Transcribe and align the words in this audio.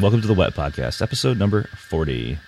Welcome 0.00 0.20
to 0.20 0.28
the 0.28 0.34
Wet 0.34 0.54
Podcast, 0.54 1.02
episode 1.02 1.38
number 1.38 1.64
40. 1.64 2.38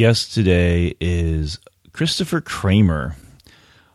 Guest 0.00 0.32
today 0.32 0.94
is 0.98 1.58
Christopher 1.92 2.40
Kramer. 2.40 3.16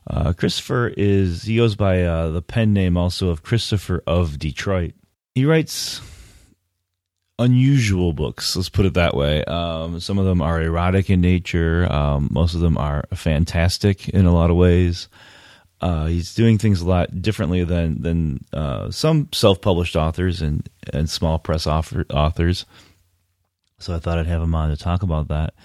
Uh, 0.06 0.34
Christopher 0.34 0.94
is, 0.96 1.42
he 1.42 1.56
goes 1.56 1.76
by 1.76 2.04
uh, 2.04 2.30
the 2.30 2.44
pen 2.44 2.74
name 2.74 2.96
also 2.96 3.30
of 3.30 3.42
Christopher 3.42 4.04
of 4.06 4.38
Detroit. 4.38 4.94
He 5.34 5.46
writes 5.46 6.02
unusual 7.40 8.14
books, 8.14 8.56
let's 8.56 8.70
put 8.70 8.86
it 8.86 8.94
that 8.94 9.16
way. 9.16 9.44
Um, 9.46 10.00
some 10.00 10.20
of 10.20 10.26
them 10.26 10.44
are 10.44 10.62
erotic 10.62 11.10
in 11.10 11.22
nature, 11.22 11.92
um, 11.92 12.30
most 12.32 12.54
of 12.54 12.62
them 12.62 12.78
are 12.78 13.06
fantastic 13.16 14.08
in 14.10 14.28
a 14.28 14.34
lot 14.34 14.52
of 14.52 14.58
ways. 14.58 15.10
Uh, 15.82 16.06
he's 16.06 16.36
doing 16.36 16.60
things 16.60 16.82
a 16.82 16.88
lot 16.88 17.20
differently 17.20 17.64
than 17.64 18.04
than 18.04 18.46
uh, 18.54 18.92
some 18.92 19.28
self-published 19.34 19.96
authors 19.96 20.40
and 20.44 20.70
and 20.94 21.10
small 21.10 21.40
press 21.40 21.66
author, 21.66 22.06
authors. 22.12 22.68
So 23.80 23.96
I 23.96 24.00
thought 24.00 24.20
I'd 24.20 24.28
have 24.28 24.42
him 24.44 24.56
on 24.56 24.70
to 24.70 24.78
talk 24.78 25.02
about 25.02 25.30
that. 25.30 25.56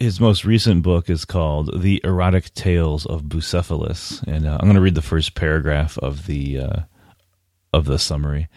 His 0.00 0.18
most 0.18 0.46
recent 0.46 0.82
book 0.82 1.10
is 1.10 1.26
called 1.26 1.82
"The 1.82 2.00
Erotic 2.02 2.54
Tales 2.54 3.04
of 3.04 3.24
Bucephalus," 3.24 4.22
and 4.26 4.46
uh, 4.46 4.56
I'm 4.58 4.66
going 4.66 4.74
to 4.74 4.80
read 4.80 4.94
the 4.94 5.02
first 5.02 5.34
paragraph 5.34 5.98
of 5.98 6.24
the 6.24 6.58
uh, 6.58 6.80
of 7.70 7.84
the 7.84 7.98
summary. 7.98 8.48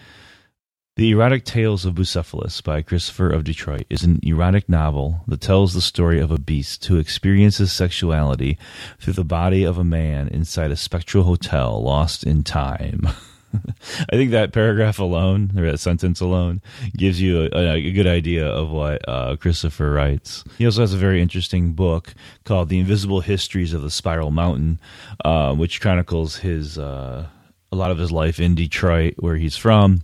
The 0.96 1.12
Erotic 1.12 1.44
Tales 1.44 1.84
of 1.84 1.96
Bucephalus 1.96 2.62
by 2.64 2.82
Christopher 2.82 3.30
of 3.30 3.44
Detroit 3.44 3.86
is 3.90 4.04
an 4.04 4.22
erotic 4.24 4.70
novel 4.70 5.26
that 5.28 5.42
tells 5.42 5.74
the 5.74 5.82
story 5.82 6.22
of 6.22 6.32
a 6.32 6.40
beast 6.40 6.86
who 6.86 6.98
experiences 6.98 7.74
sexuality 7.74 8.58
through 9.02 9.14
the 9.14 9.26
body 9.26 9.66
of 9.66 9.78
a 9.78 9.84
man 9.84 10.30
inside 10.30 10.72
a 10.72 10.78
spectral 10.78 11.26
hotel 11.26 11.84
lost 11.84 12.24
in 12.24 12.44
time. 12.44 13.10
I 14.12 14.16
think 14.16 14.32
that 14.32 14.54
paragraph 14.54 15.00
alone, 15.00 15.54
or 15.58 15.70
that 15.72 15.80
sentence 15.80 16.22
alone, 16.22 16.62
gives 16.96 17.22
you 17.22 17.50
a, 17.54 17.74
a 17.74 17.92
good 17.92 18.08
idea 18.08 18.48
of 18.48 18.70
what 18.70 19.08
uh, 19.08 19.36
Christopher 19.36 19.92
writes. 19.92 20.44
He 20.58 20.66
also 20.66 20.82
has 20.82 20.94
a 20.94 20.98
very 20.98 21.22
interesting 21.22 21.74
book 21.74 22.14
called 22.44 22.70
The 22.70 22.80
Invisible 22.80 23.22
Histories 23.22 23.74
of 23.74 23.82
the 23.82 23.92
Spiral 23.92 24.32
Mountain, 24.32 24.80
uh, 25.24 25.54
which 25.54 25.82
chronicles 25.82 26.38
his 26.38 26.78
uh, 26.78 27.28
a 27.72 27.76
lot 27.76 27.92
of 27.92 27.98
his 27.98 28.12
life 28.12 28.40
in 28.40 28.56
Detroit, 28.56 29.16
where 29.18 29.36
he's 29.36 29.58
from 29.58 30.04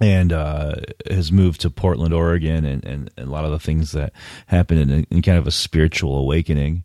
and 0.00 0.32
uh, 0.32 0.74
has 1.10 1.32
moved 1.32 1.62
to 1.62 1.70
Portland, 1.70 2.12
Oregon, 2.12 2.64
and, 2.64 2.84
and, 2.84 3.10
and, 3.16 3.28
a 3.28 3.30
lot 3.30 3.44
of 3.44 3.50
the 3.50 3.58
things 3.58 3.92
that 3.92 4.12
happen 4.46 4.78
in, 4.78 5.06
in 5.10 5.22
kind 5.22 5.38
of 5.38 5.46
a 5.46 5.50
spiritual 5.50 6.18
awakening. 6.18 6.84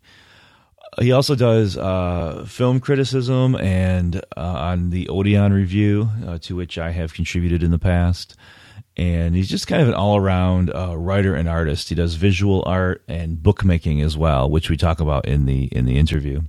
He 0.99 1.13
also 1.13 1.35
does 1.35 1.77
uh, 1.77 2.45
film 2.47 2.81
criticism 2.81 3.55
and 3.55 4.17
uh, 4.35 4.41
on 4.41 4.89
the 4.89 5.07
Odeon 5.07 5.53
Review, 5.53 6.09
uh, 6.27 6.37
to 6.39 6.55
which 6.55 6.77
I 6.77 6.91
have 6.91 7.13
contributed 7.13 7.63
in 7.63 7.71
the 7.71 7.79
past. 7.79 8.35
And 8.97 9.33
he's 9.33 9.49
just 9.49 9.67
kind 9.67 9.81
of 9.81 9.87
an 9.87 9.93
all 9.93 10.17
around 10.17 10.69
uh, 10.75 10.97
writer 10.97 11.33
and 11.33 11.47
artist. 11.47 11.87
He 11.87 11.95
does 11.95 12.15
visual 12.15 12.61
art 12.65 13.03
and 13.07 13.41
bookmaking 13.41 14.01
as 14.01 14.17
well, 14.17 14.49
which 14.49 14.69
we 14.69 14.75
talk 14.75 14.99
about 14.99 15.25
in 15.27 15.45
the 15.45 15.65
in 15.71 15.85
the 15.85 15.97
interview. 15.97 16.41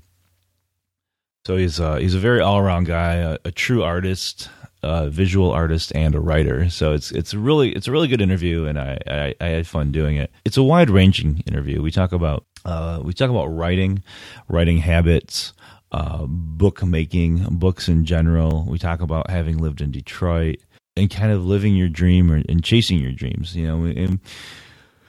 So 1.46 1.56
he's 1.56 1.80
uh, 1.80 1.96
he's 1.96 2.14
a 2.14 2.20
very 2.20 2.40
all 2.40 2.58
around 2.58 2.84
guy, 2.86 3.14
a, 3.14 3.38
a 3.44 3.50
true 3.50 3.82
artist 3.82 4.48
a 4.82 5.08
visual 5.08 5.50
artist 5.52 5.92
and 5.94 6.14
a 6.14 6.20
writer. 6.20 6.68
So 6.68 6.92
it's 6.92 7.12
it's 7.12 7.34
really 7.34 7.70
it's 7.72 7.86
a 7.86 7.92
really 7.92 8.08
good 8.08 8.20
interview, 8.20 8.64
and 8.64 8.78
I, 8.78 8.98
I, 9.06 9.34
I 9.40 9.46
had 9.48 9.66
fun 9.66 9.92
doing 9.92 10.16
it. 10.16 10.30
It's 10.44 10.56
a 10.56 10.62
wide 10.62 10.90
ranging 10.90 11.42
interview. 11.46 11.82
We 11.82 11.90
talk 11.90 12.12
about 12.12 12.44
uh, 12.64 13.00
we 13.02 13.12
talk 13.12 13.30
about 13.30 13.46
writing, 13.46 14.02
writing 14.48 14.78
habits, 14.78 15.52
uh, 15.92 16.26
book 16.26 16.82
making, 16.84 17.44
books 17.58 17.88
in 17.88 18.04
general. 18.04 18.64
We 18.68 18.78
talk 18.78 19.00
about 19.00 19.30
having 19.30 19.58
lived 19.58 19.80
in 19.80 19.92
Detroit 19.92 20.56
and 20.96 21.10
kind 21.10 21.32
of 21.32 21.44
living 21.44 21.74
your 21.74 21.88
dream 21.88 22.30
or, 22.30 22.42
and 22.48 22.62
chasing 22.62 22.98
your 22.98 23.12
dreams. 23.12 23.54
You 23.54 23.68
know, 23.68 23.84
and 23.84 24.18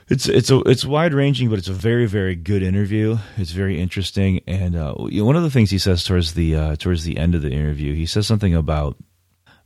it's 0.09 0.27
it's 0.27 0.51
a 0.51 0.59
it's 0.59 0.85
wide 0.85 1.13
ranging, 1.13 1.49
but 1.49 1.59
it's 1.59 1.67
a 1.67 1.73
very 1.73 2.05
very 2.05 2.35
good 2.35 2.63
interview. 2.63 3.17
It's 3.37 3.51
very 3.51 3.79
interesting, 3.79 4.41
and 4.47 4.75
uh, 4.75 4.93
one 4.95 5.35
of 5.35 5.43
the 5.43 5.51
things 5.51 5.71
he 5.71 5.77
says 5.77 6.03
towards 6.03 6.33
the 6.33 6.55
uh, 6.55 6.75
towards 6.75 7.03
the 7.03 7.17
end 7.17 7.35
of 7.35 7.41
the 7.41 7.51
interview, 7.51 7.93
he 7.93 8.05
says 8.05 8.27
something 8.27 8.53
about 8.53 8.97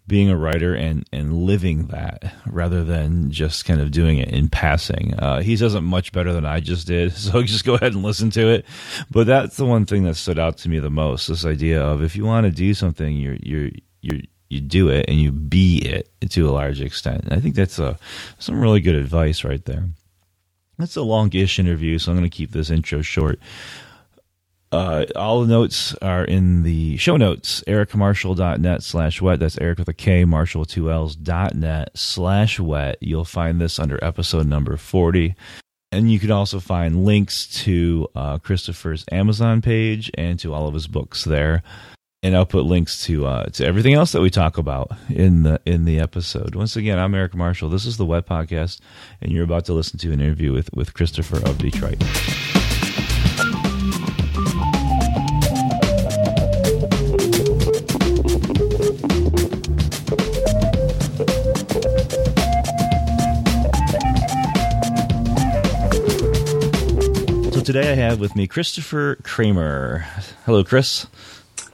being 0.08 0.30
a 0.30 0.38
writer 0.38 0.74
and 0.74 1.06
and 1.12 1.34
living 1.34 1.88
that 1.88 2.34
rather 2.46 2.84
than 2.84 3.30
just 3.30 3.66
kind 3.66 3.82
of 3.82 3.92
doing 3.92 4.20
it 4.20 4.30
in 4.30 4.48
passing. 4.48 5.14
Uh, 5.16 5.42
he 5.42 5.56
does 5.56 5.76
it 5.76 5.82
much 5.82 6.12
better 6.12 6.32
than 6.34 6.46
I 6.46 6.60
just 6.60 6.88
did, 6.88 7.14
so 7.18 7.44
just 7.44 7.66
go 7.66 7.76
ahead 7.76 7.94
and 7.94 8.04
listen 8.04 8.30
to 8.32 8.48
it. 8.50 8.66
But 9.12 9.28
that's 9.28 9.58
the 9.58 9.66
one 9.66 9.86
thing 9.86 10.04
that 10.04 10.16
stood 10.16 10.40
out 10.40 10.58
to 10.60 10.70
me 10.70 10.80
the 10.80 10.90
most: 10.90 11.28
this 11.28 11.46
idea 11.46 11.82
of 11.82 12.02
if 12.02 12.16
you 12.16 12.26
want 12.26 12.46
to 12.46 12.52
do 12.52 12.74
something, 12.74 13.16
you're 13.16 13.38
you're 13.42 13.72
you're 14.02 14.22
you 14.50 14.62
do 14.62 14.90
it 14.90 15.06
and 15.10 15.20
you 15.20 15.32
be 15.32 15.80
it 15.80 16.10
to 16.30 16.50
a 16.50 16.52
large 16.52 16.80
extent. 16.80 17.26
And 17.26 17.34
I 17.34 17.40
think 17.40 17.56
that's 17.56 17.80
a 17.80 17.98
some 18.40 18.62
really 18.62 18.80
good 18.80 18.96
advice 18.96 19.44
right 19.44 19.64
there. 19.66 19.90
That's 20.78 20.96
a 20.96 21.02
longish 21.02 21.60
interview, 21.60 21.98
so 21.98 22.12
I'm 22.12 22.18
going 22.18 22.30
to 22.30 22.36
keep 22.36 22.52
this 22.52 22.70
intro 22.70 23.02
short. 23.02 23.40
Uh, 24.72 25.06
all 25.16 25.42
the 25.42 25.48
notes 25.48 25.96
are 26.02 26.26
in 26.26 26.64
the 26.64 26.98
show 26.98 27.16
notes, 27.16 27.64
ericmarshall.net 27.68 28.84
slash 28.84 29.22
wet. 29.22 29.40
That's 29.40 29.58
Eric 29.60 29.80
with 29.80 29.88
a 29.88 29.94
K, 29.94 30.26
Marshall 30.26 30.60
with 30.62 30.70
two 30.70 30.92
L's 30.92 31.16
dot 31.16 31.56
net 31.56 31.90
slash 31.98 32.60
wet. 32.60 32.98
You'll 33.00 33.26
find 33.26 33.62
this 33.62 33.80
under 33.80 34.04
episode 34.04 34.46
number 34.46 34.76
40. 34.76 35.36
And 35.94 36.12
you 36.12 36.20
can 36.20 36.32
also 36.32 36.60
find 36.60 37.06
links 37.06 37.48
to 37.64 38.10
uh, 38.14 38.40
Christopher's 38.40 39.06
Amazon 39.10 39.62
page 39.62 40.12
and 40.16 40.38
to 40.40 40.54
all 40.54 40.68
of 40.68 40.74
his 40.74 40.86
books 40.88 41.24
there. 41.24 41.64
And 42.24 42.36
I'll 42.36 42.48
put 42.48 42.66
links 42.66 43.06
to 43.06 43.28
uh, 43.28 43.46
to 43.46 43.66
everything 43.66 43.94
else 43.94 44.12
that 44.14 44.22
we 44.24 44.32
talk 44.32 44.58
about 44.58 44.92
in 45.08 45.44
the 45.44 45.62
in 45.68 45.86
the 45.86 46.00
episode. 46.00 46.56
Once 46.56 46.76
again, 46.76 46.98
I'm 46.98 47.14
Eric 47.14 47.36
Marshall. 47.36 47.70
This 47.70 47.86
is 47.86 47.98
the 47.98 48.06
Wet 48.06 48.26
Podcast, 48.26 48.80
and 49.22 49.32
you're 49.32 49.44
about 49.44 49.66
to 49.66 49.74
listen 49.74 50.00
to 50.00 50.12
an 50.12 50.20
interview 50.20 50.52
with 50.52 50.74
with 50.74 50.96
Christopher 50.96 51.38
of 51.48 51.60
Detroit. 51.60 52.02
So 67.54 67.62
Today 67.62 67.92
I 67.92 67.96
have 67.96 68.20
with 68.20 68.36
me 68.36 68.48
Christopher 68.48 69.18
Kramer. 69.22 70.00
Hello, 70.46 70.64
Chris. 70.64 71.06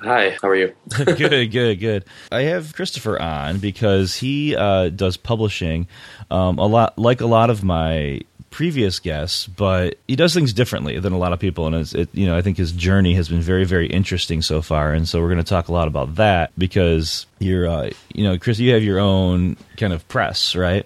Hi, 0.03 0.35
how 0.41 0.49
are 0.49 0.55
you? 0.55 0.73
good, 1.05 1.51
good, 1.51 1.79
good. 1.79 2.05
I 2.31 2.41
have 2.41 2.73
Christopher 2.73 3.21
on 3.21 3.59
because 3.59 4.15
he 4.15 4.53
uh, 4.53 4.89
does 4.89 5.15
publishing 5.15 5.87
um, 6.29 6.59
a 6.59 6.65
lot, 6.65 6.97
like 6.99 7.21
a 7.21 7.25
lot 7.25 7.49
of 7.49 7.63
my 7.63 8.21
previous 8.49 8.99
guests, 8.99 9.47
but 9.47 9.97
he 10.07 10.17
does 10.17 10.33
things 10.33 10.51
differently 10.51 10.99
than 10.99 11.13
a 11.13 11.17
lot 11.17 11.31
of 11.31 11.39
people, 11.39 11.67
and 11.67 11.91
it, 11.93 12.09
you 12.13 12.25
know 12.25 12.35
I 12.35 12.41
think 12.41 12.57
his 12.57 12.73
journey 12.73 13.13
has 13.15 13.29
been 13.29 13.41
very, 13.41 13.63
very 13.63 13.87
interesting 13.87 14.41
so 14.41 14.61
far, 14.61 14.93
and 14.93 15.07
so 15.07 15.21
we're 15.21 15.29
going 15.29 15.37
to 15.37 15.43
talk 15.43 15.69
a 15.69 15.73
lot 15.73 15.87
about 15.87 16.15
that 16.15 16.51
because 16.57 17.25
you're, 17.39 17.67
uh, 17.67 17.89
you 18.13 18.25
know, 18.25 18.37
Chris, 18.37 18.59
you 18.59 18.73
have 18.73 18.83
your 18.83 18.99
own 18.99 19.55
kind 19.77 19.93
of 19.93 20.05
press, 20.09 20.53
right? 20.53 20.85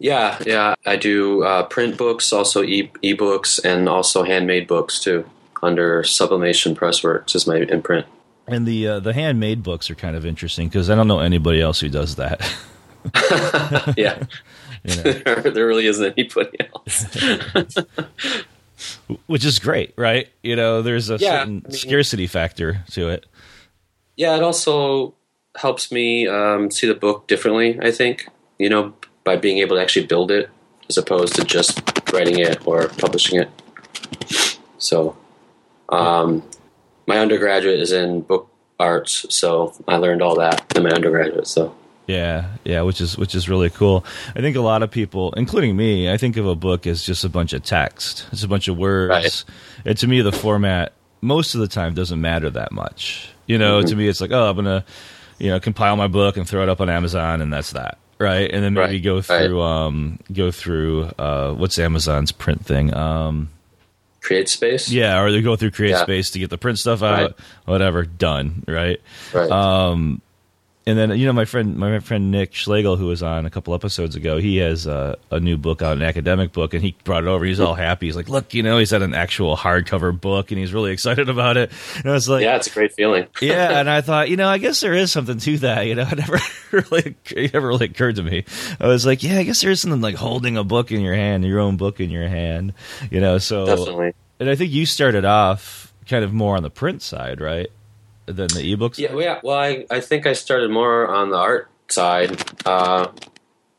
Yeah, 0.00 0.42
yeah. 0.44 0.74
I 0.84 0.96
do 0.96 1.44
uh, 1.44 1.62
print 1.62 1.96
books, 1.96 2.32
also 2.32 2.64
e 2.64 2.90
ebooks, 3.04 3.64
and 3.64 3.88
also 3.88 4.24
handmade 4.24 4.66
books 4.66 4.98
too. 4.98 5.24
Under 5.62 6.02
Sublimation 6.02 6.74
Pressworks 6.74 7.34
is 7.34 7.46
my 7.46 7.56
imprint. 7.56 8.06
And 8.46 8.66
the 8.66 8.88
uh, 8.88 9.00
the 9.00 9.12
handmade 9.12 9.62
books 9.62 9.90
are 9.90 9.94
kind 9.94 10.16
of 10.16 10.26
interesting 10.26 10.68
because 10.68 10.90
I 10.90 10.94
don't 10.94 11.06
know 11.06 11.20
anybody 11.20 11.60
else 11.60 11.80
who 11.80 11.88
does 11.88 12.16
that. 12.16 12.40
yeah, 13.96 14.24
you 14.84 14.96
know. 14.96 15.02
there, 15.12 15.40
there 15.42 15.66
really 15.66 15.86
isn't 15.86 16.14
anybody 16.18 16.58
else. 16.74 17.06
Which 19.26 19.44
is 19.44 19.60
great, 19.60 19.94
right? 19.96 20.28
You 20.42 20.56
know, 20.56 20.82
there's 20.82 21.08
a 21.08 21.16
yeah, 21.16 21.40
certain 21.40 21.62
I 21.64 21.68
mean, 21.68 21.78
scarcity 21.78 22.26
factor 22.26 22.84
to 22.92 23.10
it. 23.10 23.26
Yeah, 24.16 24.36
it 24.36 24.42
also 24.42 25.14
helps 25.56 25.92
me 25.92 26.26
um, 26.26 26.70
see 26.70 26.88
the 26.88 26.94
book 26.94 27.28
differently. 27.28 27.78
I 27.80 27.92
think 27.92 28.28
you 28.58 28.68
know 28.68 28.94
by 29.24 29.36
being 29.36 29.58
able 29.58 29.76
to 29.76 29.82
actually 29.82 30.06
build 30.06 30.30
it 30.32 30.50
as 30.88 30.98
opposed 30.98 31.34
to 31.36 31.44
just 31.44 31.80
writing 32.12 32.38
it 32.38 32.66
or 32.66 32.88
publishing 32.88 33.40
it. 33.40 33.48
So, 34.78 35.16
um, 35.92 36.42
my 37.06 37.18
undergraduate 37.18 37.80
is 37.80 37.92
in 37.92 38.22
book 38.22 38.48
arts, 38.80 39.26
so 39.30 39.74
I 39.86 39.96
learned 39.96 40.22
all 40.22 40.36
that 40.36 40.64
in 40.76 40.82
my 40.82 40.90
undergraduate. 40.90 41.46
So 41.46 41.74
Yeah, 42.08 42.48
yeah, 42.64 42.82
which 42.82 43.00
is 43.00 43.16
which 43.16 43.34
is 43.34 43.48
really 43.48 43.70
cool. 43.70 44.04
I 44.34 44.40
think 44.40 44.56
a 44.56 44.60
lot 44.60 44.82
of 44.82 44.90
people, 44.90 45.32
including 45.36 45.76
me, 45.76 46.10
I 46.10 46.16
think 46.16 46.36
of 46.36 46.46
a 46.46 46.54
book 46.56 46.86
as 46.86 47.02
just 47.02 47.24
a 47.24 47.28
bunch 47.28 47.52
of 47.52 47.62
text. 47.62 48.26
It's 48.32 48.42
a 48.42 48.48
bunch 48.48 48.68
of 48.68 48.76
words. 48.76 49.10
Right. 49.10 49.44
And 49.84 49.98
to 49.98 50.06
me, 50.06 50.20
the 50.22 50.32
format 50.32 50.92
most 51.20 51.54
of 51.54 51.60
the 51.60 51.68
time 51.68 51.94
doesn't 51.94 52.20
matter 52.20 52.50
that 52.50 52.72
much. 52.72 53.28
You 53.46 53.58
know, 53.58 53.78
Mm-hmm. 53.80 53.88
to 53.88 53.96
me, 53.96 54.08
it's 54.08 54.20
like, 54.20 54.32
oh, 54.32 54.50
I'm 54.50 54.56
gonna, 54.56 54.84
you 55.38 55.50
know, 55.50 55.60
compile 55.60 55.96
my 55.96 56.08
book 56.08 56.36
and 56.36 56.48
throw 56.48 56.62
it 56.62 56.68
up 56.68 56.80
on 56.80 56.88
Amazon, 56.88 57.40
and 57.42 57.52
that's 57.52 57.72
that, 57.72 57.98
right? 58.18 58.50
And 58.50 58.64
then 58.64 58.74
maybe 58.74 58.94
Right, 58.94 59.02
go 59.04 59.16
right. 59.16 59.24
through, 59.24 59.60
um, 59.60 60.18
go 60.32 60.50
through, 60.50 61.04
uh, 61.18 61.52
what's 61.54 61.78
Amazon's 61.78 62.32
print 62.32 62.64
thing? 62.64 62.94
Um, 62.94 63.50
CreateSpace. 64.22 64.90
yeah, 64.90 65.20
or 65.20 65.32
they 65.32 65.40
go 65.42 65.56
through 65.56 65.72
Yeah. 65.78 66.04
CreateSpace 66.04 66.32
to 66.32 66.38
get 66.38 66.50
the 66.50 66.58
print 66.58 66.78
stuff 66.78 67.02
out. 67.02 67.20
Right. 67.20 67.34
Whatever, 67.64 68.04
done, 68.04 68.64
right? 68.68 69.00
Right. 69.32 69.50
Um, 69.50 70.20
and 70.86 70.98
then 70.98 71.16
you 71.18 71.26
know 71.26 71.32
my 71.32 71.44
friend 71.44 71.76
my 71.76 72.00
friend 72.00 72.30
Nick 72.30 72.54
Schlegel 72.54 72.96
who 72.96 73.06
was 73.06 73.22
on 73.22 73.46
a 73.46 73.50
couple 73.50 73.74
episodes 73.74 74.16
ago 74.16 74.38
he 74.38 74.56
has 74.56 74.86
uh, 74.86 75.16
a 75.30 75.38
new 75.38 75.56
book 75.56 75.82
out 75.82 75.96
an 75.96 76.02
academic 76.02 76.52
book 76.52 76.74
and 76.74 76.82
he 76.82 76.96
brought 77.04 77.24
it 77.24 77.28
over. 77.28 77.44
He's 77.44 77.60
all 77.60 77.74
happy. 77.74 78.06
He's 78.06 78.16
like 78.16 78.28
look 78.28 78.52
you 78.54 78.62
know 78.62 78.78
he's 78.78 78.90
had 78.90 79.02
an 79.02 79.14
actual 79.14 79.56
hardcover 79.56 80.18
book 80.18 80.50
and 80.50 80.58
he's 80.58 80.72
really 80.72 80.92
excited 80.92 81.28
about 81.28 81.56
it. 81.56 81.70
And 81.96 82.06
I 82.06 82.12
was 82.12 82.28
like 82.28 82.42
yeah, 82.42 82.56
it's 82.56 82.66
a 82.66 82.70
great 82.70 82.92
feeling. 82.92 83.26
yeah 83.40 83.78
and 83.78 83.88
I 83.88 84.00
thought 84.00 84.28
you 84.28 84.36
know 84.36 84.48
I 84.48 84.58
guess 84.58 84.80
there 84.80 84.94
is 84.94 85.12
something 85.12 85.38
to 85.38 85.58
that 85.58 85.86
you 85.86 85.94
know 85.94 86.08
it 86.10 86.18
never 86.18 86.38
really 86.72 87.14
it 87.30 87.54
never 87.54 87.68
really 87.68 87.86
occurred 87.86 88.16
to 88.16 88.22
me. 88.22 88.44
I 88.80 88.88
was 88.88 89.06
like 89.06 89.22
yeah 89.22 89.38
I 89.38 89.44
guess 89.44 89.60
there 89.60 89.70
is 89.70 89.80
something 89.80 90.00
like 90.00 90.16
holding 90.16 90.56
a 90.56 90.64
book 90.64 90.90
in 90.90 91.00
your 91.00 91.14
hand 91.14 91.44
your 91.44 91.60
own 91.60 91.76
book 91.76 92.00
in 92.00 92.10
your 92.10 92.28
hand 92.28 92.72
you 93.10 93.20
know 93.20 93.38
so 93.38 93.66
Definitely. 93.66 94.14
and 94.40 94.50
I 94.50 94.54
think 94.54 94.72
you 94.72 94.86
started 94.86 95.24
off 95.24 95.92
kind 96.08 96.24
of 96.24 96.32
more 96.32 96.56
on 96.56 96.62
the 96.62 96.70
print 96.70 97.02
side 97.02 97.40
right 97.40 97.70
than 98.26 98.48
the 98.48 98.76
ebooks 98.76 98.98
Yeah, 98.98 99.12
well, 99.12 99.22
yeah. 99.22 99.40
Well, 99.42 99.58
I, 99.58 99.86
I 99.90 100.00
think 100.00 100.26
I 100.26 100.32
started 100.32 100.70
more 100.70 101.08
on 101.08 101.30
the 101.30 101.36
art 101.36 101.70
side. 101.88 102.42
Uh, 102.64 103.08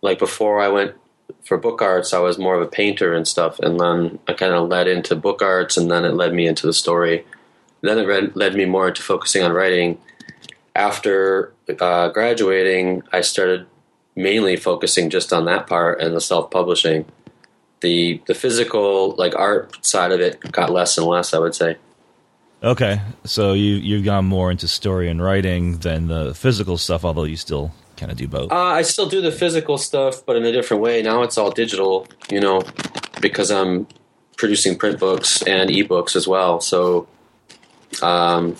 like 0.01 0.19
before 0.19 0.61
I 0.61 0.67
went 0.67 0.95
for 1.43 1.57
book 1.57 1.81
arts, 1.81 2.13
I 2.13 2.19
was 2.19 2.37
more 2.37 2.55
of 2.55 2.61
a 2.61 2.67
painter 2.67 3.13
and 3.13 3.27
stuff, 3.27 3.59
and 3.59 3.79
then 3.79 4.19
I 4.27 4.33
kind 4.33 4.53
of 4.53 4.69
led 4.69 4.87
into 4.87 5.15
book 5.15 5.41
arts, 5.41 5.77
and 5.77 5.89
then 5.89 6.05
it 6.05 6.13
led 6.13 6.33
me 6.33 6.47
into 6.47 6.67
the 6.67 6.73
story. 6.73 7.25
Then 7.81 7.97
it 7.97 8.07
read, 8.07 8.35
led 8.35 8.55
me 8.55 8.65
more 8.65 8.89
into 8.89 9.01
focusing 9.01 9.43
on 9.43 9.51
writing. 9.51 9.97
After 10.75 11.53
uh, 11.79 12.09
graduating, 12.09 13.03
I 13.11 13.21
started 13.21 13.67
mainly 14.15 14.55
focusing 14.55 15.09
just 15.09 15.33
on 15.33 15.45
that 15.45 15.67
part 15.67 16.01
and 16.01 16.15
the 16.15 16.21
self 16.21 16.51
publishing. 16.51 17.05
The 17.81 18.21
the 18.27 18.33
physical 18.33 19.15
like 19.15 19.35
art 19.35 19.85
side 19.85 20.11
of 20.11 20.21
it 20.21 20.39
got 20.51 20.69
less 20.69 20.97
and 20.97 21.05
less. 21.05 21.33
I 21.33 21.39
would 21.39 21.55
say. 21.55 21.77
Okay, 22.63 23.01
so 23.25 23.51
you 23.53 23.75
you've 23.75 24.05
gone 24.05 24.25
more 24.25 24.49
into 24.49 24.67
story 24.69 25.09
and 25.09 25.21
writing 25.21 25.79
than 25.79 26.07
the 26.07 26.33
physical 26.33 26.77
stuff, 26.77 27.03
although 27.03 27.25
you 27.25 27.35
still 27.35 27.73
kind 27.97 28.09
of 28.11 28.17
do 28.17 28.27
both. 28.27 28.51
Uh, 28.51 28.55
I 28.55 28.83
still 28.83 29.07
do 29.07 29.19
the 29.21 29.31
physical 29.33 29.77
stuff, 29.77 30.25
but 30.25 30.37
in 30.37 30.45
a 30.45 30.51
different 30.51 30.81
way. 30.81 31.01
Now 31.01 31.23
it's 31.23 31.37
all 31.37 31.51
digital, 31.51 32.07
you 32.31 32.39
know, 32.39 32.61
because 33.19 33.51
I'm 33.51 33.85
producing 34.37 34.77
print 34.77 34.97
books 34.99 35.41
and 35.43 35.69
ebooks 35.69 36.15
as 36.15 36.25
well. 36.25 36.61
So, 36.61 37.07
um, 38.01 38.55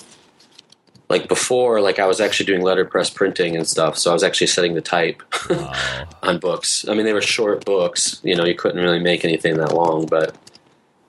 like 1.09 1.29
before, 1.29 1.79
like 1.79 1.97
I 1.97 2.05
was 2.05 2.19
actually 2.19 2.47
doing 2.47 2.61
letterpress 2.61 3.09
printing 3.09 3.55
and 3.55 3.65
stuff. 3.65 3.97
So 3.97 4.11
I 4.11 4.13
was 4.13 4.23
actually 4.23 4.47
setting 4.47 4.73
the 4.73 4.81
type 4.81 5.23
Oh, 5.49 6.03
on 6.23 6.39
books. 6.39 6.85
I 6.89 6.93
mean, 6.93 7.05
they 7.05 7.13
were 7.13 7.21
short 7.21 7.63
books. 7.63 8.19
You 8.23 8.35
know, 8.35 8.43
you 8.45 8.55
couldn't 8.55 8.83
really 8.83 8.99
make 8.99 9.23
anything 9.23 9.55
that 9.57 9.73
long, 9.73 10.07
but 10.07 10.35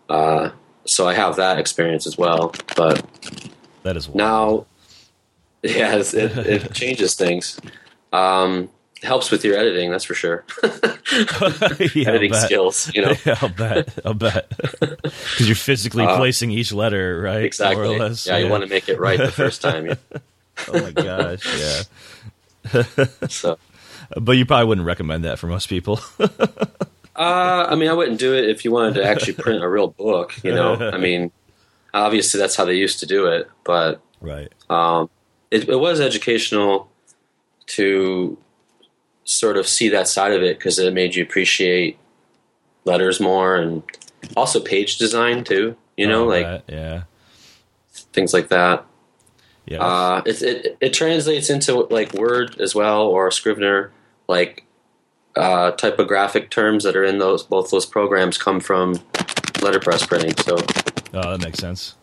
uh, 0.09 0.51
so 0.87 1.09
I 1.09 1.15
have 1.15 1.37
that 1.37 1.59
experience 1.59 2.07
as 2.07 2.17
well. 2.19 2.55
But 2.77 3.05
that 3.83 3.97
is 3.97 4.09
wild. 4.09 4.17
now, 4.17 4.67
yeah, 5.63 5.97
it, 5.97 6.15
it 6.15 6.73
changes 6.75 7.15
things. 7.15 7.61
Um, 8.13 8.69
helps 9.03 9.31
with 9.31 9.45
your 9.45 9.57
editing, 9.59 9.91
that's 9.91 10.05
for 10.05 10.15
sure. 10.15 10.45
yeah, 11.95 12.09
editing 12.09 12.33
skills, 12.33 12.91
you 12.95 13.03
know. 13.03 13.13
Yeah, 13.27 13.37
I'll 13.43 13.49
bet. 13.51 13.99
I'll 14.05 14.15
bet. 14.15 14.49
Because 14.81 15.47
you're 15.47 15.57
physically 15.57 16.05
Uh, 16.05 16.17
placing 16.17 16.51
each 16.51 16.73
letter, 16.73 17.21
right? 17.21 17.33
More 17.35 17.41
Exactly. 17.43 17.97
or 17.97 17.99
less. 17.99 18.27
Yeah, 18.27 18.39
you 18.39 18.49
want 18.49 18.63
to 18.63 18.69
make 18.69 18.89
it 18.89 18.99
right 18.99 19.19
the 19.19 19.31
first 19.33 19.61
time. 19.63 19.87
Yeah. 19.87 19.95
Oh 20.69 20.81
my 20.81 20.91
gosh, 20.93 21.85
yeah. 22.73 23.05
So, 23.29 23.59
But 24.19 24.33
you 24.33 24.47
probably 24.47 24.67
wouldn't 24.67 24.87
recommend 24.87 25.25
that 25.25 25.39
for 25.39 25.49
most 25.49 25.69
people. 25.69 26.01
Uh, 27.17 27.67
I 27.69 27.75
mean, 27.75 27.89
I 27.89 27.93
wouldn't 27.93 28.19
do 28.19 28.35
it 28.35 28.49
if 28.49 28.65
you 28.65 28.73
wanted 28.73 28.95
to 28.95 29.05
actually 29.05 29.35
print 29.35 29.63
a 29.63 29.69
real 29.69 29.89
book. 29.89 30.35
You 30.43 30.53
know, 30.55 30.75
I 30.93 30.99
mean, 30.99 31.31
obviously 31.93 32.41
that's 32.41 32.57
how 32.57 32.65
they 32.65 32.75
used 32.75 33.01
to 33.01 33.07
do 33.07 33.27
it, 33.27 33.49
but 33.65 34.03
right. 34.21 34.53
um, 34.69 35.09
it, 35.51 35.69
it 35.69 35.79
was 35.79 36.01
educational 36.01 36.91
to 37.67 38.37
sort 39.25 39.57
of 39.57 39.67
see 39.67 39.89
that 39.89 40.09
side 40.09 40.33
of 40.33 40.43
it 40.43 40.59
because 40.59 40.79
it 40.79 40.93
made 40.93 41.15
you 41.15 41.23
appreciate 41.23 41.99
letters 42.85 43.21
more 43.21 43.57
and 43.57 43.83
also 44.37 44.61
page 44.61 44.99
design 44.99 45.45
too. 45.45 45.77
You 45.97 46.09
know, 46.09 46.25
Oh, 46.25 46.29
like 46.29 46.45
that, 46.45 46.65
yeah. 46.69 47.03
things 48.13 48.35
like 48.35 48.49
that. 48.49 48.85
Yeah. 49.67 49.79
Uh, 49.83 50.23
it, 50.27 50.43
it 50.43 50.77
it 50.81 50.93
translates 50.93 51.49
into 51.49 51.75
like 51.85 52.13
Word 52.13 52.61
as 52.61 52.75
well 52.75 53.03
or 53.03 53.31
Scrivener, 53.31 53.93
like 54.29 54.64
uh, 55.37 55.73
typographic 55.73 56.51
terms 56.51 56.85
that 56.85 56.97
are 56.97 57.05
in 57.05 57.19
those 57.19 57.43
both 57.43 57.71
those 57.71 57.87
programs 57.87 58.39
come 58.39 58.61
from 58.61 58.99
letterpress 59.63 60.07
printing. 60.07 60.35
So 60.39 60.57
Oh, 61.15 61.31
that 61.37 61.41
makes 61.45 61.59
sense. 61.59 61.95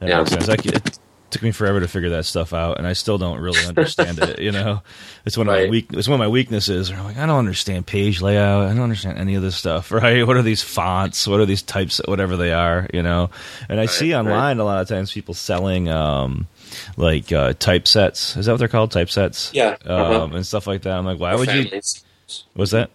That 0.00 0.08
Yeah. 0.08 0.18
makes 0.18 0.30
sense. 0.30 0.48
I, 0.48 0.54
it 0.54 0.98
took 1.30 1.42
me 1.42 1.50
forever 1.50 1.80
to 1.80 1.88
figure 1.88 2.10
that 2.10 2.24
stuff 2.26 2.52
out, 2.52 2.78
and 2.78 2.86
I 2.86 2.92
still 2.92 3.18
don't 3.18 3.40
really 3.40 3.64
understand 3.66 4.18
it. 4.20 4.38
You 4.38 4.52
know, 4.52 4.82
it's 5.26 5.36
one 5.36 5.48
of 5.48 5.54
my 5.54 5.66
weak. 5.68 5.86
It's 5.92 6.06
one 6.06 6.14
of 6.14 6.24
my 6.24 6.28
weaknesses. 6.28 6.90
I'm 6.90 7.02
like, 7.04 7.16
I 7.16 7.26
don't 7.26 7.38
understand 7.38 7.86
page 7.86 8.20
layout. 8.20 8.64
I 8.64 8.68
don't 8.74 8.82
understand 8.82 9.18
any 9.18 9.34
of 9.34 9.42
this 9.42 9.56
stuff. 9.56 9.90
Right? 10.04 10.26
What 10.26 10.36
are 10.36 10.42
these 10.42 10.62
fonts? 10.62 11.26
What 11.26 11.40
are 11.40 11.46
these 11.46 11.62
types? 11.62 12.00
Whatever 12.06 12.36
they 12.36 12.52
are, 12.52 12.88
you 12.92 13.02
know. 13.02 13.30
And 13.68 13.80
I 13.80 13.86
see 13.86 14.12
right. 14.12 14.20
online 14.20 14.58
a 14.58 14.64
lot 14.64 14.80
of 14.82 14.88
times 14.88 15.12
people 15.12 15.34
selling 15.34 15.88
um, 15.88 16.46
like 16.96 17.32
uh, 17.32 17.54
typesets. 17.54 18.36
Is 18.36 18.46
that 18.46 18.52
what 18.52 18.58
they're 18.58 18.68
called? 18.68 18.92
Typesets. 18.92 19.52
Yeah, 19.54 19.76
uh-huh. 19.84 20.22
Um, 20.24 20.34
and 20.34 20.46
stuff 20.46 20.66
like 20.66 20.82
that. 20.82 20.96
I'm 20.96 21.04
like, 21.06 21.18
why 21.18 21.34
would 21.34 21.50
you? 21.52 21.80
What's 22.54 22.72
that? 22.72 22.90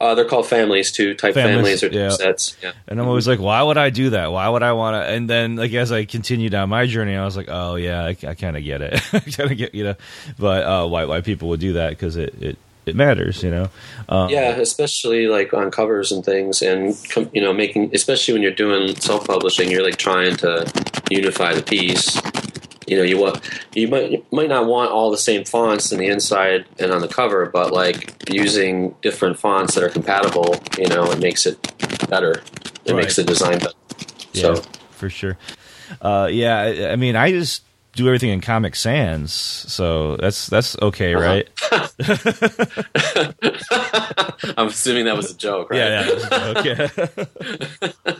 Uh, 0.00 0.14
they're 0.14 0.24
called 0.24 0.46
families 0.46 0.92
too. 0.92 1.14
Type 1.14 1.34
Families, 1.34 1.80
families, 1.80 1.82
or 1.82 1.88
yeah. 1.88 2.10
sets. 2.10 2.56
Yeah. 2.62 2.72
And 2.88 3.00
I'm 3.00 3.06
always 3.06 3.28
like, 3.28 3.38
why 3.38 3.62
would 3.62 3.78
I 3.78 3.90
do 3.90 4.10
that? 4.10 4.32
Why 4.32 4.48
would 4.48 4.62
I 4.62 4.72
want 4.72 4.94
to? 4.96 5.08
And 5.08 5.30
then, 5.30 5.56
like, 5.56 5.72
as 5.72 5.92
I 5.92 6.04
continue 6.04 6.50
down 6.50 6.68
my 6.68 6.86
journey, 6.86 7.16
I 7.16 7.24
was 7.24 7.36
like, 7.36 7.48
oh 7.48 7.76
yeah, 7.76 8.04
I, 8.04 8.16
I 8.26 8.34
kind 8.34 8.56
of 8.56 8.64
get 8.64 8.82
it. 8.82 9.00
I 9.12 9.20
kind 9.20 9.50
of 9.50 9.56
get, 9.56 9.74
you 9.74 9.84
know, 9.84 9.94
but 10.38 10.64
uh, 10.64 10.86
why 10.86 11.04
why 11.04 11.20
people 11.20 11.48
would 11.48 11.60
do 11.60 11.74
that 11.74 11.90
because 11.90 12.16
it, 12.16 12.34
it 12.42 12.58
it 12.86 12.96
matters, 12.96 13.42
you 13.42 13.50
know. 13.50 13.70
Um, 14.08 14.28
Yeah, 14.28 14.50
especially 14.56 15.26
like 15.26 15.54
on 15.54 15.70
covers 15.70 16.12
and 16.12 16.24
things, 16.24 16.60
and 16.60 16.96
you 17.32 17.40
know, 17.40 17.52
making 17.52 17.90
especially 17.94 18.34
when 18.34 18.42
you're 18.42 18.52
doing 18.52 18.94
self-publishing, 18.96 19.70
you're 19.70 19.84
like 19.84 19.96
trying 19.96 20.36
to 20.36 20.70
unify 21.10 21.54
the 21.54 21.62
piece. 21.62 22.20
You 22.86 22.98
know, 22.98 23.02
you 23.02 23.18
want 23.18 23.40
you 23.74 23.88
might 23.88 24.10
you 24.10 24.24
might 24.30 24.48
not 24.48 24.66
want 24.66 24.90
all 24.90 25.10
the 25.10 25.18
same 25.18 25.44
fonts 25.44 25.90
in 25.92 25.98
the 25.98 26.06
inside 26.06 26.66
and 26.78 26.92
on 26.92 27.00
the 27.00 27.08
cover, 27.08 27.46
but 27.46 27.72
like 27.72 28.14
using 28.30 28.94
different 29.02 29.38
fonts 29.38 29.74
that 29.74 29.84
are 29.84 29.88
compatible, 29.88 30.56
you 30.78 30.88
know, 30.88 31.10
it 31.10 31.18
makes 31.18 31.46
it 31.46 31.58
better. 32.08 32.42
It 32.84 32.92
Right. 32.92 32.96
makes 33.02 33.16
the 33.16 33.24
design 33.24 33.58
better. 33.58 33.72
yeah, 34.32 34.42
So 34.56 34.62
for 34.90 35.08
sure. 35.08 35.38
Uh, 36.02 36.28
yeah, 36.30 36.58
I, 36.58 36.92
I 36.92 36.96
mean, 36.96 37.16
I 37.16 37.30
just 37.30 37.62
do 37.94 38.06
everything 38.06 38.30
in 38.30 38.40
Comic 38.40 38.74
Sans, 38.76 39.32
so 39.32 40.16
that's 40.16 40.46
that's 40.48 40.76
okay, 40.82 41.14
Uh-huh. 41.14 41.24
right? 41.24 41.48
I'm 44.58 44.68
assuming 44.68 45.04
that 45.06 45.16
was 45.16 45.30
a 45.30 45.36
joke, 45.36 45.70
right? 45.70 45.78
Yeah, 45.78 46.06
yeah, 46.06 46.12
a 46.12 46.54
joke. 46.54 46.64
Yeah. 46.64 46.88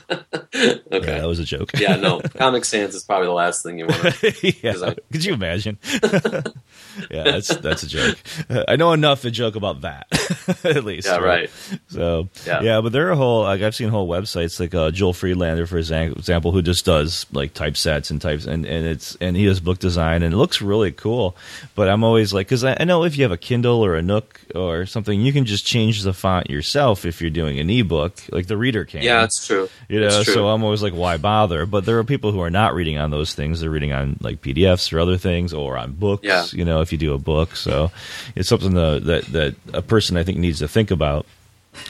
okay. 0.92 1.18
that 1.18 1.26
was 1.26 1.38
a 1.38 1.44
joke. 1.44 1.72
Yeah, 1.78 1.96
no. 1.96 2.20
Comic 2.36 2.64
Sans 2.64 2.94
is 2.94 3.02
probably 3.02 3.26
the 3.26 3.32
last 3.32 3.62
thing 3.62 3.78
you 3.78 3.86
want. 3.86 4.02
to... 4.02 4.52
yeah. 4.62 4.74
I- 4.82 4.96
Could 5.12 5.24
you 5.24 5.34
imagine? 5.34 5.78
yeah, 7.10 7.24
that's 7.24 7.48
that's 7.56 7.82
a 7.82 7.88
joke. 7.88 8.18
I 8.68 8.76
know 8.76 8.92
enough 8.92 9.22
to 9.22 9.30
joke 9.30 9.56
about 9.56 9.82
that, 9.82 10.06
at 10.64 10.84
least. 10.84 11.08
Yeah, 11.08 11.16
right. 11.18 11.50
So 11.88 12.28
yeah. 12.46 12.62
Yeah. 12.62 12.80
but 12.80 12.92
there 12.92 13.10
are 13.10 13.14
whole 13.16 13.42
like 13.42 13.62
I've 13.62 13.74
seen 13.74 13.88
whole 13.88 14.08
websites 14.08 14.60
like 14.60 14.74
uh, 14.74 14.90
Joel 14.90 15.12
Friedlander, 15.12 15.66
for 15.66 15.78
example, 15.78 16.52
who 16.52 16.62
just 16.62 16.84
does 16.84 17.26
like 17.32 17.54
typesets 17.54 18.10
and 18.10 18.20
types 18.20 18.46
and 18.46 18.64
and 18.64 18.86
it's 18.86 19.16
and 19.20 19.36
he 19.36 19.46
does 19.46 19.60
book 19.64 19.78
design 19.78 20.22
and 20.22 20.32
it 20.32 20.36
looks 20.36 20.62
really 20.62 20.92
cool. 20.92 21.36
But 21.74 21.88
I'm 21.88 22.04
always 22.04 22.32
like, 22.32 22.46
because 22.46 22.64
I, 22.64 22.76
I 22.78 22.84
know 22.84 23.04
if 23.04 23.16
you 23.16 23.24
have 23.24 23.32
a 23.32 23.36
Kindle 23.36 23.84
or 23.84 23.94
a 23.96 24.02
Nook 24.02 24.40
or 24.54 24.86
something, 24.86 25.20
you 25.20 25.32
can 25.32 25.44
just 25.44 25.66
change 25.66 26.02
the 26.02 26.12
font 26.12 26.50
yourself 26.50 27.04
if 27.04 27.20
you're 27.20 27.30
doing 27.30 27.58
an 27.58 27.70
ebook, 27.70 28.18
like 28.30 28.46
the 28.46 28.56
reader 28.56 28.84
can. 28.84 29.02
Yeah, 29.02 29.20
that's 29.20 29.46
true. 29.46 29.68
You 29.88 30.00
know, 30.00 30.22
true. 30.22 30.34
so 30.34 30.48
I'm 30.48 30.62
always 30.62 30.82
like, 30.82 30.92
why 30.92 31.16
bother? 31.16 31.66
But 31.66 31.86
there 31.86 31.98
are 31.98 32.04
people 32.04 32.32
who 32.32 32.40
are 32.40 32.50
not 32.50 32.74
reading 32.74 32.98
on 32.98 33.10
those 33.10 33.34
things. 33.34 33.60
They're 33.60 33.70
reading 33.70 33.92
on 33.92 34.18
like 34.20 34.40
PDFs 34.40 34.92
or 34.92 35.00
other 35.00 35.16
things, 35.16 35.52
or 35.52 35.76
on 35.76 35.92
books. 35.92 36.24
Yeah. 36.24 36.46
You 36.52 36.64
know, 36.64 36.80
if 36.80 36.92
you 36.92 36.98
do 36.98 37.14
a 37.14 37.18
book, 37.18 37.56
so 37.56 37.90
it's 38.36 38.48
something 38.48 38.74
to, 38.74 39.00
that 39.00 39.24
that 39.26 39.54
a 39.72 39.82
person 39.82 40.16
I 40.16 40.24
think 40.24 40.38
needs 40.38 40.58
to 40.60 40.68
think 40.68 40.90
about. 40.90 41.26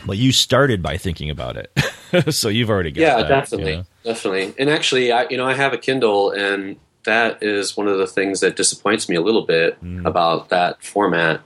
But 0.07 0.17
you 0.17 0.33
started 0.33 0.83
by 0.83 0.97
thinking 0.97 1.29
about 1.29 1.59
it, 1.59 1.71
so 2.31 2.49
you've 2.49 2.71
already 2.71 2.91
got 2.91 3.01
yeah 3.01 3.17
that, 3.19 3.29
definitely 3.29 3.73
you 3.73 3.77
know? 3.79 3.85
definitely 4.05 4.55
and 4.59 4.71
actually 4.71 5.13
i 5.13 5.27
you 5.29 5.37
know 5.37 5.47
i 5.47 5.55
have 5.55 5.73
a 5.73 5.79
kindle 5.79 6.31
and 6.31 6.77
that 7.05 7.43
is 7.43 7.77
one 7.77 7.89
of 7.89 7.99
the 7.99 8.07
things 8.07 8.41
that 8.41 8.57
disappoints 8.57 9.09
me 9.09 9.17
a 9.17 9.21
little 9.21 9.43
bit 9.47 9.83
Mm. 9.83 10.07
about 10.07 10.49
that 10.49 10.83
format 10.83 11.41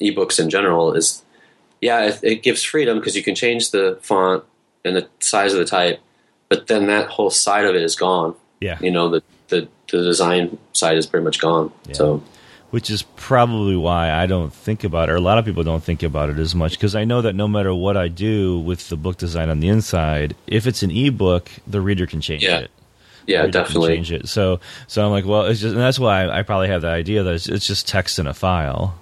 ebooks 0.00 0.38
in 0.40 0.50
general 0.50 0.92
is, 0.94 1.22
yeah, 1.80 2.06
it, 2.06 2.20
it 2.22 2.42
gives 2.42 2.62
freedom 2.62 2.98
because 2.98 3.16
you 3.16 3.22
can 3.22 3.34
change 3.34 3.70
the 3.70 3.98
font 4.02 4.42
and 4.84 4.96
the 4.96 5.06
size 5.20 5.52
of 5.52 5.58
the 5.58 5.64
type, 5.64 6.00
but 6.48 6.66
then 6.66 6.86
that 6.86 7.08
whole 7.08 7.30
side 7.30 7.64
of 7.64 7.74
it 7.74 7.82
is 7.82 7.94
gone. 7.96 8.34
Yeah. 8.60 8.78
You 8.80 8.90
know, 8.90 9.08
the 9.10 9.22
the, 9.48 9.68
the 9.90 10.02
design 10.02 10.56
side 10.72 10.96
is 10.96 11.06
pretty 11.06 11.24
much 11.24 11.38
gone. 11.40 11.70
Yeah. 11.86 11.94
So 11.94 12.22
which 12.70 12.88
is 12.88 13.02
probably 13.16 13.76
why 13.76 14.10
I 14.10 14.24
don't 14.24 14.50
think 14.52 14.82
about 14.82 15.10
it, 15.10 15.12
or 15.12 15.16
a 15.16 15.20
lot 15.20 15.36
of 15.36 15.44
people 15.44 15.62
don't 15.62 15.84
think 15.84 16.02
about 16.02 16.30
it 16.30 16.38
as 16.38 16.54
much, 16.54 16.72
because 16.72 16.94
I 16.96 17.04
know 17.04 17.20
that 17.20 17.34
no 17.34 17.46
matter 17.46 17.74
what 17.74 17.98
I 17.98 18.08
do 18.08 18.58
with 18.58 18.88
the 18.88 18.96
book 18.96 19.18
design 19.18 19.50
on 19.50 19.60
the 19.60 19.68
inside, 19.68 20.34
if 20.46 20.66
it's 20.66 20.82
an 20.82 20.90
ebook, 20.90 21.50
the 21.66 21.82
reader 21.82 22.06
can 22.06 22.22
change 22.22 22.44
Yeah. 22.44 22.60
it. 22.60 22.70
Yeah, 23.26 23.46
definitely. 23.46 23.96
change 23.96 24.12
it. 24.12 24.28
So, 24.28 24.60
so 24.86 25.04
I'm 25.04 25.10
like, 25.10 25.24
well, 25.24 25.46
it's 25.46 25.60
just, 25.60 25.72
and 25.72 25.80
that's 25.80 25.98
why 25.98 26.22
I, 26.24 26.38
I 26.40 26.42
probably 26.42 26.68
have 26.68 26.82
the 26.82 26.88
idea 26.88 27.22
that 27.22 27.34
it's, 27.34 27.48
it's 27.48 27.66
just 27.66 27.86
text 27.88 28.18
in 28.18 28.26
a 28.26 28.34
file, 28.34 28.98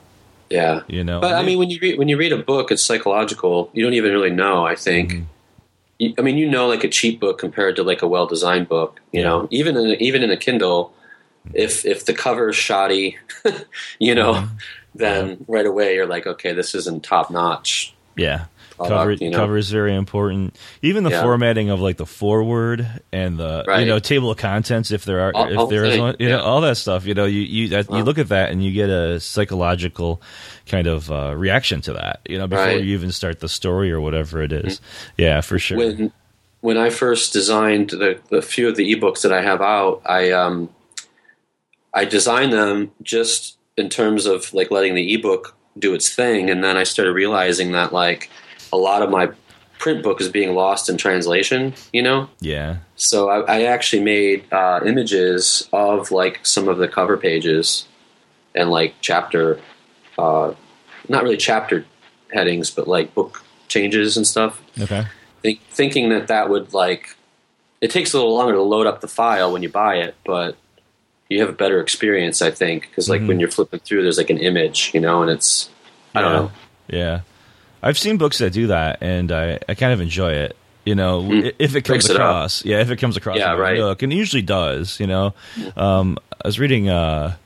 Yeah. 0.51 0.83
you 0.89 1.03
know. 1.05 1.21
But 1.21 1.35
I 1.35 1.43
mean, 1.43 1.59
when 1.59 1.71
you 1.71 1.79
read 1.81 1.99
when 1.99 2.09
you 2.09 2.17
read 2.17 2.33
a 2.33 2.39
book, 2.39 2.71
it's 2.71 2.83
psychological. 2.83 3.71
You 3.73 3.83
don't 3.85 3.95
even 3.95 4.13
really 4.13 4.31
know. 4.31 4.67
I 4.67 4.75
think. 4.77 5.11
Mm-hmm. 5.13 5.23
You- 5.99 6.15
I 6.19 6.23
mean, 6.23 6.39
you 6.39 6.49
know, 6.49 6.67
like 6.67 6.83
a 6.85 6.89
cheap 6.89 7.21
book 7.21 7.39
compared 7.39 7.77
to 7.77 7.83
like 7.83 8.01
a 8.03 8.09
well 8.09 8.27
designed 8.27 8.69
book. 8.69 9.01
You 9.13 9.21
Yeah. 9.21 9.27
know, 9.29 9.49
even 9.51 9.77
in 9.77 9.87
even 10.03 10.23
in 10.23 10.31
a 10.31 10.37
Kindle, 10.37 10.93
if 11.55 11.85
if 11.85 12.05
the 12.07 12.15
cover 12.15 12.49
is 12.51 12.57
shoddy, 12.57 13.19
you 13.99 14.15
know, 14.15 14.33
Mm-hmm. 14.35 14.55
then 14.95 15.45
right 15.47 15.67
away 15.67 15.95
you're 15.95 16.07
like, 16.07 16.27
okay, 16.27 16.53
this 16.53 16.75
isn't 16.75 17.05
top 17.05 17.31
notch. 17.31 17.95
yeah. 18.17 18.47
Cover, 18.89 19.13
you 19.13 19.31
know? 19.31 19.37
cover 19.37 19.57
is 19.57 19.71
very 19.71 19.95
important. 19.95 20.57
Even 20.83 21.05
the 21.05 21.11
Yeah. 21.11 21.23
formatting 21.23 21.71
of 21.71 21.81
like 21.81 21.97
the 21.97 22.07
forward 22.07 22.87
and 23.13 23.39
the 23.39 23.65
you 23.79 23.85
know 23.87 23.99
table 23.99 24.31
of 24.31 24.39
contents, 24.39 24.91
if 24.91 25.05
there 25.05 25.21
are 25.21 25.33
All- 25.35 25.49
if 25.53 25.59
all 25.59 25.67
there 25.67 25.85
is 25.85 25.99
one, 25.99 26.17
you 26.19 26.29
know 26.29 26.41
all 26.41 26.61
that 26.63 26.77
stuff. 26.77 27.07
You 27.07 27.15
know, 27.15 27.25
you 27.27 27.41
you 27.41 27.69
that, 27.69 27.91
you 27.91 28.03
look 28.03 28.19
at 28.19 28.29
that 28.29 28.51
and 28.51 28.65
you 28.65 28.73
get 28.73 28.89
a 28.91 29.21
psychological 29.21 30.23
kind 30.67 30.87
of 30.87 31.11
uh, 31.11 31.35
reaction 31.37 31.81
to 31.83 31.93
that. 31.95 32.21
You 32.29 32.39
know, 32.39 32.47
before 32.47 32.65
Right. 32.65 32.77
Mm-hmm. 32.79 32.87
you 32.87 32.95
even 32.95 33.13
start 33.13 33.41
the 33.41 33.49
story 33.49 33.91
or 33.93 34.01
whatever 34.01 34.43
it 34.43 34.53
is. 34.53 34.81
Yeah, 35.19 35.41
for 35.41 35.59
sure. 35.59 35.79
When 35.79 36.13
when 36.63 36.77
I 36.77 36.91
first 36.91 37.33
designed 37.33 37.91
the, 37.91 38.19
the 38.31 38.43
few 38.43 38.69
of 38.69 38.77
the 38.77 38.95
ebooks 38.95 39.23
that 39.23 39.33
I 39.33 39.43
have 39.43 39.61
out, 39.63 40.03
I 40.07 40.31
um 40.31 40.69
I 41.93 42.05
designed 42.05 42.53
them 42.53 42.93
just 43.03 43.57
in 43.77 43.89
terms 43.89 44.27
of 44.27 44.53
like 44.55 44.71
letting 44.71 44.95
the 44.95 45.15
ebook 45.15 45.57
do 45.79 45.95
its 45.95 46.13
thing, 46.15 46.51
and 46.51 46.63
then 46.63 46.77
I 46.77 46.83
started 46.85 47.13
realizing 47.13 47.73
that 47.73 47.93
like 47.93 48.29
a 48.73 48.77
lot 48.77 49.03
of 49.03 49.11
my 49.11 49.31
print 49.79 50.03
book 50.03 50.21
is 50.21 50.29
being 50.29 50.55
lost 50.55 50.89
in 50.89 50.97
translation. 50.97 51.75
You 51.93 52.03
know, 52.03 52.29
yeah. 52.41 52.77
so 52.97 53.29
I, 53.31 53.59
I 53.59 53.63
actually 53.63 54.03
made 54.03 54.51
uh, 54.53 54.81
images 54.85 55.69
of 55.73 56.11
like 56.11 56.45
some 56.45 56.69
of 56.69 56.79
the 56.79 56.89
cover 56.89 57.17
pages 57.17 57.87
and 58.55 58.71
like 58.71 58.95
chapter, 59.01 59.61
uh, 60.19 60.53
not 61.09 61.23
really 61.23 61.37
chapter 61.37 61.85
headings, 62.33 62.71
but 62.71 62.87
like 62.89 63.15
book 63.15 63.43
changes 63.69 64.17
and 64.17 64.27
stuff 64.27 64.61
Okay. 64.81 65.05
think, 65.43 65.61
thinking 65.71 66.09
that 66.09 66.27
that 66.27 66.51
would 66.51 66.75
like 66.75 67.15
it 67.81 67.91
takes 67.93 68.13
a 68.13 68.17
little 68.17 68.35
longer 68.35 68.55
to 68.55 68.63
load 68.63 68.85
up 68.87 69.01
the 69.01 69.07
file 69.07 69.53
when 69.53 69.63
you 69.63 69.69
buy 69.69 69.95
it 69.95 70.17
but 70.27 70.57
you 71.29 71.39
have 71.39 71.49
a 71.49 71.53
better 71.53 71.81
experience 71.81 72.43
i 72.43 72.51
think 72.51 72.89
because 72.91 73.09
like 73.09 73.21
Mhm. 73.21 73.29
when 73.29 73.39
you're 73.41 73.49
flipping 73.51 73.79
through 73.79 74.03
there's 74.03 74.19
like 74.19 74.29
an 74.29 74.39
image 74.39 74.91
you 74.93 74.99
know 74.99 75.23
and 75.23 75.31
it's 75.31 75.71
i 76.17 76.21
don't 76.21 76.33
know 76.33 76.51
Yeah. 76.89 77.21
I've 77.83 77.99
seen 77.99 78.17
books 78.19 78.39
that 78.39 78.53
do 78.53 78.69
that, 78.69 78.99
and 79.03 79.33
I, 79.33 79.59
I 79.69 79.75
kind 79.75 79.93
of 79.93 80.01
enjoy 80.01 80.33
it. 80.33 80.57
You 80.85 80.95
know, 80.95 81.23
Mm. 81.23 81.53
if 81.59 81.77
it 81.77 81.83
comes 81.83 81.89
Breaks 82.07 82.11
it 82.11 82.17
across, 82.17 82.65
yeah, 82.65 82.81
if 82.81 82.91
it 82.91 82.97
comes 82.97 83.17
across, 83.17 83.37
Yeah, 83.37 83.53
right. 83.53 83.77
Nook, 83.79 84.03
and 84.03 84.13
it 84.13 84.17
usually 84.17 84.43
does. 84.43 84.99
You 84.99 85.07
know, 85.07 85.35
um, 85.77 86.17
I 86.33 86.49
was 86.49 86.59
reading, 86.59 86.89
uh, 86.89 87.37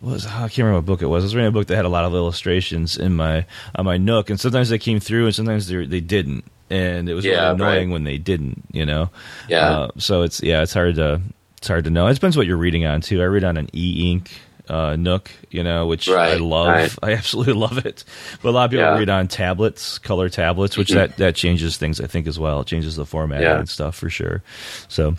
what 0.00 0.12
was 0.14 0.26
I 0.26 0.30
can't 0.48 0.58
remember 0.58 0.76
what 0.78 0.86
book 0.86 1.02
it 1.02 1.06
was. 1.06 1.22
I 1.22 1.26
was 1.26 1.34
reading 1.34 1.48
a 1.48 1.52
book 1.52 1.68
that 1.68 1.76
had 1.76 1.84
a 1.84 1.88
lot 1.88 2.04
of 2.04 2.12
illustrations 2.12 2.98
in 2.98 3.14
my 3.14 3.46
on 3.74 3.84
my 3.86 3.96
Nook, 3.96 4.28
and 4.28 4.38
sometimes 4.40 4.68
they 4.68 4.78
came 4.78 5.00
through, 5.00 5.26
and 5.26 5.34
sometimes 5.34 5.68
they 5.68 5.86
they 5.86 6.00
didn't, 6.00 6.44
and 6.68 7.08
it 7.08 7.14
was 7.14 7.24
Yeah, 7.24 7.42
really 7.42 7.54
annoying 7.54 7.88
right. 7.88 7.92
when 7.92 8.04
they 8.04 8.18
didn't. 8.18 8.64
You 8.72 8.84
know, 8.86 9.10
Yeah. 9.48 9.68
Uh, 9.70 9.88
so 9.98 10.22
it's 10.22 10.42
yeah, 10.42 10.62
it's 10.62 10.74
hard 10.74 10.96
to 10.96 11.20
it's 11.58 11.68
hard 11.68 11.84
to 11.84 11.90
know. 11.90 12.06
It 12.08 12.14
depends 12.14 12.36
what 12.36 12.46
you're 12.46 12.56
reading 12.58 12.84
on 12.84 13.00
too. 13.00 13.22
I 13.22 13.26
read 13.26 13.44
on 13.44 13.56
an 13.56 13.68
e 13.74 14.10
ink 14.12 14.30
uh, 14.68 14.96
Nook, 14.96 15.30
you 15.50 15.62
know, 15.62 15.86
which 15.86 16.08
I 16.08 16.36
love. 16.36 16.68
right. 16.68 16.94
I 17.02 17.12
absolutely 17.12 17.54
love 17.54 17.84
it. 17.84 18.04
But 18.42 18.48
a 18.48 18.52
lot 18.52 18.64
of 18.66 18.70
people 18.70 18.84
Yeah. 18.86 18.98
read 18.98 19.10
on 19.10 19.28
tablets, 19.28 19.98
color 19.98 20.28
tablets, 20.28 20.76
which 20.76 20.88
Mhm. 20.88 20.94
that 20.94 21.16
that 21.18 21.34
changes 21.34 21.76
things. 21.76 22.00
I 22.00 22.06
think 22.06 22.26
as 22.26 22.38
well. 22.38 22.60
It 22.62 22.66
changes 22.66 22.96
the 22.96 23.06
format 23.06 23.42
Yeah. 23.42 23.58
and 23.58 23.68
stuff 23.68 23.94
for 23.96 24.08
sure. 24.10 24.42
So, 24.88 25.16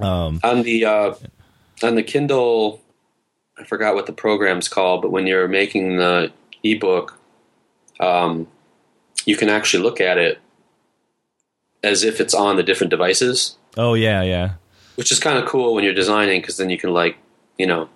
um, 0.00 0.40
on 0.42 0.62
the 0.62 0.84
uh, 0.84 1.14
on 1.82 1.94
the 1.96 2.02
kindle 2.02 2.80
i 3.56 3.62
forgot 3.64 3.94
what 3.94 4.06
the 4.06 4.12
program's 4.12 4.68
called 4.68 5.00
but 5.02 5.10
when 5.12 5.26
you're 5.28 5.46
making 5.46 5.96
the 5.96 6.32
ebook 6.64 7.16
um, 8.00 8.48
you 9.26 9.36
can 9.36 9.48
actually 9.48 9.82
look 9.82 10.00
at 10.00 10.18
it 10.18 10.38
as 11.82 12.02
if 12.04 12.20
it's 12.20 12.34
on 12.34 12.56
the 12.56 12.62
different 12.62 12.90
devices 12.90 13.56
oh 13.76 13.94
yeah, 13.94 14.22
yeah, 14.22 14.52
which 14.96 15.10
is 15.12 15.18
kind 15.20 15.38
of 15.38 15.46
cool 15.46 15.74
when 15.74 15.84
you're 15.84 15.94
designing 15.94 16.40
because 16.40 16.56
then 16.56 16.70
you 16.70 16.78
can 16.78 16.92
like 16.92 17.16
you 17.58 17.66
know 17.66 17.88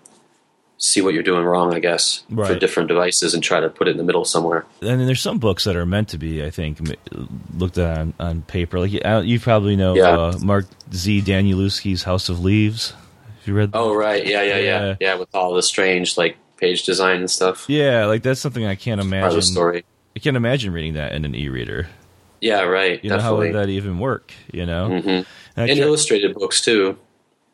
see 0.81 1.01
what 1.01 1.13
you're 1.13 1.23
doing 1.25 1.45
wrong 1.45 1.75
i 1.75 1.81
guess 1.81 2.23
for 2.35 2.55
different 2.59 2.89
devices 2.89 3.35
and 3.35 3.43
try 3.43 3.59
to 3.59 3.69
put 3.69 3.89
it 3.89 3.91
in 3.91 3.97
the 3.97 4.05
middle 4.05 4.25
somewhere 4.25 4.65
and 4.81 5.01
then 5.01 5.07
there's 5.07 5.21
some 5.21 5.39
books 5.39 5.65
that 5.65 5.75
are 5.77 5.85
meant 5.85 6.09
to 6.11 6.19
be, 6.19 6.45
I 6.45 6.51
think, 6.51 6.79
looked 7.57 7.79
at 7.79 7.99
on, 7.99 8.15
on 8.21 8.43
paper. 8.43 8.79
Like 8.79 8.93
you, 8.93 9.01
uh, 9.01 9.21
you 9.21 9.41
probably 9.41 9.75
know 9.75 9.95
Yeah. 9.97 10.11
uh, 10.17 10.39
Mark 10.41 10.67
Z. 10.95 11.23
Danielewski's 11.23 12.05
House 12.05 12.29
of 12.29 12.39
Leaves. 12.41 12.91
Have 12.91 13.47
you 13.49 13.55
read? 13.55 13.73
that? 13.73 13.79
oh 13.79 13.93
right 13.95 14.25
yeah 14.25 14.43
yeah 14.43 14.57
yeah 14.59 14.61
Yeah. 14.87 14.95
yeah, 15.01 15.15
with 15.17 15.35
all 15.35 15.53
the 15.55 15.63
strange 15.63 16.17
like 16.17 16.37
page 16.59 16.85
design 16.85 17.19
and 17.19 17.31
stuff 17.31 17.67
yeah, 17.69 18.07
like 18.07 18.23
that's 18.23 18.41
something 18.41 18.65
I 18.65 18.75
can't 18.77 19.01
imagine. 19.01 19.37
the 19.37 19.43
story 19.43 19.85
I 20.15 20.21
can't 20.21 20.37
imagine 20.37 20.73
reading 20.73 20.95
that 20.95 21.13
in 21.13 21.25
an 21.25 21.35
e-reader. 21.35 21.89
yeah 22.41 22.63
right 22.63 23.03
You 23.03 23.11
know 23.11 23.19
how 23.21 23.37
would 23.37 23.55
that 23.55 23.69
even 23.69 23.99
work? 23.99 24.33
You 24.53 24.65
know, 24.67 25.01
hmm 25.01 25.09
And 25.09 25.71
and 25.71 25.79
illustrated 25.81 26.35
books 26.35 26.61
too 26.61 26.99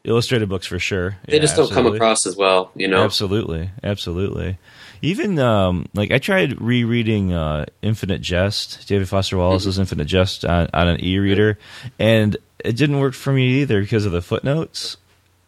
illustrated 0.05 0.49
books 0.49 0.67
for 0.67 0.79
sure. 0.79 1.17
they 1.27 1.37
Yeah, 1.37 1.41
just 1.43 1.57
don't 1.57 1.71
come 1.71 1.87
across 1.87 2.27
as 2.27 2.37
well 2.37 2.71
you 2.77 2.87
know 2.89 3.03
Absolutely, 3.05 3.71
absolutely. 3.83 4.59
Even 5.03 5.39
um, 5.39 5.87
like 5.93 6.11
I 6.13 6.19
tried 6.19 6.61
rereading 6.61 7.33
uh, 7.33 7.67
Infinite 7.83 8.23
Jest, 8.23 8.87
David 8.89 9.09
Foster 9.09 9.37
Wallace's 9.37 9.75
Mm-hmm. 9.75 9.83
Infinite 9.83 10.07
Jest 10.07 10.45
on, 10.47 10.69
on 10.73 10.89
an 10.89 11.05
e-reader, 11.05 11.59
and 11.99 12.37
it 12.65 12.77
didn't 12.77 13.01
work 13.01 13.13
for 13.15 13.33
me 13.33 13.61
either 13.61 13.81
because 13.83 14.07
of 14.07 14.13
the 14.13 14.23
footnotes. 14.23 14.97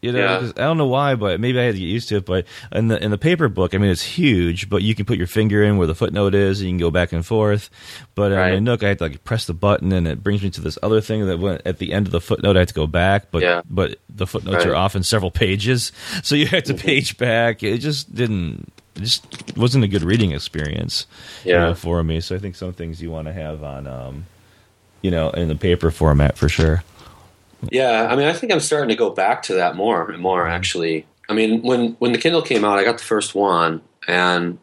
You 0.03 0.12
know, 0.12 0.19
Yeah. 0.19 0.38
'cause 0.38 0.50
I 0.57 0.61
don't 0.61 0.76
know 0.76 0.87
why, 0.87 1.15
but 1.15 1.41
maybe 1.41 1.59
I 1.59 1.65
had 1.65 1.75
to 1.75 1.81
get 1.81 1.87
used 1.87 2.09
to 2.11 2.17
it. 2.17 2.26
But 2.26 2.45
in 2.71 2.88
the 2.88 3.03
in 3.03 3.11
the 3.11 3.19
paper 3.19 3.49
book, 3.49 3.75
I 3.75 3.79
mean, 3.79 3.91
it's 3.91 4.03
huge, 4.03 4.69
but 4.69 4.83
you 4.83 4.95
can 4.95 5.05
put 5.07 5.17
your 5.19 5.26
finger 5.26 5.62
in 5.62 5.79
where 5.79 5.87
the 5.87 5.95
footnote 5.95 6.35
is, 6.35 6.61
and 6.61 6.69
you 6.69 6.73
can 6.73 6.79
go 6.79 6.91
back 6.91 7.12
and 7.12 7.25
forth. 7.25 7.71
But 8.15 8.31
Right. 8.33 8.62
Nook, 8.62 8.85
I 8.85 8.88
had 8.88 8.99
to 8.99 9.05
like 9.05 9.25
press 9.25 9.47
the 9.47 9.55
button, 9.55 9.93
and 9.93 10.07
it 10.07 10.23
brings 10.23 10.43
me 10.43 10.50
to 10.50 10.61
this 10.61 10.79
other 10.83 11.00
thing 11.00 11.26
that 11.26 11.38
went 11.38 11.62
at 11.65 11.79
the 11.79 11.93
end 11.93 12.07
of 12.07 12.12
the 12.12 12.21
footnote. 12.21 12.57
I 12.57 12.61
had 12.61 12.69
to 12.69 12.75
go 12.75 12.87
back, 12.87 13.31
but 13.31 13.43
Yeah. 13.43 13.62
but 13.69 13.99
the 14.15 14.26
footnotes 14.26 14.59
Right. 14.65 14.69
are 14.69 14.76
often 14.76 15.03
several 15.03 15.31
pages, 15.31 15.93
so 16.23 16.35
you 16.37 16.47
had 16.47 16.65
to 16.67 16.75
Mhm. 16.75 16.79
page 16.81 17.17
back. 17.19 17.62
It 17.62 17.79
just 17.79 18.15
didn't. 18.15 18.73
It 18.97 19.03
just 19.03 19.26
wasn't 19.57 19.85
a 19.85 19.88
good 19.88 20.03
reading 20.03 20.33
experience. 20.33 21.07
you 21.45 21.53
Yeah. 21.53 21.65
know, 21.67 21.75
for 21.75 22.03
me. 22.05 22.21
So 22.21 22.35
I 22.35 22.38
think 22.38 22.55
some 22.57 22.73
things 22.73 23.00
you 23.03 23.11
want 23.11 23.29
to 23.29 23.33
have 23.33 23.62
on, 23.62 23.87
um, 23.87 24.25
you 25.03 25.11
know, 25.11 25.31
in 25.31 25.49
the 25.49 25.55
paper 25.55 25.91
format 25.91 26.37
for 26.37 26.49
sure. 26.49 26.83
Yeah, 27.71 28.09
I 28.11 28.17
mean, 28.17 28.29
I 28.29 28.33
think 28.33 28.53
I'm 28.53 28.61
starting 28.61 28.89
to 28.91 28.97
go 28.97 29.11
back 29.11 29.43
to 29.45 29.55
that 29.55 29.77
more 29.77 30.11
and 30.11 30.23
more. 30.23 30.47
Actually, 30.47 31.07
I 31.29 31.35
mean, 31.35 31.63
when 31.63 31.93
when 31.99 32.13
the 32.13 32.19
Kindle 32.19 32.43
came 32.43 32.65
out, 32.65 32.79
I 32.79 32.85
got 32.85 32.99
the 32.99 33.05
first 33.05 33.35
one, 33.35 33.83
and 34.07 34.59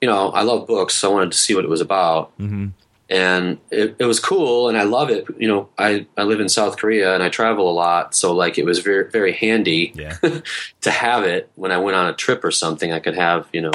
you 0.00 0.08
know, 0.08 0.30
I 0.30 0.42
love 0.42 0.66
books, 0.66 0.94
so 0.94 1.10
I 1.10 1.14
wanted 1.14 1.32
to 1.32 1.38
see 1.38 1.54
what 1.54 1.64
it 1.64 1.70
was 1.70 1.80
about, 1.80 2.32
hmm 2.38 2.68
and 3.10 3.58
it, 3.70 3.96
it 3.98 4.06
was 4.06 4.18
cool, 4.18 4.70
and 4.70 4.78
I 4.78 4.84
love 4.84 5.10
it. 5.10 5.26
You 5.38 5.46
know, 5.46 5.68
I 5.76 6.06
I 6.16 6.22
live 6.22 6.40
in 6.40 6.48
South 6.48 6.78
Korea 6.78 7.14
and 7.14 7.22
I 7.22 7.28
travel 7.28 7.70
a 7.70 7.72
lot, 7.72 8.14
so 8.14 8.34
like 8.34 8.56
it 8.56 8.64
was 8.64 8.78
very 8.78 9.10
very 9.10 9.32
handy 9.32 9.92
Yeah, 9.94 10.16
to 10.80 10.90
have 10.90 11.24
it 11.24 11.50
when 11.54 11.70
I 11.70 11.76
went 11.76 11.96
on 11.96 12.06
a 12.06 12.14
trip 12.14 12.42
or 12.44 12.50
something. 12.50 12.92
I 12.92 13.00
could 13.00 13.14
have 13.14 13.46
you 13.52 13.60
know 13.60 13.72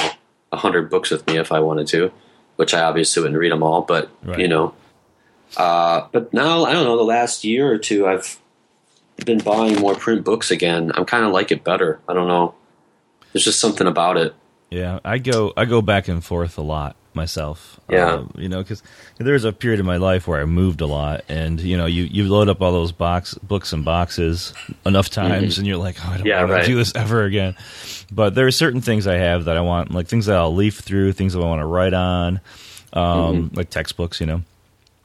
a 0.50 0.56
hundred 0.56 0.90
books 0.90 1.10
with 1.10 1.24
me 1.28 1.38
if 1.38 1.52
I 1.52 1.60
wanted 1.60 1.86
to, 1.88 2.12
which 2.56 2.74
I 2.74 2.82
obviously 2.82 3.22
wouldn't 3.22 3.38
read 3.38 3.52
them 3.52 3.62
all, 3.62 3.82
but 3.82 4.10
Right. 4.24 4.40
you 4.40 4.48
know. 4.48 4.74
Uh, 5.56 6.06
but 6.12 6.32
now 6.32 6.64
I 6.64 6.72
don't 6.72 6.84
know. 6.84 6.96
The 6.96 7.02
last 7.04 7.44
year 7.44 7.70
or 7.70 7.78
two, 7.78 8.06
I've 8.06 8.38
been 9.26 9.38
buying 9.38 9.76
more 9.80 9.94
print 9.94 10.24
books 10.24 10.50
again. 10.50 10.92
I'm 10.94 11.04
kind 11.04 11.24
of 11.24 11.32
like 11.32 11.50
it 11.50 11.64
better. 11.64 12.00
I 12.08 12.14
don't 12.14 12.28
know. 12.28 12.54
There's 13.32 13.44
just 13.44 13.60
something 13.60 13.86
about 13.86 14.16
it. 14.16 14.34
yeah. 14.70 14.98
I 15.04 15.18
go 15.18 15.52
I 15.56 15.64
go 15.64 15.82
back 15.82 16.08
and 16.08 16.24
forth 16.24 16.58
a 16.58 16.62
lot 16.62 16.96
myself. 17.12 17.78
Yeah. 17.88 18.12
Um, 18.14 18.32
you 18.36 18.48
know, 18.48 18.58
because 18.62 18.82
there 19.18 19.34
was 19.34 19.44
a 19.44 19.52
period 19.52 19.80
in 19.80 19.86
my 19.86 19.96
life 19.98 20.26
where 20.28 20.40
I 20.40 20.44
moved 20.44 20.80
a 20.80 20.86
lot, 20.86 21.24
and 21.28 21.60
you 21.60 21.76
know, 21.76 21.86
you 21.86 22.04
you 22.04 22.28
load 22.28 22.48
up 22.48 22.60
all 22.62 22.72
those 22.72 22.92
box 22.92 23.34
books 23.34 23.72
and 23.72 23.84
boxes 23.84 24.54
enough 24.86 25.10
times, 25.10 25.58
and 25.58 25.66
you're 25.66 25.76
like, 25.76 25.96
oh, 26.04 26.08
I 26.08 26.16
don't 26.16 26.18
Mm-hmm. 26.18 26.26
Yeah, 26.28 26.40
want 26.40 26.52
right. 26.52 26.60
to 26.64 26.66
do 26.68 26.76
this 26.76 26.94
ever 26.94 27.24
again. 27.24 27.56
But 28.12 28.34
there 28.36 28.46
are 28.46 28.52
certain 28.52 28.80
things 28.80 29.06
I 29.06 29.14
have 29.14 29.44
that 29.46 29.56
I 29.56 29.60
want, 29.60 29.92
like 29.92 30.06
things 30.08 30.26
that 30.26 30.36
I'll 30.36 30.54
leaf 30.54 30.78
through, 30.78 31.12
things 31.12 31.34
that 31.34 31.40
I 31.40 31.44
want 31.46 31.60
to 31.60 31.66
write 31.66 31.94
on, 31.94 32.40
um, 32.92 33.50
like 33.54 33.70
textbooks. 33.70 34.20
You 34.20 34.26
know. 34.26 34.42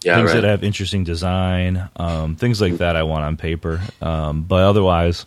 Yeah, 0.06 0.18
things 0.18 0.34
right. 0.34 0.42
that 0.42 0.48
have 0.48 0.64
interesting 0.64 1.04
design, 1.04 1.90
um, 1.98 2.36
things 2.36 2.62
like 2.62 2.78
that 2.78 2.96
I 2.96 3.04
want 3.04 3.24
on 3.24 3.38
paper. 3.38 3.82
Um, 4.02 4.44
but 4.44 4.64
otherwise, 4.64 5.26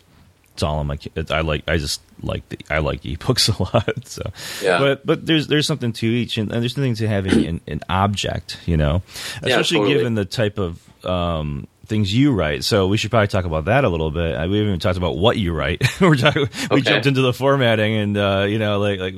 it's 0.53 0.63
all 0.63 0.79
on 0.79 0.87
my. 0.87 0.97
I 1.29 1.41
like. 1.41 1.63
I 1.67 1.77
just 1.77 2.01
like 2.23 2.47
the. 2.49 2.57
I 2.69 2.79
like 2.79 3.01
ebooks 3.03 3.49
a 3.59 3.63
lot. 3.75 4.07
So, 4.07 4.23
Yeah. 4.63 4.79
But 4.79 5.05
but 5.05 5.25
there's 5.25 5.47
there's 5.47 5.67
something 5.67 5.91
to 5.93 6.05
each, 6.05 6.37
and, 6.37 6.51
and 6.51 6.61
there's 6.61 6.73
something 6.75 6.95
to 6.95 7.07
having 7.07 7.45
an, 7.45 7.61
an 7.67 7.81
object. 7.89 8.57
You 8.65 8.77
know, 8.77 9.01
Yeah, 9.43 9.49
especially 9.49 9.79
totally. 9.79 9.95
given 9.95 10.15
the 10.15 10.25
type 10.25 10.57
of 10.57 10.81
um, 11.05 11.67
things 11.89 12.13
you 12.15 12.31
write. 12.31 12.63
So 12.63 12.87
we 12.87 12.95
should 12.97 13.11
probably 13.11 13.27
talk 13.27 13.43
about 13.45 13.65
that 13.65 13.83
a 13.83 13.89
little 13.89 14.11
bit. 14.11 14.35
Uh, 14.35 14.47
We 14.47 14.57
haven't 14.57 14.67
even 14.69 14.79
talked 14.79 14.97
about 14.97 15.17
what 15.17 15.37
you 15.37 15.51
write. 15.53 15.81
We're 16.01 16.15
talking. 16.15 16.47
We 16.71 16.81
jumped 16.81 17.05
into 17.07 17.21
the 17.21 17.33
formatting, 17.33 17.93
and 17.95 18.17
uh, 18.17 18.45
you 18.47 18.59
know, 18.59 18.79
like 18.79 18.99
like. 18.99 19.15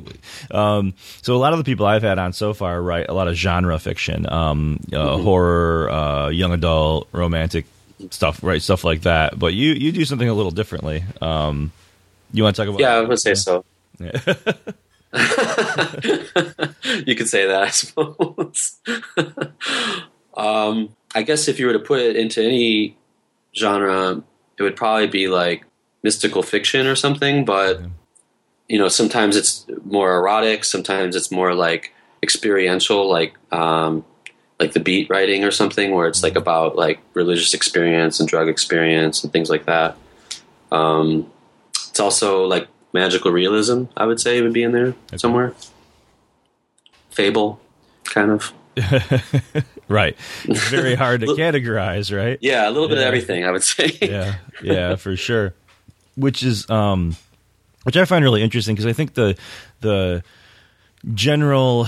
Um, 0.49 0.93
so 1.21 1.35
a 1.35 1.37
lot 1.37 1.53
of 1.53 1.59
the 1.59 1.65
people 1.65 1.85
I've 1.85 2.01
had 2.01 2.17
on 2.17 2.33
so 2.33 2.53
far 2.55 2.81
write 2.81 3.07
a 3.09 3.13
lot 3.13 3.27
of 3.27 3.35
genre 3.35 3.77
fiction, 3.77 4.27
um, 4.31 4.79
uh, 4.91 4.95
Mm-hmm. 4.97 5.23
horror, 5.23 5.89
uh, 5.91 6.29
young 6.29 6.53
adult, 6.53 7.07
romantic 7.11 7.65
stuff, 8.09 8.41
right? 8.43 8.61
Stuff 8.61 8.83
like 8.83 9.01
that. 9.01 9.37
But 9.37 9.53
you 9.53 9.73
you 9.73 9.91
do 9.91 10.05
something 10.05 10.27
a 10.27 10.33
little 10.33 10.51
differently. 10.51 11.03
Um, 11.21 11.71
you 12.33 12.43
want 12.43 12.55
to 12.55 12.61
talk 12.61 12.69
about? 12.69 12.79
Yeah, 12.79 12.95
I 12.95 13.01
would 13.01 13.19
say 13.19 13.35
so. 13.35 13.63
Yeah. 13.99 14.11
you 17.05 17.15
could 17.15 17.27
say 17.27 17.45
that, 17.47 17.63
I 17.63 17.69
suppose. 17.69 18.79
um, 20.37 20.89
I 21.13 21.23
guess 21.23 21.47
if 21.47 21.59
you 21.59 21.67
were 21.67 21.73
to 21.73 21.79
put 21.79 21.99
it 21.99 22.15
into 22.15 22.43
any 22.43 22.97
genre, 23.55 24.23
it 24.57 24.63
would 24.63 24.75
probably 24.75 25.07
be 25.07 25.27
like 25.27 25.65
mystical 26.03 26.43
fiction 26.43 26.87
or 26.87 26.95
something. 26.95 27.45
But 27.45 27.81
you 28.67 28.77
know, 28.77 28.87
sometimes 28.87 29.35
it's 29.35 29.65
more 29.83 30.15
erotic. 30.15 30.63
Sometimes 30.63 31.15
it's 31.15 31.31
more 31.31 31.53
like 31.53 31.93
experiential, 32.23 33.09
like 33.09 33.35
um, 33.51 34.05
like 34.59 34.73
the 34.73 34.79
beat 34.79 35.09
writing 35.09 35.43
or 35.43 35.51
something, 35.51 35.91
where 35.91 36.07
it's 36.07 36.23
like 36.23 36.35
about 36.35 36.75
like 36.75 36.99
religious 37.13 37.53
experience 37.53 38.19
and 38.19 38.29
drug 38.29 38.47
experience 38.47 39.23
and 39.23 39.33
things 39.33 39.49
like 39.49 39.65
that. 39.65 39.97
Um, 40.71 41.29
it's 41.89 41.99
also 41.99 42.45
like 42.45 42.67
magical 42.93 43.31
realism. 43.31 43.85
I 43.97 44.05
would 44.05 44.21
say 44.21 44.41
would 44.41 44.53
be 44.53 44.63
in 44.63 44.71
there 44.71 44.95
somewhere. 45.17 45.53
Fable, 47.09 47.59
kind 48.05 48.31
of. 48.31 48.53
right. 49.87 50.15
It's 50.45 50.67
very 50.69 50.95
hard 50.95 51.21
to 51.21 51.27
categorize, 51.37 52.15
right? 52.15 52.37
Yeah, 52.41 52.67
a 52.67 52.71
little 52.71 52.87
bit 52.87 52.95
Yeah. 52.97 53.03
of 53.03 53.07
everything. 53.07 53.45
I 53.45 53.51
would 53.51 53.63
say. 53.63 53.97
yeah, 54.01 54.35
yeah, 54.63 54.95
for 54.95 55.15
sure. 55.15 55.53
Which 56.15 56.43
is, 56.43 56.69
um, 56.69 57.15
which 57.83 57.97
I 57.97 58.05
find 58.05 58.23
really 58.23 58.43
interesting 58.43 58.75
because 58.75 58.85
I 58.85 58.93
think 58.93 59.13
the 59.13 59.37
the 59.81 60.23
general 61.13 61.87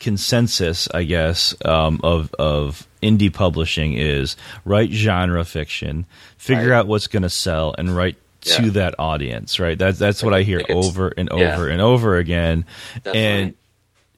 consensus, 0.00 0.88
I 0.92 1.04
guess, 1.04 1.54
um, 1.64 2.00
of 2.02 2.32
of 2.38 2.86
indie 3.02 3.32
publishing 3.32 3.94
is 3.94 4.36
write 4.64 4.90
genre 4.90 5.44
fiction, 5.44 6.06
figure 6.36 6.70
Right. 6.70 6.78
out 6.78 6.86
what's 6.86 7.06
going 7.08 7.22
to 7.24 7.30
sell, 7.30 7.74
and 7.76 7.94
write 7.94 8.16
to 8.42 8.62
Yeah. 8.64 8.70
that 8.70 8.94
audience. 8.98 9.58
Right. 9.58 9.76
That's 9.78 9.98
that's 9.98 10.22
what 10.22 10.34
I 10.34 10.42
hear 10.42 10.62
over 10.70 11.08
and 11.08 11.28
yeah. 11.34 11.54
over 11.54 11.68
and 11.68 11.82
over 11.82 12.16
again. 12.16 12.64
Definitely. 12.94 13.20
And 13.20 13.54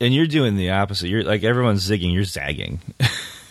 and 0.00 0.14
you're 0.14 0.26
doing 0.26 0.56
the 0.56 0.70
opposite. 0.70 1.08
You're 1.08 1.22
like 1.24 1.42
everyone's 1.44 1.88
zigging, 1.88 2.12
you're 2.12 2.24
zagging. 2.24 2.80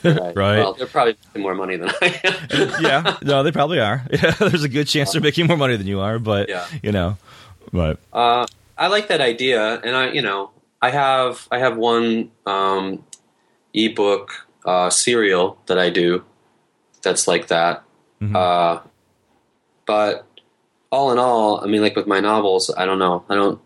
right. 0.03 0.15
right. 0.35 0.59
Well, 0.59 0.73
they're 0.73 0.87
probably 0.87 1.15
making 1.27 1.41
more 1.41 1.55
money 1.55 1.75
than 1.77 1.89
I 2.01 2.21
am. 2.23 2.69
yeah, 2.81 3.17
no, 3.21 3.43
they 3.43 3.51
probably 3.51 3.79
are. 3.79 4.03
Yeah, 4.11 4.31
there's 4.31 4.63
a 4.63 4.69
good 4.69 4.87
chance 4.87 5.11
they're 5.11 5.21
making 5.21 5.47
more 5.47 5.57
money 5.57 5.75
than 5.75 5.87
you 5.87 5.99
are, 5.99 6.19
but 6.19 6.49
Yeah. 6.49 6.65
you 6.81 6.91
know, 6.91 7.17
but 7.71 7.99
Uh, 8.13 8.45
I 8.77 8.87
like 8.87 9.09
that 9.09 9.19
idea, 9.21 9.79
and 9.83 9.95
I, 9.95 10.11
you 10.11 10.21
know, 10.21 10.51
I 10.81 10.89
have 10.91 11.47
I 11.51 11.59
have 11.59 11.75
one 11.77 12.31
um, 12.45 13.03
ebook 13.73 14.47
uh, 14.65 14.89
serial 14.89 15.57
that 15.67 15.77
I 15.77 15.89
do 15.89 16.23
that's 17.01 17.27
like 17.27 17.47
that. 17.47 17.83
Mhm. 18.21 18.35
Uh, 18.35 18.81
but 19.85 20.25
all 20.91 21.11
in 21.11 21.17
all, 21.19 21.61
I 21.63 21.67
mean, 21.67 21.81
like 21.81 21.95
with 21.95 22.07
my 22.07 22.19
novels, 22.19 22.73
I 22.75 22.85
don't 22.85 22.99
know. 22.99 23.23
I 23.29 23.35
don't. 23.35 23.59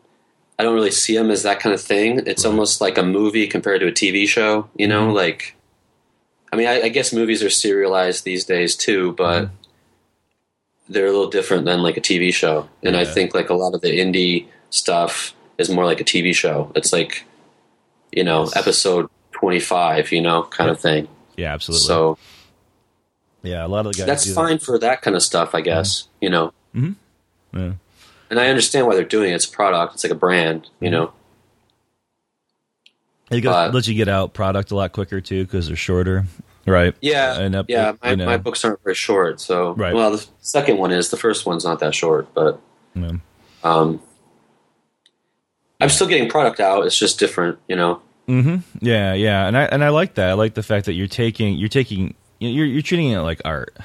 I 0.60 0.64
don't 0.64 0.76
really 0.76 0.92
see 0.92 1.16
them 1.18 1.32
as 1.32 1.44
that 1.44 1.60
kind 1.60 1.74
of 1.74 1.82
thing. 1.82 2.20
It's 2.28 2.44
Right. 2.46 2.52
almost 2.52 2.80
like 2.82 2.98
a 2.98 3.04
movie 3.04 3.48
compared 3.48 3.82
to 3.82 3.88
a 3.88 3.92
TV 3.92 4.28
show. 4.28 4.70
You 4.76 4.88
know, 4.88 5.08
Mhm. 5.10 5.14
like. 5.16 5.56
I 6.52 6.56
mean, 6.56 6.68
I, 6.68 6.84
I 6.84 6.90
guess 6.90 7.12
movies 7.12 7.42
are 7.42 7.50
serialized 7.50 8.24
these 8.26 8.44
days 8.46 8.76
too, 8.76 9.14
but 9.14 9.46
Mhm. 9.46 9.50
they're 10.88 11.08
a 11.08 11.12
little 11.12 11.30
different 11.30 11.66
than 11.66 11.82
like 11.82 11.98
a 11.98 12.02
TV 12.02 12.32
show. 12.32 12.70
And 12.84 12.96
I 12.96 13.06
think 13.06 13.34
like 13.34 13.50
a 13.50 13.56
lot 13.56 13.74
of 13.74 13.82
the 13.82 13.98
indie 14.00 14.46
stuff 14.70 15.34
is 15.58 15.70
more 15.70 15.86
like 15.86 16.00
a 16.00 16.04
TV 16.04 16.32
show. 16.34 16.72
It's 16.76 16.94
like, 16.94 17.24
you 18.12 18.24
know, 18.24 18.50
episode 18.56 19.10
25, 19.32 20.12
you 20.12 20.22
know, 20.22 20.44
kind 20.44 20.70
of 20.70 20.80
thing. 20.80 21.08
yeah, 21.38 21.52
absolutely. 21.54 21.88
So 21.88 22.18
yeah, 23.42 23.66
a 23.66 23.68
lot 23.68 23.88
of 23.88 23.94
the 23.94 23.98
guys 23.98 24.06
that's 24.06 24.32
fine 24.34 24.60
for 24.60 24.78
that 24.78 25.02
kind 25.02 25.16
of 25.16 25.24
stuff, 25.24 25.56
I 25.56 25.62
guess, 25.62 26.08
you 26.22 26.30
know. 26.30 26.54
That. 26.76 26.96
Yeah. 27.56 27.72
And 28.34 28.40
I 28.40 28.48
understand 28.48 28.88
why 28.88 28.96
they're 28.96 29.04
doing 29.04 29.30
it. 29.32 29.36
It's 29.36 29.46
a 29.46 29.52
product, 29.52 29.94
it's 29.94 30.04
like 30.04 30.10
a 30.12 30.16
brand, 30.16 30.68
you 30.80 30.88
Mm-hmm. 30.90 30.96
know. 30.96 31.14
It 33.30 33.42
goes, 33.42 33.72
lets 33.72 33.88
you 33.88 33.94
get 33.94 34.08
out 34.08 34.34
product 34.34 34.72
a 34.72 34.76
lot 34.76 34.92
quicker 34.92 35.22
too 35.22 35.44
because 35.44 35.68
they're 35.68 35.76
shorter, 35.76 36.26
right? 36.66 36.96
Yeah. 37.00 37.34
Up, 37.54 37.68
yeah, 37.70 37.94
my, 38.02 38.10
you 38.10 38.16
know, 38.16 38.26
my 38.26 38.38
books 38.38 38.66
aren't 38.66 38.82
very 38.82 38.96
short. 38.96 39.40
So, 39.40 39.74
Right. 39.74 39.94
well, 39.94 40.10
the 40.10 40.26
second 40.42 40.80
one 40.80 40.92
is. 40.92 41.12
The 41.12 41.18
first 41.18 41.46
one's 41.46 41.64
not 41.64 41.78
that 41.82 41.94
short, 41.94 42.28
but 42.34 42.60
yeah. 42.96 43.12
um, 43.64 44.02
I'm 45.80 45.90
still 45.90 46.08
getting 46.08 46.28
product 46.28 46.60
out. 46.60 46.88
It's 46.88 46.98
just 46.98 47.20
different, 47.20 47.60
you 47.68 47.76
know. 47.76 48.02
hmm 48.26 48.56
Yeah, 48.82 49.14
yeah, 49.14 49.46
and 49.48 49.56
I 49.56 49.66
and 49.66 49.84
I 49.84 49.90
like 49.90 50.16
that. 50.16 50.30
I 50.30 50.34
like 50.34 50.56
the 50.56 50.64
fact 50.64 50.88
that 50.88 50.94
you're 50.94 51.06
taking 51.08 51.56
you're 51.56 51.70
taking 51.70 52.16
you're 52.40 52.66
you're 52.66 52.82
treating 52.82 53.12
it 53.12 53.20
like 53.20 53.42
art, 53.46 53.78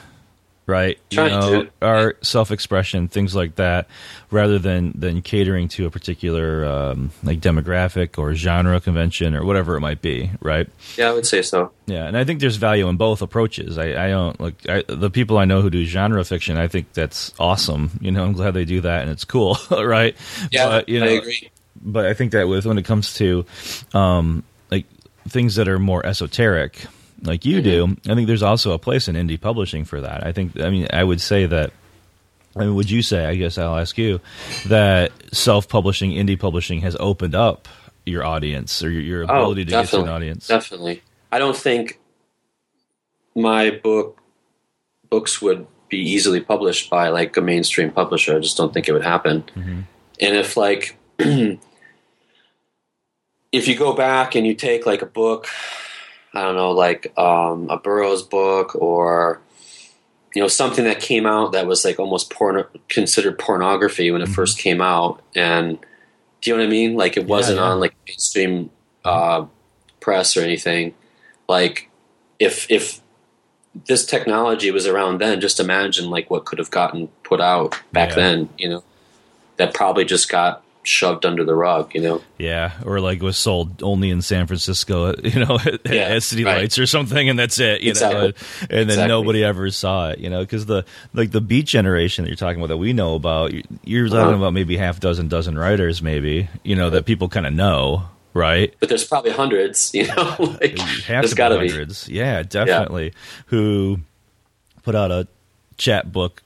right? 0.68 0.98
Trying 1.10 1.32
you 1.32 1.40
know, 1.40 1.62
to. 1.64 1.70
art, 1.82 2.24
self 2.24 2.50
expression, 2.52 3.08
things 3.08 3.34
like 3.34 3.56
that, 3.56 3.88
rather 4.30 4.58
than 4.58 4.92
than 4.94 5.22
catering 5.22 5.66
to 5.68 5.86
a 5.86 5.90
particular 5.90 6.64
um, 6.64 7.10
like 7.24 7.40
demographic 7.40 8.18
or 8.18 8.34
genre 8.34 8.78
convention 8.78 9.34
or 9.34 9.44
whatever 9.44 9.76
it 9.76 9.80
might 9.80 10.02
be, 10.02 10.30
right? 10.40 10.68
Yeah, 10.96 11.10
I 11.10 11.14
would 11.14 11.26
say 11.26 11.42
so. 11.42 11.72
Yeah, 11.86 12.06
and 12.06 12.16
I 12.16 12.24
think 12.24 12.40
there's 12.40 12.56
value 12.56 12.86
in 12.88 12.96
both 12.96 13.22
approaches. 13.22 13.78
I, 13.78 14.06
I 14.06 14.10
don't 14.10 14.38
like 14.38 14.68
I, 14.68 14.84
the 14.86 15.10
people 15.10 15.38
I 15.38 15.46
know 15.46 15.62
who 15.62 15.70
do 15.70 15.84
genre 15.84 16.22
fiction. 16.24 16.58
I 16.58 16.68
think 16.68 16.92
that's 16.92 17.32
awesome. 17.40 17.98
You 18.00 18.12
know, 18.12 18.22
I'm 18.22 18.34
glad 18.34 18.52
they 18.52 18.66
do 18.66 18.82
that, 18.82 19.02
and 19.02 19.10
it's 19.10 19.24
cool, 19.24 19.56
right? 19.70 20.14
Yeah, 20.52 20.68
but, 20.68 20.88
you 20.88 21.00
know, 21.00 21.06
I 21.06 21.10
agree. 21.12 21.50
but 21.80 22.04
I 22.04 22.12
think 22.12 22.32
that 22.32 22.46
with 22.46 22.66
when 22.66 22.76
it 22.76 22.84
comes 22.84 23.14
to 23.14 23.46
um, 23.94 24.44
like 24.70 24.84
things 25.28 25.54
that 25.54 25.66
are 25.66 25.78
more 25.78 26.04
esoteric, 26.04 26.84
like 27.22 27.44
you 27.44 27.60
do, 27.62 27.96
I 28.08 28.14
think 28.14 28.26
there's 28.26 28.42
also 28.42 28.72
a 28.72 28.78
place 28.78 29.08
in 29.08 29.14
indie 29.16 29.40
publishing 29.40 29.84
for 29.84 30.00
that. 30.00 30.24
I 30.26 30.32
think, 30.32 30.60
I 30.60 30.70
mean, 30.70 30.86
I 30.92 31.02
would 31.04 31.20
say 31.20 31.46
that. 31.46 31.72
I 32.56 32.60
mean, 32.60 32.74
would 32.74 32.90
you 32.90 33.02
say? 33.02 33.24
I 33.26 33.34
guess 33.36 33.56
I'll 33.58 33.76
ask 33.78 33.96
you 33.98 34.20
that 34.66 35.12
self-publishing, 35.32 36.10
indie 36.10 36.38
publishing 36.38 36.80
has 36.80 36.96
opened 36.98 37.34
up 37.34 37.68
your 38.04 38.24
audience 38.24 38.82
or 38.82 38.90
your, 38.90 39.02
your 39.02 39.22
ability 39.22 39.64
to 39.66 39.70
get 39.70 39.86
to 39.88 40.00
an 40.00 40.08
Oh, 40.08 40.12
audience. 40.14 40.48
Definitely. 40.48 41.02
I 41.30 41.38
don't 41.38 41.56
think 41.56 42.00
my 43.36 43.70
book 43.70 44.18
books 45.10 45.40
would 45.40 45.66
be 45.88 45.98
easily 45.98 46.40
published 46.40 46.90
by 46.90 47.08
like 47.10 47.36
a 47.36 47.40
mainstream 47.40 47.90
publisher. 47.90 48.36
I 48.36 48.40
just 48.40 48.56
don't 48.56 48.72
think 48.74 48.88
it 48.88 48.92
would 48.92 49.04
happen. 49.04 49.44
Mhm. 49.54 49.84
And 50.20 50.36
if 50.36 50.56
like 50.56 50.96
if 51.18 51.58
you 53.52 53.76
go 53.76 53.92
back 53.92 54.34
and 54.34 54.46
you 54.46 54.54
take 54.54 54.86
like 54.86 55.02
a 55.02 55.06
book, 55.06 55.46
I 56.34 56.42
don't 56.42 56.56
know, 56.56 56.72
like 56.72 57.16
um, 57.18 57.68
a 57.70 57.78
Burroughs 57.78 58.22
book 58.22 58.74
or 58.76 59.40
you 60.34 60.42
know 60.42 60.48
something 60.48 60.84
that 60.84 61.00
came 61.00 61.24
out 61.26 61.52
that 61.52 61.66
was 61.66 61.84
like 61.84 61.98
almost 61.98 62.30
porn 62.30 62.64
considered 62.88 63.38
pornography 63.38 64.10
when 64.10 64.20
it 64.20 64.28
Mhm. 64.28 64.34
first 64.34 64.58
came 64.58 64.80
out 64.82 65.22
and 65.34 65.78
do 66.40 66.50
you 66.50 66.56
know 66.56 66.62
what 66.62 66.68
I 66.68 66.70
mean? 66.70 66.94
Like 66.96 67.16
it 67.16 67.26
wasn't 67.26 67.58
yeah. 67.58 67.64
on 67.64 67.80
like 67.80 67.94
mainstream 68.06 68.70
uh, 69.04 69.46
press 70.00 70.36
or 70.36 70.42
anything. 70.42 70.94
Like 71.48 71.88
if 72.38 72.70
if 72.70 73.00
this 73.86 74.04
technology 74.06 74.70
was 74.70 74.86
around 74.86 75.18
then, 75.20 75.40
just 75.40 75.58
imagine 75.60 76.10
like 76.10 76.30
what 76.30 76.44
could 76.44 76.58
have 76.58 76.70
gotten 76.70 77.08
put 77.24 77.40
out 77.40 77.80
back 77.92 78.10
Yeah. 78.10 78.14
then. 78.16 78.48
You 78.58 78.68
know, 78.68 78.84
that 79.56 79.74
probably 79.74 80.04
just 80.04 80.28
got 80.28 80.62
shoved 80.82 81.26
under 81.26 81.44
the 81.44 81.54
rug. 81.54 81.94
You 81.94 82.00
know, 82.00 82.22
Yeah, 82.38 82.72
or 82.84 83.00
like 83.00 83.20
was 83.22 83.36
sold 83.36 83.82
only 83.82 84.10
in 84.10 84.22
San 84.22 84.46
Francisco, 84.46 85.14
you 85.22 85.44
know, 85.44 85.58
at, 85.64 85.80
Yeah, 85.90 86.02
at 86.14 86.22
City 86.22 86.44
right. 86.44 86.58
Lights 86.58 86.78
or 86.78 86.86
something, 86.86 87.28
and 87.28 87.38
that's 87.38 87.58
it. 87.60 87.82
You 87.82 87.90
Exactly. 87.90 88.20
know, 88.20 88.26
and 88.62 88.70
then 88.70 88.82
Exactly. 88.88 89.08
nobody 89.08 89.44
ever 89.44 89.70
saw 89.70 90.10
it. 90.10 90.18
You 90.18 90.30
know, 90.30 90.40
because 90.40 90.66
the 90.66 90.84
like 91.14 91.30
the 91.32 91.40
Beat 91.40 91.66
generation 91.66 92.24
that 92.24 92.30
you're 92.30 92.36
talking 92.36 92.60
about 92.60 92.68
that 92.68 92.78
we 92.78 92.92
know 92.92 93.14
about, 93.14 93.52
you- 93.52 93.62
you're 93.84 94.08
talking 94.08 94.18
Uh-huh. 94.20 94.34
about 94.36 94.52
maybe 94.54 94.76
half 94.76 95.00
dozen 95.00 95.28
dozen 95.28 95.58
writers, 95.58 96.00
maybe 96.02 96.48
you 96.62 96.76
know 96.76 96.90
that 96.90 97.04
people 97.04 97.28
kind 97.28 97.46
of 97.46 97.52
know, 97.52 98.04
right? 98.34 98.74
but 98.80 98.88
there's 98.88 99.04
probably 99.04 99.30
hundreds. 99.32 99.90
You 99.94 100.06
know, 100.06 100.36
like 100.60 100.78
there's 101.06 101.34
got 101.34 101.48
to 101.50 101.58
be. 101.58 101.68
hundreds. 101.68 102.08
Yeah, 102.08 102.42
definitely. 102.42 103.12
Who 103.46 104.00
put 104.84 104.94
out 104.94 105.10
a 105.10 105.26
chapbook 105.76 106.42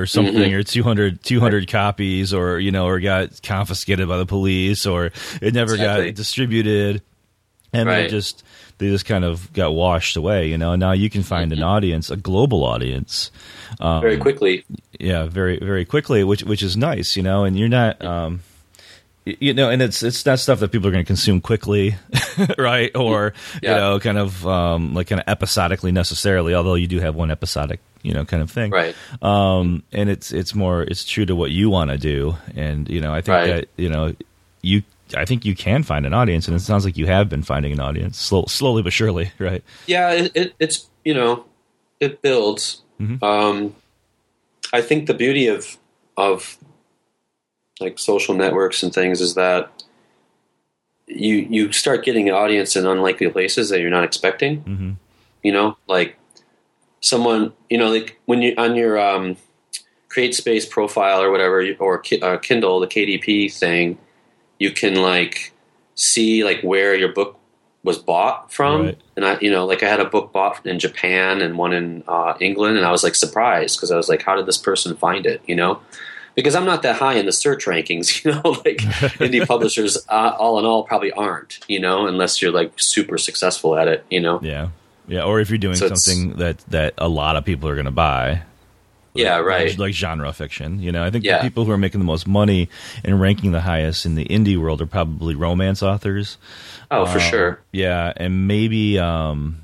or 0.00 0.06
something 0.06 0.34
Mm-hmm. 0.34 0.54
or 0.58 0.62
200, 0.62 1.22
200 1.22 1.68
copies 1.68 2.32
or 2.34 2.58
you 2.60 2.70
know 2.70 2.86
or 2.86 3.00
got 3.00 3.40
confiscated 3.42 4.06
by 4.08 4.18
the 4.18 4.26
police 4.26 4.86
or 4.86 5.06
it 5.40 5.54
never 5.54 5.74
Exactly. 5.74 6.06
got 6.06 6.14
distributed 6.14 7.02
and 7.72 7.88
they 7.88 8.06
just 8.08 8.42
they 8.78 8.88
just 8.88 9.06
kind 9.06 9.24
of 9.24 9.52
got 9.54 9.72
washed 9.74 10.16
away, 10.16 10.48
you 10.48 10.56
know. 10.58 10.72
And 10.72 10.80
now 10.80 10.92
you 10.92 11.08
can 11.10 11.22
find 11.22 11.50
Mm-hmm. 11.50 11.62
an 11.62 11.68
audience, 11.68 12.10
a 12.10 12.16
global 12.16 12.62
audience, 12.64 13.30
um, 13.80 14.02
Very 14.02 14.18
quickly. 14.18 14.64
yeah, 15.00 15.24
very 15.26 15.58
very 15.58 15.84
quickly, 15.84 16.22
which 16.24 16.42
which 16.44 16.62
is 16.62 16.76
nice, 16.76 17.16
you 17.16 17.22
know. 17.22 17.44
And 17.44 17.58
you're 17.58 17.68
not, 17.68 18.02
um, 18.04 18.40
you 19.26 19.52
know, 19.52 19.68
and 19.70 19.82
it's 19.82 20.02
it's 20.02 20.24
not 20.24 20.38
stuff 20.38 20.60
that 20.60 20.70
people 20.70 20.86
are 20.88 20.92
going 20.92 21.04
to 21.04 21.06
consume 21.06 21.40
quickly, 21.40 21.96
right? 22.58 22.94
Or 22.96 23.32
Yeah. 23.60 23.70
you 23.74 23.76
know, 23.80 24.00
kind 24.00 24.18
of 24.18 24.46
um, 24.46 24.94
like 24.94 25.08
kind 25.08 25.20
of 25.20 25.26
episodically 25.28 25.90
necessarily. 25.92 26.54
Although 26.54 26.74
you 26.76 26.86
do 26.86 27.00
have 27.00 27.14
one 27.16 27.30
episodic, 27.32 27.80
you 28.02 28.14
know, 28.14 28.24
kind 28.24 28.42
of 28.42 28.50
thing, 28.50 28.70
Right. 28.70 28.94
um, 29.22 29.82
and 29.92 30.08
it's 30.08 30.32
it's 30.32 30.54
more 30.54 30.82
it's 30.82 31.04
true 31.04 31.26
to 31.26 31.34
what 31.34 31.50
you 31.50 31.68
want 31.70 31.90
to 31.90 31.98
do, 31.98 32.36
and 32.54 32.88
you 32.88 33.00
know 33.00 33.12
I 33.12 33.20
think 33.20 33.34
Right. 33.36 33.46
that 33.48 33.68
you 33.76 33.88
know 33.88 34.14
you 34.62 34.82
I 35.16 35.24
think 35.24 35.44
you 35.44 35.54
can 35.56 35.82
find 35.82 36.06
an 36.06 36.14
audience, 36.14 36.46
and 36.48 36.56
it 36.56 36.60
sounds 36.60 36.84
like 36.84 36.96
you 36.96 37.06
have 37.06 37.28
been 37.28 37.42
finding 37.42 37.72
an 37.72 37.80
audience 37.80 38.18
slow, 38.20 38.44
slowly 38.46 38.82
but 38.82 38.92
surely, 38.92 39.32
right? 39.38 39.62
Yeah, 39.86 40.12
it, 40.12 40.32
it, 40.34 40.54
it's 40.60 40.86
you 41.04 41.14
know, 41.14 41.44
it 42.00 42.22
builds. 42.22 42.82
Mhm. 43.00 43.22
Um, 43.22 43.74
I 44.72 44.82
think 44.82 45.06
the 45.06 45.14
beauty 45.14 45.46
of 45.48 45.76
of 46.16 46.56
like 47.80 47.98
social 47.98 48.34
networks 48.34 48.82
and 48.82 48.92
things 48.92 49.20
is 49.20 49.34
that 49.34 49.70
you 51.06 51.36
you 51.36 51.72
start 51.72 52.04
getting 52.04 52.28
an 52.28 52.34
audience 52.34 52.76
in 52.76 52.86
unlikely 52.86 53.28
places 53.30 53.68
that 53.68 53.80
you're 53.80 53.90
not 53.90 54.04
expecting. 54.04 54.60
hmm 54.62 54.92
You 55.42 55.52
know, 55.52 55.76
like 55.86 56.18
someone 57.00 57.52
you 57.70 57.78
know, 57.78 57.90
like 57.90 58.20
when 58.26 58.42
you 58.42 58.54
on 58.58 58.74
your 58.76 58.98
um, 58.98 59.36
CreateSpace 60.08 60.68
profile 60.68 61.22
or 61.22 61.30
whatever, 61.30 61.64
or 61.78 62.02
uh, 62.22 62.38
Kindle, 62.38 62.80
the 62.80 62.86
KDP 62.86 63.52
thing, 63.52 63.98
you 64.58 64.70
can 64.70 64.96
like 64.96 65.52
see 65.94 66.44
like 66.44 66.62
where 66.62 66.94
your 66.94 67.12
book 67.12 67.38
was 67.82 67.98
bought 67.98 68.52
from. 68.52 68.86
Right. 68.86 69.00
And 69.14 69.24
I, 69.24 69.38
you 69.40 69.50
know, 69.50 69.64
like 69.64 69.82
I 69.82 69.88
had 69.88 70.00
a 70.00 70.04
book 70.04 70.32
bought 70.32 70.66
in 70.66 70.78
Japan 70.78 71.40
and 71.40 71.56
one 71.56 71.72
in 71.72 72.02
uh, 72.08 72.34
England, 72.40 72.76
and 72.76 72.84
I 72.84 72.90
was 72.90 73.04
like 73.04 73.14
surprised 73.14 73.78
because 73.78 73.90
I 73.92 73.96
was 73.96 74.08
like, 74.08 74.22
how 74.22 74.34
did 74.34 74.46
this 74.46 74.58
person 74.58 74.96
find 74.96 75.24
it? 75.24 75.40
You 75.46 75.54
know, 75.54 75.80
because 76.36 76.54
I'm 76.54 76.64
not 76.64 76.82
that 76.82 76.94
high 76.96 77.14
in 77.14 77.26
the 77.26 77.32
search 77.32 77.64
rankings. 77.66 78.22
You 78.24 78.30
know, 78.32 78.50
like 78.64 78.76
indie 79.18 79.44
publishers, 79.46 79.98
uh, 80.08 80.32
all 80.38 80.58
in 80.60 80.64
all, 80.64 80.84
probably 80.84 81.10
aren't. 81.10 81.58
You 81.66 81.80
know, 81.80 82.06
unless 82.06 82.40
you're 82.40 82.52
like 82.52 82.72
super 82.76 83.18
successful 83.18 83.76
at 83.76 83.88
it. 83.88 84.04
You 84.10 84.20
know. 84.20 84.38
Yeah, 84.42 84.68
yeah. 85.08 85.24
Or 85.24 85.40
if 85.40 85.48
you're 85.50 85.58
doing 85.58 85.74
So 85.76 85.88
something 85.92 86.36
that 86.36 86.58
that 86.68 86.94
a 86.98 87.08
lot 87.08 87.34
of 87.34 87.44
people 87.44 87.68
are 87.68 87.74
going 87.74 87.86
to 87.86 87.90
buy. 87.90 88.42
Yeah, 89.14 89.36
like- 89.36 89.46
right. 89.46 89.78
Like 89.78 89.94
genre 89.94 90.30
fiction, 90.34 90.78
you 90.80 90.92
know. 90.92 91.02
I 91.02 91.08
think 91.10 91.24
Yeah. 91.24 91.38
the 91.38 91.44
people 91.44 91.64
who 91.64 91.72
are 91.72 91.78
making 91.78 92.00
the 92.00 92.04
most 92.06 92.26
money 92.26 92.68
and 93.02 93.18
ranking 93.18 93.50
the 93.52 93.62
highest 93.62 94.04
in 94.04 94.14
the 94.14 94.26
indie 94.26 94.58
world 94.58 94.82
are 94.82 94.86
probably 94.86 95.34
romance 95.34 95.82
authors. 95.82 96.36
Oh, 96.90 97.06
for 97.06 97.18
Um, 97.18 97.24
sure. 97.30 97.60
Yeah, 97.72 98.12
and 98.14 98.46
maybe 98.46 98.98
um 98.98 99.62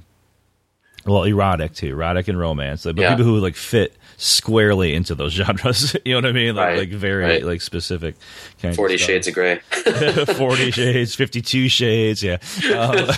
well, 1.05 1.25
erotic 1.25 1.75
too, 1.75 1.89
erotic 1.89 2.29
and 2.29 2.39
romance. 2.39 2.85
But 2.85 2.97
Yeah. 2.97 3.11
people 3.11 3.25
who 3.25 3.39
like 3.41 3.57
fit 3.57 3.95
squarely 4.23 4.95
into 4.95 5.15
those 5.15 5.33
genres, 5.35 5.97
you 6.05 6.13
know 6.13 6.19
what 6.19 6.27
I 6.27 6.33
mean? 6.33 6.55
Like, 6.55 6.69
Right, 6.69 6.79
like 6.79 6.89
very 6.91 7.25
right. 7.25 7.45
like 7.45 7.61
specific 7.61 8.15
kind 8.61 8.75
Forty 8.77 8.95
of. 8.95 9.01
Shades 9.01 9.27
of 9.29 9.35
Grey. 9.35 9.59
40 10.37 10.71
shades, 10.71 11.15
52 11.15 11.69
shades, 11.69 12.23
yeah. 12.23 12.39
Um, 12.75 13.09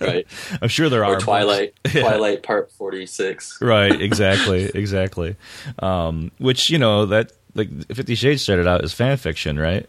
right. 0.00 0.26
I'm 0.60 0.68
sure 0.68 0.88
there 0.88 1.04
are 1.04 1.18
Twilight. 1.18 1.74
Yeah. 1.92 2.00
Twilight 2.02 2.42
Part 2.42 2.72
Forty 2.72 3.06
Six. 3.06 3.58
Right, 3.60 4.00
exactly, 4.00 4.64
exactly. 4.74 5.36
Um, 5.78 6.32
which, 6.38 6.70
you 6.70 6.78
know, 6.78 7.06
that 7.06 7.32
like 7.54 7.68
50 7.94 8.14
Shades 8.14 8.42
started 8.42 8.66
out 8.66 8.82
as 8.82 8.92
fan 8.92 9.16
fiction, 9.18 9.58
right? 9.58 9.86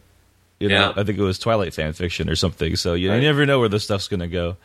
You 0.64 0.70
know, 0.70 0.74
Yeah. 0.80 0.92
I 0.96 1.04
think 1.04 1.18
it 1.18 1.22
was 1.22 1.38
Twilight 1.38 1.74
fan 1.74 1.92
fiction 1.92 2.30
or 2.30 2.36
something. 2.36 2.74
So 2.76 2.94
you, 2.94 3.10
Right. 3.10 3.16
you 3.16 3.20
never 3.22 3.44
know 3.44 3.60
where 3.60 3.68
this 3.68 3.84
stuff's 3.84 4.08
going 4.08 4.20
to 4.20 4.26
go. 4.28 4.56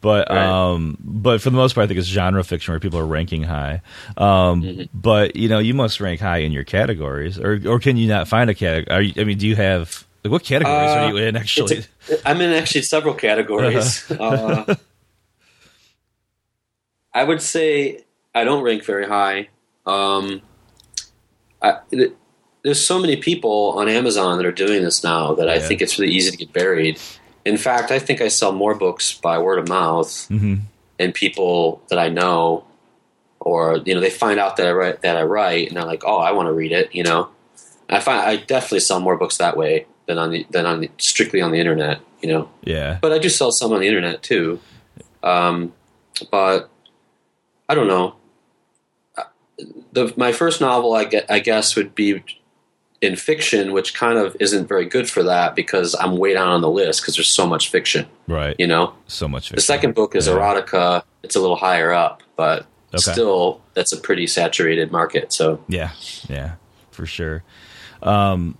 But 0.00 0.28
Right. 0.28 0.38
um, 0.44 0.98
but 1.00 1.40
for 1.40 1.50
the 1.50 1.56
most 1.56 1.74
part, 1.74 1.84
I 1.84 1.86
think 1.88 2.00
it's 2.00 2.08
genre 2.08 2.42
fiction 2.42 2.72
where 2.72 2.80
people 2.80 2.98
are 2.98 3.06
ranking 3.06 3.44
high. 3.44 3.80
Um, 4.16 4.62
Mm-hmm. 4.62 4.82
But 4.92 5.36
you 5.36 5.48
know, 5.48 5.60
you 5.60 5.74
must 5.74 6.00
rank 6.00 6.20
high 6.20 6.38
in 6.38 6.50
your 6.52 6.64
categories, 6.64 7.38
or 7.38 7.60
or 7.66 7.78
can 7.78 7.96
you 7.96 8.08
not 8.08 8.26
find 8.28 8.50
a 8.50 8.54
category? 8.54 9.12
You, 9.14 9.22
I 9.22 9.24
mean, 9.24 9.38
do 9.38 9.46
you 9.46 9.56
have 9.56 10.04
like 10.24 10.32
what 10.32 10.42
categories 10.42 10.90
Uh, 10.90 10.94
are 10.98 11.08
you 11.10 11.16
in 11.18 11.36
actually? 11.36 11.84
a- 12.10 12.18
I'm 12.28 12.40
in 12.40 12.50
actually 12.52 12.82
several 12.82 13.14
categories. 13.14 14.10
Uh-huh. 14.10 14.64
uh, 14.68 14.74
I 17.12 17.22
would 17.24 17.40
say 17.42 18.04
I 18.34 18.44
don't 18.44 18.62
rank 18.64 18.84
very 18.84 19.06
high. 19.06 19.48
Um, 19.86 20.42
I, 21.62 21.78
there's 22.64 22.84
so 22.84 22.98
many 22.98 23.16
people 23.16 23.74
on 23.76 23.88
Amazon 23.88 24.38
that 24.38 24.46
are 24.46 24.52
doing 24.52 24.82
this 24.82 25.04
now 25.04 25.34
that 25.34 25.48
I 25.48 25.56
Yeah. 25.56 25.68
think 25.68 25.82
it's 25.82 25.98
really 25.98 26.12
easy 26.12 26.30
to 26.30 26.36
get 26.36 26.52
buried. 26.52 26.98
In 27.44 27.56
fact, 27.58 27.90
I 27.90 27.98
think 27.98 28.20
I 28.22 28.28
sell 28.28 28.52
more 28.52 28.74
books 28.74 29.12
by 29.12 29.38
word 29.38 29.58
of 29.58 29.68
mouth 29.68 30.26
hmm 30.28 30.56
and 30.98 31.12
people 31.12 31.82
that 31.90 31.98
I 31.98 32.08
know, 32.08 32.64
or 33.40 33.78
you 33.84 33.94
know, 33.94 34.00
they 34.00 34.10
find 34.10 34.38
out 34.40 34.56
that 34.56 34.66
I 34.66 34.72
write 34.72 35.02
that 35.02 35.16
I 35.16 35.22
write, 35.24 35.68
and 35.68 35.76
they're 35.76 35.84
like, 35.84 36.04
"Oh, 36.06 36.18
I 36.18 36.30
want 36.32 36.46
to 36.48 36.52
read 36.52 36.70
it." 36.72 36.94
You 36.94 37.02
know, 37.02 37.28
I 37.90 37.98
find 38.00 38.20
I 38.20 38.36
definitely 38.36 38.80
sell 38.80 39.00
more 39.00 39.16
books 39.16 39.36
that 39.38 39.56
way 39.56 39.86
than 40.06 40.18
on 40.18 40.30
the 40.30 40.46
than 40.50 40.66
on 40.66 40.80
the, 40.80 40.90
strictly 40.98 41.40
on 41.42 41.50
the 41.50 41.58
internet. 41.58 42.00
You 42.22 42.28
know, 42.30 42.48
Yeah, 42.62 42.98
but 43.02 43.12
I 43.12 43.18
do 43.18 43.28
sell 43.28 43.50
some 43.52 43.72
on 43.72 43.80
the 43.80 43.86
internet 43.88 44.22
too. 44.22 44.60
Um, 45.22 45.72
but 46.30 46.70
I 47.68 47.74
don't 47.74 47.88
know. 47.88 48.14
Uh, 49.18 49.24
The 49.92 50.14
my 50.16 50.32
first 50.32 50.60
novel, 50.60 50.94
I, 50.94 51.04
get, 51.04 51.30
I 51.30 51.40
guess, 51.40 51.74
would 51.76 51.94
be 51.94 52.22
in 53.04 53.16
fiction, 53.16 53.72
which 53.72 53.94
kind 53.94 54.18
of 54.18 54.34
isn't 54.40 54.66
very 54.66 54.86
good 54.86 55.08
for 55.10 55.22
that 55.24 55.54
because 55.54 55.94
I'm 55.94 56.16
way 56.16 56.32
down 56.34 56.48
on 56.48 56.60
the 56.62 56.70
list 56.70 57.02
because 57.02 57.16
there's 57.16 57.28
so 57.28 57.46
much 57.46 57.68
fiction. 57.70 58.06
right. 58.26 58.56
You 58.58 58.66
know, 58.66 58.94
So 59.06 59.28
much. 59.28 59.44
fiction. 59.44 59.56
the 59.56 59.62
second 59.62 59.94
book 59.94 60.16
is 60.16 60.26
Yeah. 60.26 60.34
erotica. 60.34 61.02
It's 61.22 61.36
a 61.36 61.40
little 61.40 61.56
higher 61.56 61.92
up, 61.92 62.22
but 62.36 62.66
Okay. 62.94 63.12
still, 63.12 63.60
that's 63.74 63.92
a 63.92 63.96
pretty 63.98 64.26
saturated 64.26 64.90
market. 64.90 65.32
So 65.32 65.60
Yeah, 65.68 65.90
yeah, 66.28 66.52
for 66.90 67.04
sure. 67.06 67.42
Um, 68.02 68.56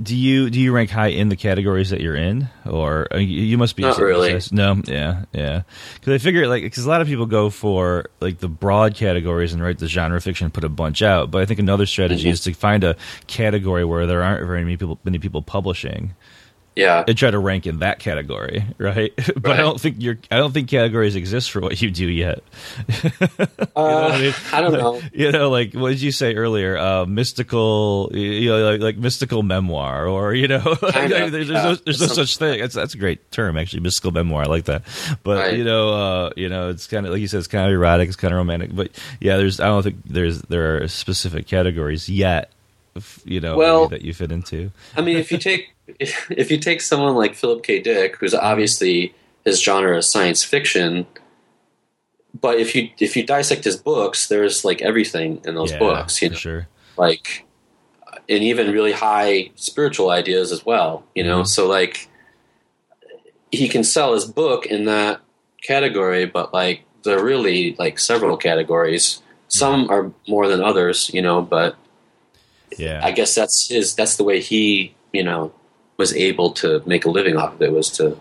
do 0.00 0.16
you 0.16 0.48
do 0.50 0.60
you 0.60 0.72
rank 0.72 0.90
high 0.90 1.08
in 1.08 1.28
the 1.28 1.36
categories 1.36 1.90
that 1.90 2.00
you're 2.00 2.14
in, 2.14 2.48
or 2.64 3.08
uh, 3.12 3.18
you, 3.18 3.40
you 3.42 3.58
must 3.58 3.74
be 3.76 3.82
Not 3.82 3.98
really. 3.98 4.40
No, 4.52 4.80
yeah, 4.86 5.24
yeah. 5.32 5.62
Because 5.94 6.12
I 6.14 6.18
figure 6.18 6.46
like 6.46 6.62
because 6.62 6.84
a 6.84 6.88
lot 6.88 7.00
of 7.00 7.08
people 7.08 7.26
go 7.26 7.50
for 7.50 8.08
like 8.20 8.38
the 8.38 8.48
broad 8.48 8.94
categories 8.94 9.52
and 9.52 9.62
write 9.62 9.78
the 9.78 9.88
genre 9.88 10.20
fiction, 10.20 10.44
and 10.46 10.54
put 10.54 10.64
a 10.64 10.68
bunch 10.68 11.02
out. 11.02 11.30
But 11.30 11.42
I 11.42 11.46
think 11.46 11.58
another 11.60 11.86
strategy 11.86 12.28
Mhm. 12.28 12.32
is 12.32 12.40
to 12.42 12.52
find 12.54 12.84
a 12.84 12.96
category 13.26 13.84
where 13.84 14.06
there 14.06 14.22
aren't 14.22 14.46
very 14.46 14.62
many 14.64 14.76
people 14.76 14.98
many 15.04 15.18
people 15.18 15.42
publishing 15.42 16.14
yeah, 16.78 17.04
and 17.06 17.18
try 17.18 17.30
to 17.30 17.38
rank 17.38 17.66
in 17.66 17.80
that 17.80 17.98
category, 17.98 18.64
right? 18.78 19.12
but 19.36 19.52
I 19.52 19.56
don't 19.58 19.80
think 19.80 19.96
you're 19.98 20.18
I 20.30 20.36
don't 20.38 20.52
think 20.52 20.68
categories 20.68 21.16
exist 21.16 21.50
for 21.50 21.60
what 21.60 21.80
you 21.82 21.90
do 21.90 22.06
yet. 22.08 22.42
uh, 23.02 23.56
what 23.74 24.12
I 24.12 24.20
mean? 24.20 24.34
I 24.52 24.60
don't 24.60 24.72
know. 24.72 25.00
you 25.12 25.32
know, 25.32 25.50
like 25.50 25.74
what 25.74 25.90
did 25.90 26.00
you 26.02 26.12
say 26.12 26.34
earlier? 26.34 26.76
Uh, 26.78 27.04
mystical, 27.06 28.10
you 28.12 28.48
know, 28.50 28.70
like, 28.70 28.80
like 28.80 28.96
mystical 28.96 29.42
memoir, 29.42 30.06
or 30.06 30.34
you 30.34 30.48
know, 30.48 30.60
Kind 30.76 31.12
of, 31.12 31.32
there's, 31.32 31.48
yeah. 31.48 31.62
no, 31.64 31.74
there's 31.74 32.00
no 32.00 32.06
such 32.06 32.36
thing. 32.36 32.60
That's 32.60 32.74
that's 32.74 32.94
a 32.94 32.98
great 32.98 33.30
term, 33.30 33.56
actually, 33.58 33.80
mystical 33.80 34.10
memoir. 34.12 34.42
I 34.44 34.46
like 34.46 34.64
that. 34.66 34.82
But 35.22 35.38
Right. 35.38 35.56
you 35.58 35.64
know, 35.64 35.88
uh, 35.90 36.30
you 36.36 36.48
know, 36.48 36.70
it's 36.70 36.86
kind 36.86 37.06
of 37.06 37.12
like 37.12 37.20
you 37.20 37.28
said, 37.28 37.38
it's 37.38 37.46
kind 37.48 37.66
of 37.66 37.72
erotic, 37.72 38.08
it's 38.08 38.16
kind 38.16 38.32
of 38.32 38.38
romantic. 38.38 38.74
But 38.74 38.90
yeah, 39.20 39.36
there's 39.36 39.60
I 39.60 39.66
don't 39.66 39.82
think 39.82 39.96
there's 40.06 40.42
there 40.42 40.82
are 40.82 40.88
specific 40.88 41.46
categories 41.46 42.08
yet, 42.08 42.50
you 43.24 43.40
know, 43.40 43.56
Well- 43.56 43.88
that 43.88 44.02
you 44.02 44.14
fit 44.14 44.32
into. 44.32 44.70
I 44.96 45.00
mean, 45.00 45.16
if 45.16 45.30
you 45.32 45.38
take 45.38 45.74
if, 45.98 46.30
if 46.30 46.50
you 46.50 46.58
take 46.58 46.80
someone 46.80 47.14
like 47.14 47.34
Philip 47.34 47.62
K. 47.62 47.80
Dick, 47.80 48.16
who's 48.16 48.34
obviously 48.34 49.14
his 49.44 49.62
genre 49.62 49.98
is 49.98 50.08
science 50.08 50.44
fiction, 50.44 51.06
but 52.38 52.58
if 52.58 52.74
you 52.74 52.90
if 52.98 53.16
you 53.16 53.24
dissect 53.24 53.64
his 53.64 53.76
books, 53.76 54.28
there's 54.28 54.64
like 54.64 54.82
everything 54.82 55.40
in 55.44 55.54
those 55.54 55.72
yeah, 55.72 55.78
books, 55.78 56.22
you 56.22 56.30
know, 56.30 56.36
sure. 56.36 56.68
like 56.96 57.46
and 58.28 58.42
even 58.42 58.70
really 58.72 58.92
high 58.92 59.50
spiritual 59.54 60.10
ideas 60.10 60.52
as 60.52 60.64
well, 60.64 61.04
you 61.14 61.24
know. 61.24 61.42
Mhm. 61.42 61.46
So 61.46 61.66
like 61.66 62.08
he 63.50 63.68
can 63.68 63.82
sell 63.82 64.12
his 64.14 64.26
book 64.26 64.66
in 64.66 64.84
that 64.84 65.20
category, 65.62 66.26
but 66.26 66.52
like 66.52 66.84
there 67.04 67.18
are 67.18 67.24
really 67.24 67.74
like 67.78 67.98
several 67.98 68.36
categories. 68.36 69.22
Some 69.48 69.88
are 69.90 70.12
more 70.28 70.46
than 70.46 70.62
others, 70.62 71.10
you 71.14 71.22
know, 71.22 71.40
but 71.40 71.76
Yeah, 72.76 73.00
I 73.02 73.12
guess 73.12 73.34
that's 73.34 73.68
his. 73.68 73.94
That's 73.94 74.16
the 74.16 74.24
way 74.24 74.40
he, 74.40 74.94
you 75.12 75.24
know, 75.24 75.52
was 75.98 76.14
able 76.14 76.52
to 76.52 76.80
make 76.86 77.04
a 77.04 77.10
living 77.10 77.36
off 77.36 77.54
of 77.54 77.60
it 77.62 77.72
was 77.72 77.90
to 77.90 78.16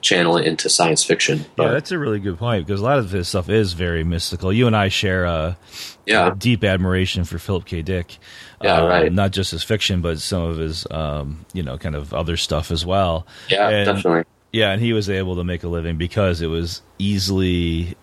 channel 0.00 0.36
it 0.36 0.46
into 0.46 0.68
science 0.68 1.02
fiction. 1.02 1.44
yeah, 1.58 1.70
that's 1.72 1.90
a 1.90 1.98
really 1.98 2.20
good 2.20 2.38
point 2.38 2.64
because 2.64 2.80
a 2.80 2.84
lot 2.84 2.98
of 2.98 3.10
his 3.10 3.26
stuff 3.28 3.48
is 3.48 3.72
very 3.72 4.04
mystical. 4.04 4.52
You 4.52 4.68
and 4.68 4.76
I 4.76 4.88
share 4.88 5.24
a, 5.24 5.58
yeah, 6.06 6.28
a 6.28 6.34
deep 6.36 6.62
admiration 6.62 7.24
for 7.24 7.38
Philip 7.38 7.64
K. 7.64 7.82
Dick. 7.82 8.16
Yeah, 8.62 8.76
Um, 8.82 8.88
right. 8.88 9.12
Not 9.12 9.32
just 9.32 9.50
his 9.50 9.64
fiction, 9.64 10.00
but 10.00 10.20
some 10.20 10.42
of 10.44 10.56
his, 10.58 10.86
um, 10.92 11.44
you 11.52 11.64
know, 11.64 11.76
kind 11.76 11.96
of 11.96 12.14
other 12.14 12.36
stuff 12.36 12.70
as 12.70 12.86
well. 12.86 13.26
yeah, 13.48 13.68
and- 13.68 13.86
definitely. 13.86 14.24
Yeah, 14.52 14.70
and 14.70 14.80
he 14.80 14.94
was 14.94 15.10
able 15.10 15.36
to 15.36 15.44
make 15.44 15.64
a 15.64 15.68
living 15.68 15.98
because 15.98 16.40
it 16.40 16.46
was 16.46 16.80
easily 16.98 17.94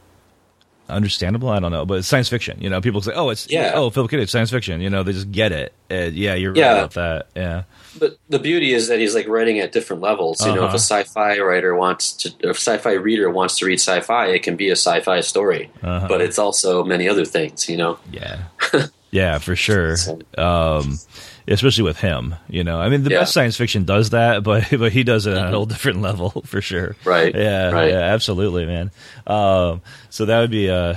understandable. 0.90 1.50
I 1.50 1.60
don't 1.60 1.72
know, 1.72 1.86
but 1.86 2.00
it's 2.00 2.08
science 2.08 2.30
fiction. 2.30 2.58
You 2.62 2.70
know, 2.70 2.82
people 2.82 3.02
say, 3.02 3.14
"Oh, 3.16 3.30
it's 3.30 3.50
Yeah. 3.50 3.72
oh 3.76 3.90
Philip 3.90 4.12
K. 4.12 4.18
Dick, 4.18 4.30
science 4.30 4.52
fiction." 4.52 4.82
You 4.82 4.90
know, 4.90 5.04
they 5.04 5.14
just 5.14 5.32
get 5.32 5.52
it. 5.52 5.74
And 5.90 6.14
yeah, 6.16 6.34
you're 6.36 6.56
Yeah. 6.56 6.68
right 6.74 6.78
about 6.80 6.94
that. 6.94 7.28
Yeah, 7.36 7.64
But 8.00 8.18
the 8.30 8.40
beauty 8.40 8.74
is 8.74 8.88
that 8.88 9.00
he's 9.00 9.14
like 9.16 9.28
writing 9.28 9.60
at 9.60 9.72
different 9.72 10.02
levels. 10.02 10.42
You 10.46 10.48
know, 10.54 10.64
if 10.66 10.74
Uh-huh. 10.74 10.76
a 10.76 10.80
sci-fi 10.80 11.40
writer 11.40 11.76
wants 11.76 12.12
to, 12.14 12.30
if 12.40 12.58
a 12.58 12.60
sci-fi 12.60 12.94
reader 12.94 13.30
wants 13.30 13.58
to 13.60 13.66
read 13.66 13.80
sci-fi, 13.80 14.28
it 14.28 14.44
can 14.44 14.56
be 14.56 14.70
a 14.70 14.76
sci-fi 14.76 15.22
story. 15.22 15.70
Uh-huh. 15.84 16.08
But 16.08 16.22
it's 16.22 16.40
also 16.40 16.84
many 16.84 17.08
other 17.08 17.26
things. 17.26 17.70
You 17.70 17.78
know, 17.78 18.00
yeah, 18.12 18.38
yeah, 19.14 19.38
for 19.38 19.56
sure. 19.56 19.96
Um, 20.38 20.98
especially 21.48 21.84
with 21.84 22.00
him, 22.00 22.36
you 22.50 22.64
know, 22.64 22.80
I 22.82 22.90
mean, 22.90 23.04
the 23.04 23.12
Yeah. 23.12 23.20
best 23.20 23.34
science 23.34 23.56
fiction 23.56 23.86
does 23.86 24.10
that, 24.10 24.44
but 24.50 24.66
but 24.72 24.92
he 24.92 25.04
does 25.04 25.26
it 25.28 25.38
at 25.38 25.48
a 25.48 25.50
whole 25.52 25.66
different 25.66 26.02
level 26.02 26.30
for 26.46 26.62
sure. 26.62 26.96
Right, 27.06 27.34
Yeah. 27.34 27.70
right. 27.72 27.92
Yeah. 27.92 28.00
Absolutely, 28.00 28.66
man. 28.66 28.92
Um, 29.28 29.82
so 30.10 30.26
that 30.26 30.40
would 30.42 30.52
be 30.52 30.70
uh 30.70 30.96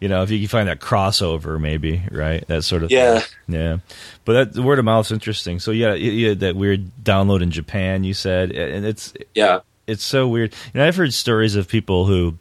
you 0.00 0.08
know, 0.08 0.22
if 0.22 0.30
you 0.30 0.38
can 0.38 0.46
find 0.46 0.68
that 0.68 0.78
crossover, 0.78 1.60
maybe, 1.60 2.00
right? 2.12 2.46
That 2.46 2.62
sort 2.62 2.84
of 2.84 2.90
Yeah. 2.92 3.18
thing. 3.18 3.28
yeah. 3.48 3.78
But 4.24 4.32
that 4.34 4.52
the 4.52 4.62
word 4.62 4.78
of 4.78 4.84
mouth's 4.84 5.10
interesting. 5.10 5.58
So 5.58 5.72
yeah, 5.72 5.96
had 6.28 6.38
that 6.40 6.54
weird 6.54 6.90
download 7.02 7.42
in 7.42 7.50
Japan. 7.50 8.04
You 8.04 8.14
said, 8.14 8.52
and 8.52 8.86
it's 8.86 9.12
yeah, 9.34 9.60
it's 9.88 10.04
so 10.04 10.28
weird. 10.28 10.54
You 10.72 10.80
know, 10.80 10.86
I've 10.86 10.94
heard 10.94 11.12
stories 11.12 11.56
of 11.56 11.66
people 11.66 12.04
who 12.06 12.38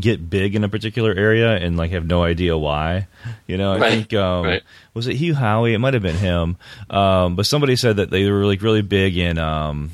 get 0.00 0.30
big 0.30 0.54
in 0.54 0.64
a 0.64 0.68
particular 0.68 1.12
area 1.12 1.56
and 1.56 1.76
like 1.76 1.90
have 1.90 2.06
no 2.06 2.22
idea 2.22 2.56
why. 2.56 3.08
You 3.46 3.56
know, 3.58 3.72
I 3.72 3.78
Right, 3.78 3.90
think 3.92 4.14
um, 4.14 4.44
right. 4.44 4.62
was 4.94 5.06
it 5.06 5.16
Hugh 5.16 5.34
Howey? 5.34 5.72
It 5.74 5.78
might 5.78 5.94
have 5.94 6.02
been 6.02 6.16
him. 6.16 6.56
Um, 6.90 7.36
but 7.36 7.46
somebody 7.46 7.76
said 7.76 7.96
that 7.96 8.10
they 8.10 8.30
were 8.30 8.46
like 8.46 8.62
really 8.62 8.82
big 8.82 9.16
in. 9.16 9.38
Um, 9.38 9.90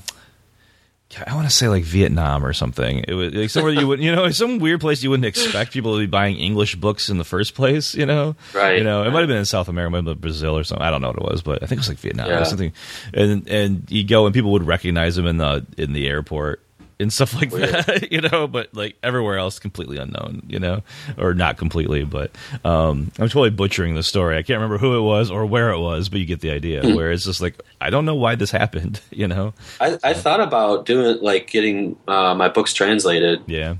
I 1.26 1.34
want 1.34 1.48
to 1.48 1.54
say 1.54 1.68
like 1.68 1.84
Vietnam 1.84 2.44
or 2.44 2.52
something. 2.52 3.02
It 3.08 3.14
was 3.14 3.32
like 3.32 3.48
somewhere 3.50 3.72
you 3.72 3.87
would, 3.88 3.98
you 3.98 4.14
know, 4.14 4.28
some 4.30 4.58
weird 4.58 4.80
place 4.80 5.02
you 5.02 5.08
wouldn't 5.08 5.24
expect 5.24 5.72
people 5.72 5.94
to 5.94 6.00
be 6.00 6.06
buying 6.06 6.37
English 6.37 6.76
books 6.76 7.08
in 7.08 7.16
the 7.16 7.24
first 7.24 7.54
place. 7.54 7.94
You 7.94 8.04
know, 8.04 8.37
Right. 8.54 8.76
You 8.78 8.84
know, 8.84 9.02
it 9.04 9.11
might 9.11 9.20
have 9.20 9.28
been 9.28 9.38
in 9.38 9.46
South 9.46 9.68
America, 9.68 10.02
been 10.02 10.18
Brazil 10.18 10.56
or 10.58 10.64
something. 10.64 10.87
I 10.87 10.90
don't 10.90 11.00
know 11.00 11.08
what 11.08 11.16
it 11.16 11.30
was, 11.32 11.40
but 11.42 11.62
I 11.62 11.66
think 11.66 11.78
it 11.78 11.80
was 11.80 11.88
like 11.88 11.98
Vietnam 11.98 12.28
Yeah. 12.28 12.42
or 12.42 12.44
something. 12.44 12.72
And 13.14 13.48
and 13.48 13.90
you 13.90 14.04
go 14.04 14.26
and 14.26 14.34
people 14.34 14.52
would 14.52 14.66
recognize 14.66 15.16
them 15.16 15.26
in 15.26 15.38
the 15.38 15.66
in 15.78 15.94
the 15.94 16.06
airport 16.06 16.61
and 17.00 17.12
stuff 17.12 17.34
like 17.34 17.52
Weird. 17.52 17.68
that, 17.70 18.12
you 18.12 18.20
know. 18.20 18.46
But 18.46 18.74
like 18.74 18.96
everywhere 19.02 19.38
else, 19.38 19.58
completely 19.58 19.98
unknown, 19.98 20.42
you 20.48 20.58
know, 20.58 20.82
or 21.16 21.34
not 21.34 21.56
completely. 21.56 22.04
But 22.04 22.30
um, 22.64 23.12
I'm 23.18 23.28
totally 23.28 23.50
butchering 23.50 23.94
the 23.94 24.02
story. 24.02 24.37
I 24.37 24.42
can't 24.42 24.56
remember 24.56 24.78
who 24.78 24.96
it 24.98 25.02
was 25.02 25.30
or 25.30 25.46
where 25.46 25.70
it 25.70 25.78
was, 25.78 26.08
but 26.08 26.18
you 26.20 26.26
get 26.26 26.40
the 26.40 26.50
idea. 26.50 26.82
Hmm. 26.82 26.94
where 26.94 27.12
it's 27.12 27.24
just 27.24 27.40
like 27.40 27.61
I 27.80 27.90
don't 27.90 28.04
know 28.04 28.14
why 28.16 28.34
this 28.34 28.50
happened, 28.50 29.00
you 29.11 29.28
know. 29.28 29.54
I, 29.80 29.98
I 30.02 30.14
thought 30.14 30.40
about 30.40 30.87
doing 30.87 31.18
like 31.22 31.48
getting 31.50 31.96
uh, 32.08 32.34
my 32.34 32.48
books 32.48 32.72
translated 32.72 33.42
Yeah. 33.46 33.76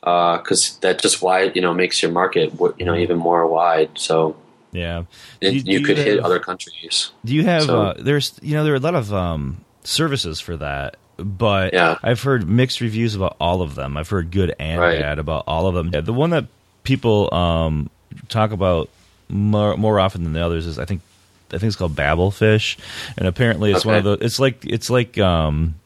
because 0.00 0.76
that 0.80 1.00
just 1.00 1.22
wide 1.22 1.54
you 1.56 1.62
know 1.62 1.72
makes 1.72 2.02
your 2.02 2.10
market 2.12 2.52
you 2.78 2.84
know 2.86 2.94
even 2.96 3.16
more 3.18 3.46
wide. 3.46 3.90
So 3.94 4.36
Yeah, 4.72 5.04
Do- 5.40 5.54
you, 5.54 5.62
do 5.62 5.84
could 5.84 5.98
hit 5.98 6.16
have- 6.16 6.24
other 6.24 6.38
countries. 6.40 7.12
Do 7.24 7.34
you 7.34 7.44
have? 7.44 7.62
So- 7.64 7.80
uh, 7.82 7.94
there's, 7.98 8.38
you 8.42 8.54
know, 8.54 8.64
there 8.64 8.72
are 8.72 8.76
a 8.76 8.80
lot 8.80 8.94
of 8.96 9.12
um, 9.14 9.64
services 9.84 10.40
for 10.40 10.56
that, 10.56 10.96
but 11.16 11.72
Yeah. 11.72 11.96
I've 12.02 12.22
heard 12.22 12.48
mixed 12.48 12.80
reviews 12.80 13.14
about 13.14 13.36
all 13.40 13.62
of 13.62 13.74
them. 13.74 13.96
I've 13.96 14.08
heard 14.08 14.30
good 14.30 14.54
and 14.58 14.80
Right. 14.80 15.00
bad 15.00 15.18
about 15.18 15.44
all 15.46 15.66
of 15.66 15.74
them. 15.74 15.90
The 16.04 16.12
one 16.12 16.30
that 16.30 16.46
people 16.82 17.32
um, 17.34 17.90
talk 18.28 18.52
about 18.52 18.88
more, 19.28 19.76
more 19.76 19.98
often 20.00 20.24
than 20.24 20.32
the 20.32 20.44
others 20.44 20.66
is, 20.66 20.78
I 20.78 20.84
think, 20.84 21.00
I 21.52 21.58
think 21.58 21.64
it's 21.68 21.76
called 21.76 21.94
Babelfish, 21.94 22.76
and 23.16 23.28
apparently 23.28 23.70
it's 23.72 23.84
one 23.84 23.94
of 23.96 24.04
the. 24.04 24.12
It's 24.20 24.38
like 24.40 24.64
it's 24.64 24.90
like. 24.90 25.18
Um, 25.18 25.76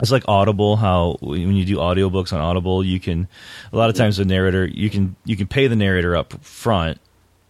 it's 0.00 0.10
like 0.10 0.24
Audible. 0.26 0.74
How 0.76 1.18
when 1.20 1.54
you 1.54 1.64
do 1.64 1.76
audiobooks 1.76 2.32
on 2.32 2.40
Audible, 2.40 2.82
you 2.84 2.98
can 2.98 3.28
a 3.72 3.76
lot 3.76 3.90
of 3.90 3.96
times 3.96 4.16
the 4.16 4.24
narrator 4.24 4.66
you 4.66 4.90
can 4.90 5.14
you 5.24 5.36
can 5.36 5.46
pay 5.46 5.68
the 5.68 5.76
narrator 5.76 6.16
up 6.16 6.32
front, 6.44 6.98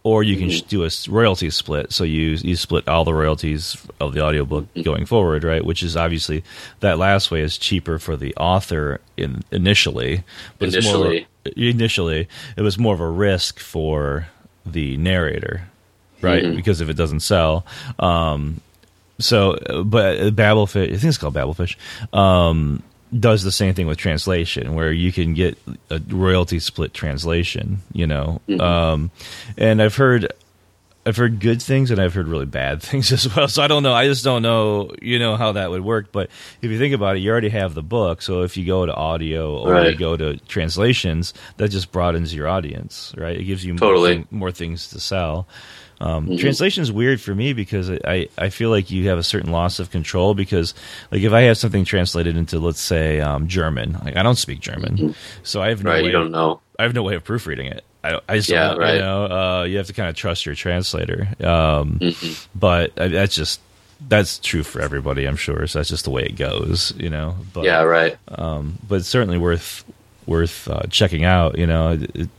or 0.05 0.21
you 0.21 0.37
can 0.37 0.49
do 0.67 0.85
a 0.85 0.89
royalty 1.09 1.49
split. 1.49 1.91
So 1.91 2.03
you 2.03 2.37
you 2.41 2.55
split 2.55 2.87
all 2.87 3.03
the 3.03 3.13
royalties 3.13 3.75
of 3.99 4.13
the 4.13 4.21
audiobook 4.23 4.67
going 4.83 5.07
forward, 5.07 5.43
right? 5.43 5.65
Which 5.65 5.81
is 5.81 5.97
obviously 5.97 6.43
that 6.81 6.99
last 6.99 7.31
way 7.31 7.41
is 7.41 7.57
cheaper 7.57 7.97
for 7.97 8.15
the 8.15 8.35
author 8.35 9.01
in 9.17 9.43
initially. 9.51 10.23
But 10.59 10.69
Initially. 10.75 11.25
initially, 11.57 12.27
it 12.55 12.61
was 12.61 12.77
more 12.77 12.93
of 12.93 12.99
a 13.01 13.09
risk 13.09 13.59
for 13.59 14.27
the 14.63 14.95
narrator, 14.97 15.63
right? 16.21 16.43
Mhm. 16.43 16.55
Because 16.55 16.81
if 16.81 16.89
it 16.89 16.93
doesn't 16.97 17.21
sell, 17.21 17.65
um, 17.97 18.61
so, 19.17 19.57
but 19.85 20.35
Babelfish, 20.35 20.83
I 20.93 20.97
think 20.97 21.03
it's 21.05 21.17
called 21.17 21.33
Babelfish, 21.33 21.77
um, 22.13 22.83
does 23.17 23.43
the 23.43 23.51
same 23.51 23.73
thing 23.73 23.87
with 23.87 23.97
translation, 23.97 24.73
where 24.73 24.91
you 24.91 25.11
can 25.11 25.33
get 25.33 25.57
a 25.89 26.01
royalty 26.09 26.59
split 26.59 26.93
translation. 26.93 27.79
You 27.93 28.07
know, 28.07 28.41
um, 28.59 29.11
and 29.57 29.81
I've 29.81 29.95
heard. 29.95 30.31
I've 31.07 31.17
heard 31.17 31.39
good 31.39 31.61
things 31.61 31.91
and 31.91 32.01
I've 32.01 32.15
heard 32.15 32.27
really 32.27 32.47
bad 32.47 32.81
things 32.81 33.11
as 33.11 33.35
well. 33.35 33.47
So 33.47 33.61
I 33.61 33.67
don't 33.67 33.83
know. 33.83 33.93
I 33.93 34.07
just 34.07 34.23
don't 34.23 34.41
know, 34.41 34.89
you 35.03 35.19
know, 35.19 35.35
how 35.35 35.51
that 35.51 35.69
would 35.69 35.81
work. 35.85 36.11
But 36.11 36.31
if 36.63 36.71
you 36.71 36.79
think 36.79 36.95
about 36.95 37.15
it, 37.15 37.19
you 37.19 37.29
already 37.29 37.49
have 37.49 37.75
the 37.75 37.83
book. 37.83 38.23
So 38.23 38.41
if 38.41 38.57
you 38.57 38.65
go 38.65 38.87
to 38.87 38.91
audio 38.91 39.55
or 39.55 39.83
you 39.85 39.95
go 39.95 40.17
to 40.17 40.37
translations, 40.47 41.35
that 41.57 41.69
just 41.69 41.91
broadens 41.91 42.33
your 42.33 42.47
audience, 42.47 43.13
right? 43.19 43.37
It 43.39 43.43
gives 43.43 43.63
you 43.63 43.73
more, 43.75 43.77
Totally. 43.81 44.13
thing- 44.15 44.27
more 44.31 44.49
things 44.51 44.87
to 44.89 44.99
sell. 44.99 45.47
Um, 46.01 46.37
Translation 46.37 46.81
is 46.83 46.91
weird 46.91 47.21
for 47.21 47.33
me 47.33 47.53
because 47.53 47.89
I, 47.89 48.27
I 48.37 48.49
feel 48.49 48.69
like 48.69 48.91
you 48.91 49.07
have 49.09 49.17
a 49.17 49.23
certain 49.23 49.51
loss 49.51 49.79
of 49.79 49.91
control 49.91 50.33
because 50.33 50.73
like 51.11 51.21
if 51.21 51.31
I 51.31 51.41
have 51.41 51.57
something 51.57 51.85
translated 51.85 52.35
into 52.35 52.59
let's 52.59 52.81
say 52.81 53.21
um, 53.21 53.47
German, 53.47 53.97
like 54.03 54.17
I 54.17 54.23
don't 54.23 54.35
speak 54.35 54.59
German, 54.59 55.15
so 55.43 55.61
I 55.61 55.69
have 55.69 55.83
no 55.83 55.91
Right, 55.91 56.03
way 56.03 56.07
you 56.09 56.11
don't 56.11 56.31
know. 56.31 56.59
I 56.77 56.83
have 56.83 56.93
no 56.93 57.03
way 57.03 57.15
of 57.15 57.23
proofreading 57.23 57.67
it. 57.67 57.83
I, 58.03 58.19
I 58.27 58.35
just 58.37 58.49
Yeah, 58.49 58.69
don't, 58.69 58.79
right. 58.79 58.95
you 58.95 58.99
know 59.01 59.25
uh, 59.25 59.63
you 59.63 59.77
have 59.77 59.87
to 59.87 59.93
kind 59.93 60.09
of 60.09 60.15
trust 60.15 60.45
your 60.45 60.53
translator. 60.55 61.29
Um, 61.41 61.99
But 62.53 62.91
uh, 62.99 63.07
that's 63.07 63.33
just 63.35 63.61
that's 64.09 64.37
true 64.39 64.63
for 64.63 64.81
everybody, 64.81 65.25
I'm 65.25 65.37
sure. 65.37 65.65
So 65.67 65.79
that's 65.79 65.89
just 65.89 66.03
the 66.03 66.11
way 66.11 66.23
it 66.23 66.35
goes, 66.35 66.93
you 66.97 67.09
know. 67.09 67.35
But, 67.53 67.63
Yeah, 67.63 67.81
right. 67.83 68.17
Um, 68.27 68.77
but 68.87 68.95
it's 68.95 69.07
certainly 69.07 69.37
worth 69.37 69.85
worth 70.27 70.67
uh, 70.69 70.83
checking 70.89 71.23
out. 71.23 71.57
You 71.57 71.67
know, 71.67 71.93
It- 71.93 72.11
it- 72.15 72.29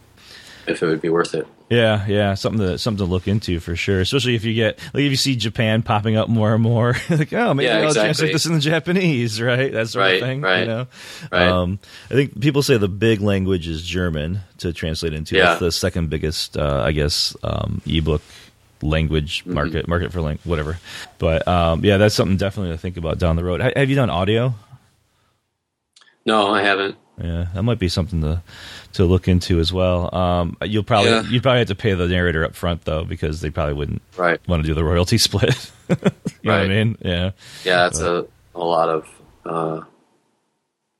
If 0.66 0.82
it 0.82 0.86
would 0.86 1.00
be 1.00 1.08
worth 1.08 1.34
it. 1.34 1.46
Yeah, 1.68 2.06
yeah, 2.06 2.34
something 2.34 2.60
to 2.60 2.78
something 2.78 3.04
to 3.04 3.10
look 3.10 3.26
into 3.26 3.58
for 3.60 3.74
sure. 3.74 4.00
Especially 4.00 4.34
if 4.36 4.44
you 4.44 4.54
get 4.54 4.78
like 4.94 5.02
if 5.02 5.10
you 5.10 5.16
see 5.16 5.34
Japan 5.36 5.82
popping 5.82 6.16
up 6.16 6.28
more 6.28 6.54
and 6.54 6.62
more, 6.62 6.94
like 7.10 7.32
oh 7.32 7.54
maybe 7.54 7.66
Yeah, 7.66 7.78
I'll 7.78 7.84
exactly. 7.88 8.02
translate 8.04 8.32
this 8.32 8.46
in 8.46 8.54
the 8.54 8.60
Japanese, 8.60 9.40
right? 9.42 9.72
That 9.72 9.88
sort 9.88 10.00
Right, 10.02 10.14
of 10.14 10.20
thing. 10.20 10.40
right, 10.42 10.60
You 10.60 10.66
know, 10.66 10.86
right. 11.32 11.48
um, 11.48 11.78
I 12.10 12.14
think 12.14 12.40
people 12.40 12.62
say 12.62 12.76
the 12.76 12.88
big 12.88 13.20
language 13.20 13.66
is 13.66 13.82
German 13.82 14.40
to 14.58 14.72
translate 14.72 15.12
into. 15.12 15.34
Yeah. 15.36 15.46
That's 15.46 15.60
the 15.60 15.72
second 15.72 16.08
biggest, 16.08 16.56
uh, 16.56 16.82
I 16.86 16.92
guess, 16.92 17.36
um, 17.42 17.80
ebook 17.86 18.22
language 18.82 19.40
Mm-hmm. 19.40 19.54
market 19.54 19.88
market 19.88 20.12
for 20.12 20.20
lang- 20.20 20.38
whatever. 20.44 20.78
But 21.18 21.48
um, 21.48 21.84
yeah, 21.84 21.96
that's 21.96 22.14
something 22.14 22.36
definitely 22.36 22.72
to 22.72 22.78
think 22.78 22.96
about 22.96 23.18
down 23.18 23.34
the 23.36 23.42
road. 23.44 23.60
Ha- 23.60 23.72
have 23.74 23.90
you 23.90 23.96
done 23.96 24.10
audio? 24.10 24.54
No, 26.24 26.48
I 26.52 26.62
haven't. 26.62 26.96
Yeah, 27.22 27.46
that 27.54 27.62
might 27.62 27.78
be 27.78 27.88
something 27.88 28.20
to 28.20 28.42
to 28.94 29.04
look 29.06 29.26
into 29.26 29.58
as 29.58 29.72
well. 29.72 30.14
Um, 30.14 30.56
you'll 30.64 30.82
probably 30.82 31.10
Yeah. 31.12 31.22
you 31.22 31.40
probably 31.40 31.60
have 31.60 31.68
to 31.68 31.74
pay 31.74 31.94
the 31.94 32.06
narrator 32.08 32.44
up 32.44 32.54
front 32.54 32.84
though 32.84 33.04
because 33.04 33.40
they 33.40 33.48
probably 33.50 33.72
wouldn't 33.74 34.02
Right. 34.16 34.38
want 34.46 34.62
to 34.62 34.66
do 34.66 34.74
the 34.74 34.84
royalty 34.84 35.16
split. 35.28 35.72
you 35.88 35.96
know 35.96 36.10
what 36.52 36.60
I 36.60 36.68
mean? 36.68 36.98
Yeah, 37.00 37.30
Yeah, 37.64 37.76
that's 37.84 38.00
a, 38.00 38.26
a 38.54 38.60
lot 38.64 38.88
of 38.90 39.08
uh, 39.46 39.80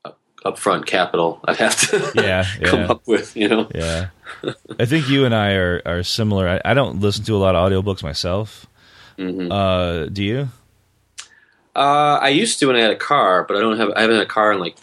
up- 0.05 0.19
upfront 0.43 0.85
capital 0.87 1.39
I'd 1.45 1.57
have 1.57 1.79
to 1.91 2.11
Yeah, 2.15 2.45
come 2.63 2.79
yeah. 2.79 2.87
up 2.87 3.05
with, 3.07 3.35
you 3.37 3.47
know? 3.49 3.67
yeah. 3.75 4.07
I 4.79 4.85
think 4.85 5.09
you 5.09 5.23
and 5.25 5.35
I 5.35 5.51
are 5.53 5.81
are 5.85 6.01
similar. 6.03 6.47
I, 6.49 6.61
I 6.71 6.73
don't 6.73 6.99
listen 6.99 7.25
to 7.25 7.35
a 7.35 7.37
lot 7.37 7.53
of 7.55 7.71
audiobooks 7.71 8.01
myself. 8.01 8.65
hmm 9.17 9.51
Uh, 9.51 10.05
do 10.05 10.23
you? 10.23 10.49
Uh, 11.75 12.17
I 12.21 12.29
used 12.29 12.57
to 12.59 12.65
when 12.65 12.75
I 12.75 12.81
had 12.81 12.89
a 12.91 12.95
car, 12.95 13.43
but 13.47 13.55
I 13.55 13.59
don't 13.59 13.77
have. 13.77 13.91
I 13.95 14.01
haven't 14.01 14.15
had 14.17 14.25
a 14.25 14.29
car 14.29 14.51
in 14.51 14.59
like 14.59 14.75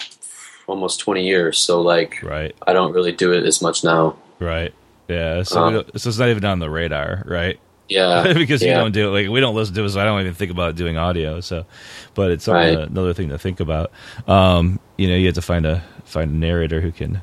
almost 0.66 1.00
twenty 1.00 1.26
years, 1.26 1.58
so 1.58 1.80
like 1.80 2.22
Right, 2.22 2.54
I 2.66 2.72
don't 2.72 2.92
really 2.92 3.12
do 3.12 3.32
it 3.32 3.44
as 3.44 3.60
much 3.62 3.84
now. 3.84 4.16
right. 4.38 4.72
Yeah, 5.06 5.42
so, 5.42 5.62
Um, 5.62 5.84
so 5.96 6.08
it's 6.08 6.18
not 6.18 6.30
even 6.30 6.46
on 6.46 6.60
the 6.60 6.70
radar, 6.70 7.22
right? 7.26 7.58
Yeah, 7.90 8.32
because 8.34 8.62
yeah. 8.62 8.68
you 8.70 8.74
don't 8.74 8.92
do 8.92 9.08
it. 9.14 9.22
Like 9.24 9.30
we 9.30 9.38
don't 9.40 9.54
listen 9.54 9.74
to 9.74 9.84
it, 9.84 9.88
so 9.90 10.00
I 10.00 10.04
don't 10.04 10.18
even 10.22 10.32
think 10.32 10.50
about 10.50 10.76
doing 10.76 10.96
audio. 10.96 11.40
So, 11.40 11.66
but 12.14 12.30
it's 12.30 12.48
Right. 12.48 12.74
another 12.78 13.12
thing 13.12 13.28
to 13.28 13.36
think 13.38 13.60
about. 13.60 13.92
Um, 14.26 14.80
you 14.96 15.06
know, 15.08 15.14
you 15.14 15.26
have 15.26 15.34
to 15.34 15.42
find 15.42 15.66
a 15.66 15.84
find 16.04 16.30
a 16.30 16.34
narrator 16.34 16.80
who 16.80 16.90
can. 16.90 17.20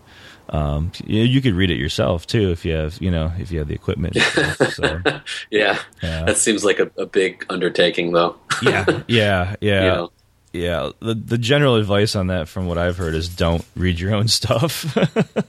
Um, 0.50 0.92
you, 1.06 1.24
you 1.24 1.42
could 1.42 1.54
read 1.54 1.72
it 1.72 1.78
yourself 1.78 2.28
too 2.28 2.52
if 2.52 2.66
you 2.66 2.74
have, 2.74 3.02
you 3.02 3.10
know, 3.10 3.32
if 3.40 3.52
you 3.52 3.60
have 3.60 3.70
the 3.70 3.74
equipment. 3.74 4.18
so 4.18 5.02
Yeah, 5.50 5.80
Yeah. 6.04 6.26
that 6.26 6.38
seems 6.38 6.66
like 6.66 6.78
a, 6.80 6.92
a 6.98 7.06
big 7.06 7.46
undertaking, 7.50 8.12
though. 8.12 8.36
yeah, 8.62 8.86
yeah, 9.08 9.56
yeah. 9.62 9.82
You 9.84 9.88
know? 9.90 10.12
Yeah, 10.54 10.92
the 11.00 11.14
the 11.14 11.38
general 11.38 11.76
advice 11.76 12.16
on 12.16 12.28
that, 12.28 12.48
from 12.48 12.68
what 12.68 12.78
I've 12.78 12.98
heard, 12.98 13.16
is 13.16 13.30
don't 13.30 13.64
read 13.76 14.00
your 14.00 14.14
own 14.14 14.28
stuff. 14.40 14.86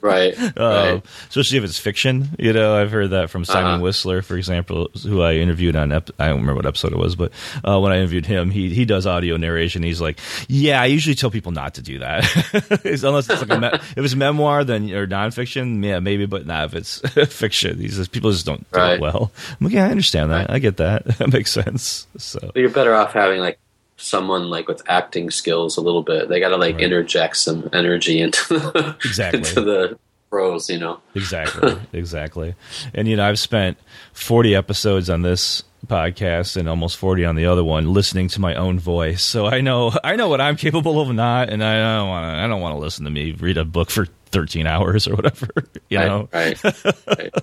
right, 0.02 0.34
Uh, 0.38 0.50
right. 0.56 1.02
especially 1.28 1.58
if 1.58 1.64
it's 1.64 1.78
fiction. 1.78 2.30
You 2.38 2.52
know, 2.52 2.76
I've 2.76 2.90
heard 2.92 3.10
that 3.10 3.30
from 3.30 3.44
Simon 3.44 3.74
Uh-huh. 3.74 3.82
Whistler, 3.82 4.22
for 4.22 4.36
example, 4.36 4.90
who 5.02 5.20
I 5.22 5.34
interviewed 5.34 5.76
on. 5.76 5.92
Ep- 5.92 6.10
I 6.18 6.28
don't 6.28 6.40
remember 6.40 6.54
what 6.56 6.66
episode 6.66 6.92
it 6.92 6.98
was, 6.98 7.16
but 7.16 7.32
uh, 7.64 7.80
when 7.80 7.92
I 7.92 7.96
interviewed 7.96 8.26
him, 8.26 8.50
he 8.50 8.72
he 8.72 8.84
does 8.84 9.06
audio 9.06 9.36
narration. 9.36 9.82
He's 9.82 10.00
like, 10.00 10.18
"Yeah, 10.48 10.80
I 10.80 10.86
usually 10.86 11.14
tell 11.14 11.30
people 11.30 11.52
not 11.52 11.74
to 11.74 11.82
do 11.82 11.98
that, 11.98 12.24
unless 13.02 13.28
it's 13.28 13.40
like 13.42 13.50
a 13.50 13.60
me- 13.60 13.78
if 13.96 13.98
it's 13.98 14.14
memoir, 14.14 14.64
then 14.64 14.90
or 14.92 15.06
nonfiction, 15.06 15.84
yeah, 15.84 15.98
maybe, 16.00 16.26
but 16.26 16.46
not 16.46 16.66
if 16.66 16.74
it's 16.74 17.00
fiction. 17.34 17.78
He 17.78 17.88
says 17.88 18.08
people 18.08 18.30
just 18.30 18.46
don't 18.46 18.70
do 18.72 18.80
it 18.80 19.00
well. 19.00 19.32
I'm 19.60 19.66
like, 19.66 19.74
yeah, 19.74 19.86
I 19.86 19.90
understand 19.90 20.30
that. 20.30 20.48
Right. 20.48 20.50
I 20.50 20.58
get 20.58 20.76
that. 20.78 21.04
that 21.18 21.32
makes 21.32 21.50
sense. 21.52 22.06
So 22.18 22.52
you're 22.54 22.70
better 22.70 22.94
off 22.94 23.12
having 23.12 23.40
like 23.40 23.58
someone 24.02 24.50
like 24.50 24.68
with 24.68 24.82
acting 24.88 25.30
skills 25.30 25.76
a 25.76 25.80
little 25.80 26.02
bit. 26.02 26.28
They 26.28 26.40
got 26.40 26.48
to 26.50 26.56
like 26.56 26.74
Right. 26.76 26.84
interject 26.84 27.36
some 27.36 27.68
energy 27.72 28.20
into 28.20 28.58
the, 28.58 28.96
Exactly. 29.04 29.38
into 29.40 29.60
the 29.60 29.98
prose, 30.30 30.68
you 30.70 30.78
know. 30.78 31.00
Exactly, 31.14 31.76
exactly. 31.92 32.54
And 32.94 33.06
you 33.08 33.16
know, 33.16 33.28
I've 33.28 33.38
spent 33.38 33.78
40 34.12 34.54
episodes 34.54 35.08
on 35.10 35.22
this 35.22 35.62
podcast 35.86 36.56
and 36.56 36.68
almost 36.68 36.96
40 36.96 37.24
on 37.24 37.34
the 37.34 37.44
other 37.46 37.64
one 37.64 37.92
listening 37.92 38.28
to 38.28 38.40
my 38.40 38.54
own 38.54 38.78
voice. 38.78 39.24
So 39.24 39.46
I 39.46 39.60
know 39.60 39.92
I 40.04 40.14
know 40.16 40.28
what 40.28 40.40
I'm 40.40 40.56
capable 40.56 41.00
of 41.00 41.12
not 41.12 41.50
and 41.50 41.62
I 41.62 41.98
don't 41.98 42.08
want 42.08 42.24
to 42.24 42.38
I 42.42 42.46
don't 42.46 42.60
want 42.60 42.74
to 42.74 42.78
listen 42.78 43.04
to 43.04 43.10
me 43.10 43.32
read 43.32 43.58
a 43.58 43.64
book 43.64 43.90
for 43.90 44.06
13 44.30 44.66
hours 44.66 45.06
or 45.08 45.14
whatever, 45.16 45.48
you 45.90 45.98
know. 45.98 46.28
right, 46.32 46.62
right. 46.64 46.84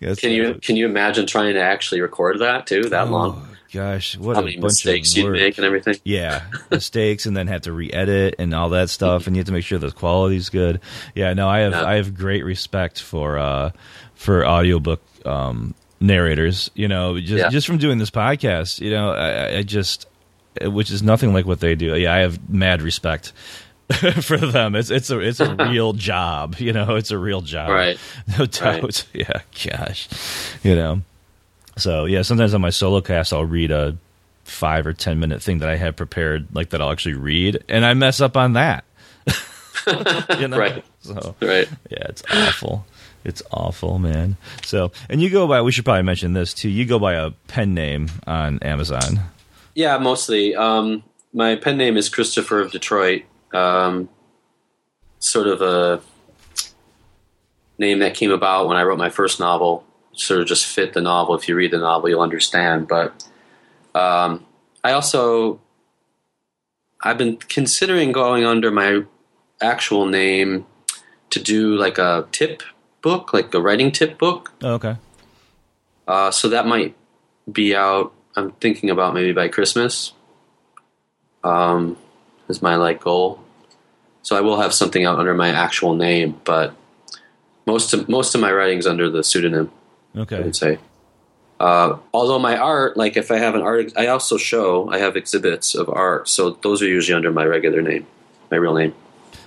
right. 0.00 0.18
Can 0.18 0.32
you 0.32 0.54
can 0.62 0.76
you 0.76 0.86
imagine 0.86 1.26
trying 1.26 1.52
to 1.54 1.60
actually 1.60 2.00
record 2.00 2.38
that 2.40 2.66
too? 2.66 2.84
That 2.88 3.08
Oh, 3.08 3.10
long? 3.10 3.55
Gosh, 3.76 4.16
what 4.16 4.36
How 4.36 4.42
a 4.42 4.44
bunch 4.44 4.62
mistakes 4.62 5.12
of 5.12 5.16
you'd 5.18 5.24
work. 5.26 5.34
make 5.34 5.58
and 5.58 5.66
everything? 5.66 5.96
Yeah, 6.02 6.44
mistakes, 6.70 7.26
and 7.26 7.36
then 7.36 7.46
have 7.48 7.62
to 7.62 7.72
re-edit 7.72 8.36
and 8.38 8.54
all 8.54 8.70
that 8.70 8.88
stuff, 8.90 9.26
and 9.26 9.36
you 9.36 9.40
have 9.40 9.46
to 9.46 9.52
make 9.52 9.64
sure 9.64 9.78
the 9.78 9.90
quality's 9.90 10.48
good. 10.48 10.80
Yeah, 11.14 11.34
no, 11.34 11.48
I 11.48 11.58
have 11.60 11.72
Yeah. 11.72 11.84
I 11.84 11.94
have 11.96 12.14
great 12.14 12.44
respect 12.44 13.02
for 13.02 13.38
uh 13.38 13.72
for 14.14 14.46
audiobook 14.46 15.02
um 15.26 15.74
narrators. 16.00 16.70
You 16.74 16.88
know, 16.88 17.18
just 17.20 17.30
Yeah. 17.44 17.48
just 17.50 17.66
from 17.66 17.76
doing 17.78 17.98
this 17.98 18.10
podcast, 18.10 18.80
you 18.80 18.90
know, 18.90 19.10
I, 19.10 19.58
I 19.58 19.62
just 19.62 20.06
which 20.62 20.90
is 20.90 21.02
nothing 21.02 21.34
like 21.34 21.44
what 21.44 21.60
they 21.60 21.74
do. 21.74 21.94
Yeah, 21.96 22.14
I 22.14 22.18
have 22.18 22.48
mad 22.48 22.80
respect. 22.82 23.32
for 24.22 24.36
them, 24.38 24.74
it's 24.74 24.90
it's 24.90 25.10
a 25.10 25.18
it's 25.20 25.38
a 25.38 25.54
real 25.70 25.92
job, 25.92 26.56
you 26.58 26.72
know. 26.72 26.96
It's 26.96 27.10
a 27.12 27.18
real 27.18 27.40
job, 27.40 27.70
Right. 27.70 27.98
No 28.38 28.46
doubt. 28.46 29.04
Yeah, 29.12 29.42
gosh, 29.64 30.08
you 30.64 30.74
know. 30.74 31.02
So 31.76 32.04
yeah, 32.06 32.22
sometimes 32.22 32.54
on 32.54 32.60
my 32.60 32.70
solo 32.70 33.00
cast, 33.00 33.32
I'll 33.32 33.44
read 33.44 33.70
a 33.70 33.96
five 34.44 34.86
or 34.86 34.92
ten 34.92 35.18
minute 35.18 35.42
thing 35.42 35.58
that 35.58 35.68
I 35.68 35.76
have 35.76 35.96
prepared, 35.96 36.48
like 36.54 36.70
that 36.70 36.80
I'll 36.80 36.90
actually 36.90 37.14
read, 37.14 37.62
and 37.68 37.84
I 37.84 37.94
mess 37.94 38.20
up 38.20 38.36
on 38.36 38.54
that. 38.54 38.84
you 40.38 40.48
know? 40.48 40.58
Right. 40.58 40.84
So 41.00 41.36
Right. 41.40 41.68
yeah, 41.90 42.06
it's 42.08 42.22
awful. 42.32 42.86
It's 43.24 43.42
awful, 43.50 43.98
man. 43.98 44.36
So, 44.64 44.92
and 45.08 45.20
you 45.20 45.30
go 45.30 45.46
by. 45.48 45.60
We 45.62 45.72
should 45.72 45.84
probably 45.84 46.02
mention 46.04 46.32
this 46.32 46.54
too. 46.54 46.68
You 46.68 46.84
go 46.86 46.98
by 46.98 47.14
a 47.14 47.30
pen 47.48 47.74
name 47.74 48.08
on 48.26 48.60
Amazon. 48.60 49.20
Yeah, 49.74 49.98
mostly. 49.98 50.54
Um, 50.54 51.02
my 51.32 51.56
pen 51.56 51.76
name 51.76 51.96
is 51.96 52.08
Christopher 52.08 52.60
of 52.60 52.70
Detroit. 52.72 53.24
Um, 53.52 54.08
sort 55.18 55.48
of 55.48 55.60
a 55.60 56.00
name 57.78 57.98
that 57.98 58.14
came 58.14 58.30
about 58.30 58.68
when 58.68 58.76
I 58.76 58.84
wrote 58.84 58.98
my 58.98 59.10
first 59.10 59.40
novel. 59.40 59.84
Sort 60.16 60.40
of 60.40 60.46
just 60.46 60.66
fit 60.66 60.92
the 60.92 61.00
novel. 61.00 61.34
If 61.34 61.48
you 61.48 61.54
read 61.54 61.70
the 61.70 61.78
novel, 61.78 62.08
you'll 62.08 62.22
understand. 62.22 62.88
But 62.88 63.24
um, 63.94 64.44
I 64.82 64.92
also 64.92 65.60
I've 67.02 67.18
been 67.18 67.36
considering 67.36 68.12
going 68.12 68.44
under 68.44 68.70
my 68.70 69.02
actual 69.60 70.06
name 70.06 70.66
to 71.30 71.40
do 71.40 71.76
like 71.76 71.98
a 71.98 72.26
tip 72.32 72.62
book, 73.02 73.32
like 73.32 73.52
a 73.54 73.60
writing 73.60 73.92
tip 73.92 74.18
book. 74.18 74.52
Oh, 74.62 74.74
okay. 74.74 74.96
Uh, 76.08 76.30
so 76.30 76.48
that 76.48 76.66
might 76.66 76.96
be 77.50 77.74
out. 77.74 78.12
I'm 78.36 78.52
thinking 78.52 78.90
about 78.90 79.14
maybe 79.14 79.32
by 79.32 79.48
Christmas. 79.48 80.12
Um, 81.44 81.96
is 82.48 82.62
my 82.62 82.76
like 82.76 83.00
goal. 83.00 83.40
So 84.22 84.36
I 84.36 84.40
will 84.40 84.60
have 84.60 84.74
something 84.74 85.04
out 85.04 85.18
under 85.18 85.34
my 85.34 85.50
actual 85.50 85.94
name, 85.94 86.40
but 86.44 86.74
most 87.66 87.94
of 87.94 88.08
most 88.08 88.34
of 88.34 88.40
my 88.40 88.52
writing's 88.52 88.86
under 88.86 89.08
the 89.08 89.22
pseudonym. 89.22 89.70
I 90.16 90.40
would 90.40 90.56
say. 90.56 90.78
Uh, 91.58 91.98
although 92.12 92.38
my 92.38 92.56
art, 92.56 92.96
like 92.96 93.16
if 93.16 93.30
I 93.30 93.38
have 93.38 93.54
an 93.54 93.62
art, 93.62 93.92
I 93.96 94.08
also 94.08 94.36
show 94.36 94.90
I 94.90 94.98
have 94.98 95.16
exhibits 95.16 95.74
of 95.74 95.88
art, 95.88 96.28
so 96.28 96.50
those 96.50 96.82
are 96.82 96.86
usually 96.86 97.16
under 97.16 97.32
my 97.32 97.44
regular 97.44 97.80
name, 97.80 98.06
my 98.50 98.58
real 98.58 98.74
name. 98.74 98.94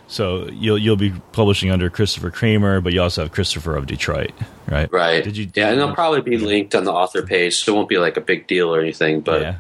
So 0.08 0.48
you'll 0.48 0.80
you'll 0.80 0.96
be 0.96 1.12
publishing 1.34 1.70
under 1.70 1.88
Christopher 1.92 2.32
Kramer, 2.32 2.82
but 2.82 2.94
you 2.94 3.02
also 3.02 3.22
have 3.22 3.32
Christopher 3.32 3.76
of 3.76 3.86
Detroit, 3.86 4.32
right? 4.68 4.92
Right. 4.92 5.24
Did 5.24 5.38
you? 5.38 5.52
yeah, 5.54 5.70
and 5.70 5.80
they'll 5.80 5.94
probably 5.94 6.22
be 6.22 6.38
linked 6.38 6.74
on 6.74 6.84
the 6.84 6.92
author 6.92 7.22
page, 7.22 7.58
so 7.58 7.74
it 7.74 7.76
won't 7.76 7.90
be 7.90 8.00
like 8.00 8.18
a 8.18 8.22
big 8.22 8.48
deal 8.48 8.74
or 8.74 8.82
anything. 8.82 9.22
But 9.22 9.42
yeah. 9.42 9.56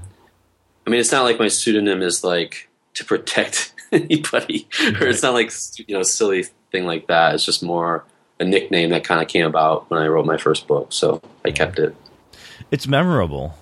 I 0.87 0.89
mean, 0.89 0.99
it's 0.99 1.11
not 1.11 1.23
like 1.23 1.37
my 1.37 1.49
pseudonym 1.49 2.01
is 2.01 2.23
like 2.23 2.67
to 2.95 3.05
protect 3.05 3.75
anybody, 3.91 4.67
or 4.99 5.07
it's 5.07 5.21
not 5.21 5.35
like 5.35 5.51
you 5.87 5.95
know 5.95 6.01
silly 6.01 6.45
thing 6.71 6.85
like 6.85 7.05
that. 7.07 7.35
It's 7.35 7.45
just 7.45 7.61
more 7.61 8.05
a 8.39 8.45
nickname 8.45 8.89
that 8.91 9.03
kind 9.03 9.21
of 9.21 9.27
came 9.27 9.45
about 9.45 9.89
when 9.89 10.01
I 10.01 10.07
wrote 10.07 10.25
my 10.25 10.37
first 10.37 10.67
book, 10.67 10.93
so 10.93 11.21
I 11.45 11.51
kept 11.51 11.79
it. 11.79 11.95
it's 12.71 12.87
memorable. 12.87 13.55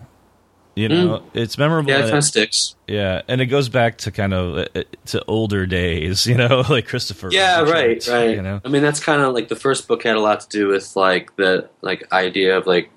You 0.75 0.89
know, 0.89 1.23
it's 1.33 1.57
memorable. 1.57 1.89
Mm. 1.89 1.97
Yeah, 1.97 1.99
it 2.05 2.09
kind 2.09 2.17
of 2.17 2.23
sticks. 2.23 2.75
Yeah, 2.87 3.23
and 3.27 3.41
it 3.41 3.47
goes 3.47 3.67
back 3.67 3.97
to 3.99 4.11
kind 4.11 4.31
of 4.31 4.67
uh, 4.75 4.83
to 5.07 5.25
older 5.27 5.65
days, 5.65 6.25
you 6.27 6.35
know, 6.35 6.63
like 6.69 6.87
Christopher. 6.87 7.29
Yeah, 7.31 7.61
Detroit, 7.61 7.73
right, 7.75 8.07
right. 8.07 8.35
You 8.35 8.43
know, 8.43 8.61
I 8.63 8.69
mean, 8.69 8.83
that's 8.83 8.99
kind 8.99 9.23
of 9.23 9.33
like 9.33 9.47
the 9.47 9.55
first 9.55 9.87
book 9.87 10.03
had 10.03 10.15
a 10.15 10.19
lot 10.19 10.41
to 10.41 10.49
do 10.49 10.67
with 10.67 10.95
like 10.95 11.35
the 11.35 11.67
like 11.81 12.11
idea 12.13 12.55
of 12.57 12.67
like 12.67 12.91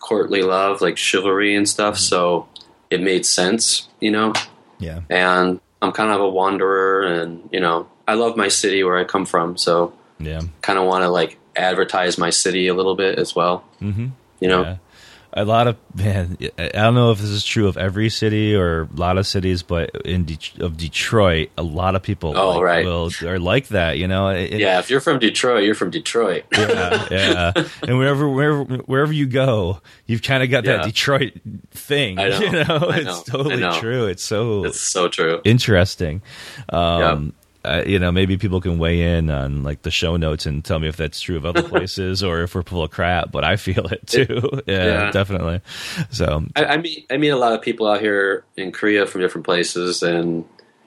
courtly 0.00 0.42
love, 0.42 0.80
like 0.80 0.96
chivalry 0.96 1.54
and 1.54 1.68
stuff. 1.68 1.96
So 1.96 2.48
it 2.90 3.00
made 3.00 3.24
sense, 3.24 3.88
you 4.00 4.10
know. 4.10 4.32
yeah, 4.78 5.02
And 5.08 5.60
I'm 5.80 5.92
kind 5.92 6.10
of 6.10 6.20
a 6.20 6.28
wanderer, 6.28 7.02
and 7.02 7.48
you 7.52 7.60
know, 7.60 7.88
I 8.08 8.14
love 8.14 8.36
my 8.36 8.48
city 8.48 8.82
where 8.82 8.98
I 8.98 9.04
come 9.04 9.26
from, 9.26 9.56
so 9.56 9.92
yeah, 10.26 10.42
kind 10.62 10.78
of 10.78 10.86
want 10.86 11.02
to 11.02 11.08
like 11.08 11.38
advertise 11.56 12.18
my 12.18 12.30
city 12.30 12.66
a 12.68 12.74
little 12.74 12.96
bit 12.96 13.18
as 13.18 13.34
well. 13.34 13.64
mm-hmm. 13.80 14.08
You 14.40 14.48
know, 14.48 14.62
yeah. 14.62 14.76
A 15.36 15.44
lot 15.44 15.66
of 15.66 15.76
man, 15.96 16.38
I 16.56 16.68
don't 16.68 16.94
know 16.94 17.10
if 17.10 17.18
this 17.18 17.30
is 17.30 17.44
true 17.44 17.66
of 17.66 17.76
every 17.76 18.08
city 18.08 18.54
or 18.54 18.82
a 18.82 18.88
lot 18.94 19.18
of 19.18 19.26
cities, 19.26 19.64
but 19.64 19.90
in 20.04 20.26
De- 20.26 20.38
of 20.64 20.76
Detroit, 20.76 21.50
a 21.58 21.62
lot 21.64 21.96
lot 21.96 22.36
Oh, 22.36 22.50
like, 22.50 22.62
right. 22.62 22.84
will 22.84 23.10
are 23.24 23.40
like 23.40 23.66
that. 23.68 23.98
You 23.98 24.06
know, 24.06 24.28
It- 24.28 24.52
yeah. 24.60 24.78
If 24.78 24.90
you're 24.90 25.00
from 25.00 25.18
Detroit, 25.18 25.64
you're 25.64 25.74
from 25.74 25.90
Detroit. 25.90 26.44
yeah, 26.52 27.08
yeah. 27.10 27.52
And 27.82 27.98
wherever 27.98 28.28
wherever 28.28 28.62
wherever 28.86 29.12
you 29.12 29.26
go, 29.26 29.80
you've 30.06 30.22
kind 30.22 30.44
of 30.44 30.50
got 30.50 30.64
that 30.66 30.84
Detroit 30.84 31.32
thing. 31.72 32.14
Know. 32.14 32.28
You 32.40 32.50
know, 32.52 32.90
it's 32.94 33.22
totally 33.24 33.80
true. 33.80 34.06
It's 34.06 34.22
so 34.22 34.64
It's 34.66 34.80
so 34.80 35.08
true. 35.08 35.40
interesting. 35.42 36.22
Um, 36.68 37.32
uh, 37.64 37.82
you 37.86 37.98
know, 37.98 38.12
maybe 38.12 38.36
people 38.36 38.60
can 38.60 38.78
weigh 38.78 39.16
in 39.16 39.30
on 39.30 39.62
like 39.62 39.82
the 39.82 39.90
show 39.90 40.16
notes 40.16 40.46
and 40.46 40.64
tell 40.64 40.78
me 40.78 40.88
if 40.88 40.96
that's 40.96 41.20
true 41.20 41.36
of 41.36 41.44
other 41.46 41.62
places 41.68 42.22
or 42.22 42.42
if 42.42 42.54
we're 42.54 42.62
full 42.62 42.82
of 42.82 42.90
crap. 42.90 43.32
But 43.32 43.44
I 43.44 43.56
feel 43.56 43.86
it 43.86 44.06
too. 44.06 44.62
yeah, 44.66 44.84
Yeah. 44.84 45.10
definitely. 45.10 45.60
So 46.10 46.44
I, 46.56 46.64
I 46.64 46.76
meet 46.76 47.06
I 47.10 47.16
meet 47.16 47.30
a 47.30 47.36
lot 47.36 47.52
of 47.52 47.62
people 47.62 47.86
out 47.86 48.00
here 48.00 48.44
in 48.56 48.72
Korea 48.72 49.06
from 49.06 49.20
different 49.22 49.44
places, 49.44 50.02
and 50.02 50.44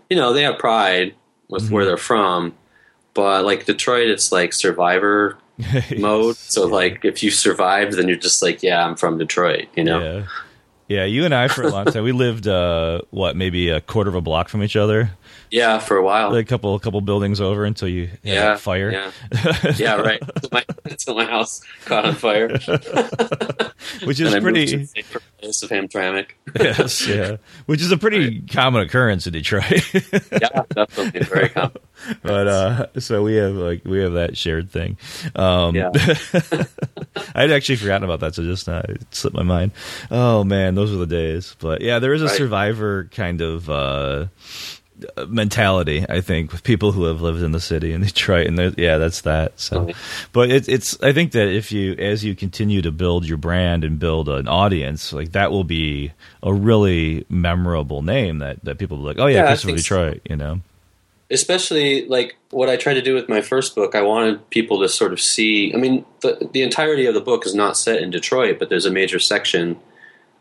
you 0.10 0.16
know 0.18 0.34
they 0.34 0.44
have 0.44 0.58
pride 0.60 1.16
with 1.50 1.64
Mm-hmm. 1.64 1.74
where 1.74 1.86
they're 1.86 1.98
from. 1.98 2.54
But 3.14 3.46
like 3.46 3.66
Detroit, 3.66 4.10
it's 4.10 4.32
like 4.32 4.54
survivor 4.54 5.38
mode. 5.98 6.36
So 6.36 6.68
like 6.68 7.04
if 7.04 7.24
you 7.24 7.32
survived, 7.32 7.94
then 7.94 8.08
you're 8.08 8.18
just 8.18 8.44
like, 8.44 8.62
yeah, 8.62 8.86
I'm 8.86 8.96
from 8.96 9.18
Detroit. 9.18 9.68
You 9.76 9.84
know? 9.86 10.00
yeah, 10.00 10.26
yeah. 10.88 11.06
You 11.06 11.26
and 11.26 11.34
I 11.34 11.48
for 11.48 11.64
a 11.64 11.70
long 11.70 11.86
time 11.86 12.04
we 12.04 12.12
lived 12.12 12.48
uh, 12.48 13.02
what 13.10 13.36
maybe 13.36 13.70
a 13.70 13.82
quarter 13.82 14.10
of 14.10 14.16
a 14.16 14.22
block 14.22 14.50
from 14.50 14.62
each 14.62 14.76
other, 14.76 15.17
Yeah, 15.50 15.80
for 15.80 15.98
a 15.98 16.04
while. 16.04 16.34
a 16.36 16.44
couple 16.44 16.76
a 16.76 16.80
couple 16.80 17.00
buildings 17.02 17.40
over 17.42 17.66
until 17.66 17.88
you 17.88 18.10
yeah, 18.24 18.56
fire. 18.58 18.92
Yeah, 18.92 19.12
yeah, 19.78 19.96
right. 19.96 20.22
Until 20.22 20.50
my, 20.52 20.66
until 20.86 21.16
my 21.16 21.26
house 21.26 21.62
caught 21.86 22.06
on 22.06 22.16
fire, 22.16 22.50
which 24.04 24.20
is 24.20 24.34
and 24.34 24.36
I 24.36 24.40
moved 24.40 24.68
to 24.68 24.78
pretty 24.78 24.78
place 25.40 25.64
of 25.64 25.70
Hamtramck. 25.70 26.28
yes, 26.60 27.08
yeah, 27.08 27.38
which 27.66 27.82
is 27.82 27.92
a 27.92 27.98
pretty 27.98 28.42
common 28.42 28.82
occurrence 28.82 29.26
in 29.28 29.34
Detroit. 29.34 29.94
yeah, 30.32 30.64
definitely 30.74 31.22
very 31.22 31.50
common. 31.50 31.78
but 32.22 32.48
uh, 32.48 33.00
so 33.00 33.24
we 33.24 33.36
have 33.36 33.54
like 33.54 33.84
we 33.86 34.00
have 34.00 34.14
that 34.14 34.38
shared 34.38 34.70
thing. 34.70 34.98
Um, 35.36 35.76
Yeah. 35.76 35.92
I'd 37.36 37.52
actually 37.52 37.76
forgotten 37.78 38.04
about 38.04 38.20
that, 38.22 38.36
so 38.36 38.44
just 38.44 38.68
uh, 38.70 38.82
it 38.88 39.02
slipped 39.14 39.36
my 39.36 39.44
mind. 39.44 39.72
Oh 40.12 40.44
man, 40.44 40.76
those 40.76 40.92
were 40.92 40.98
the 40.98 41.08
days. 41.08 41.56
But 41.60 41.82
yeah, 41.82 42.00
there 42.00 42.14
is 42.14 42.22
a 42.22 42.26
Right. 42.26 42.36
survivor 42.36 43.06
kind 43.12 43.42
of 43.42 43.70
uh, 43.70 44.26
mentality. 45.28 46.06
I 46.08 46.22
think 46.22 46.52
with 46.52 46.64
people 46.64 46.92
who 46.92 47.04
have 47.06 47.22
lived 47.22 47.42
in 47.44 47.52
the 47.52 47.60
city 47.60 47.94
in 47.94 48.02
Detroit, 48.02 48.48
and 48.48 48.78
yeah, 48.78 48.98
that's 48.98 49.22
that. 49.22 49.60
So, 49.60 49.92
but 50.34 50.50
it's 50.50 50.68
it's. 50.68 51.02
I 51.02 51.14
think 51.14 51.32
that 51.34 51.48
if 51.48 51.72
you 51.72 51.94
as 51.94 52.24
you 52.24 52.36
continue 52.36 52.82
to 52.82 52.92
build 52.92 53.26
your 53.26 53.38
brand 53.38 53.84
and 53.84 54.00
build 54.00 54.30
an 54.30 54.48
audience, 54.48 55.14
like 55.14 55.32
that 55.34 55.52
will 55.52 55.64
be 55.64 56.12
a 56.44 56.54
really 56.54 57.26
memorable 57.30 58.02
name 58.02 58.40
that 58.40 58.64
that 58.64 58.78
people 58.78 58.98
will 58.98 59.04
be 59.04 59.08
like, 59.10 59.24
oh 59.24 59.28
yeah, 59.28 59.44
Yeah, 59.44 59.48
Christopher 59.48 59.76
Detroit. 59.76 60.16
so. 60.16 60.22
You 60.30 60.36
know, 60.36 60.62
especially 61.30 62.08
like 62.08 62.36
what 62.50 62.70
I 62.70 62.78
tried 62.78 62.96
to 62.96 63.02
do 63.02 63.14
with 63.14 63.30
my 63.30 63.42
first 63.42 63.76
book, 63.76 63.96
I 63.96 64.02
wanted 64.02 64.50
people 64.50 64.82
to 64.82 64.90
sort 64.90 65.14
of 65.14 65.22
see. 65.22 65.74
I 65.74 65.78
mean, 65.78 66.06
the 66.22 66.50
the 66.52 66.62
entirety 66.62 67.06
of 67.06 67.14
the 67.14 67.22
book 67.22 67.46
is 67.46 67.54
not 67.54 67.78
set 67.78 68.02
in 68.02 68.10
Detroit, 68.10 68.60
but 68.60 68.70
there's 68.70 68.86
a 68.86 68.92
major 68.92 69.20
section, 69.20 69.80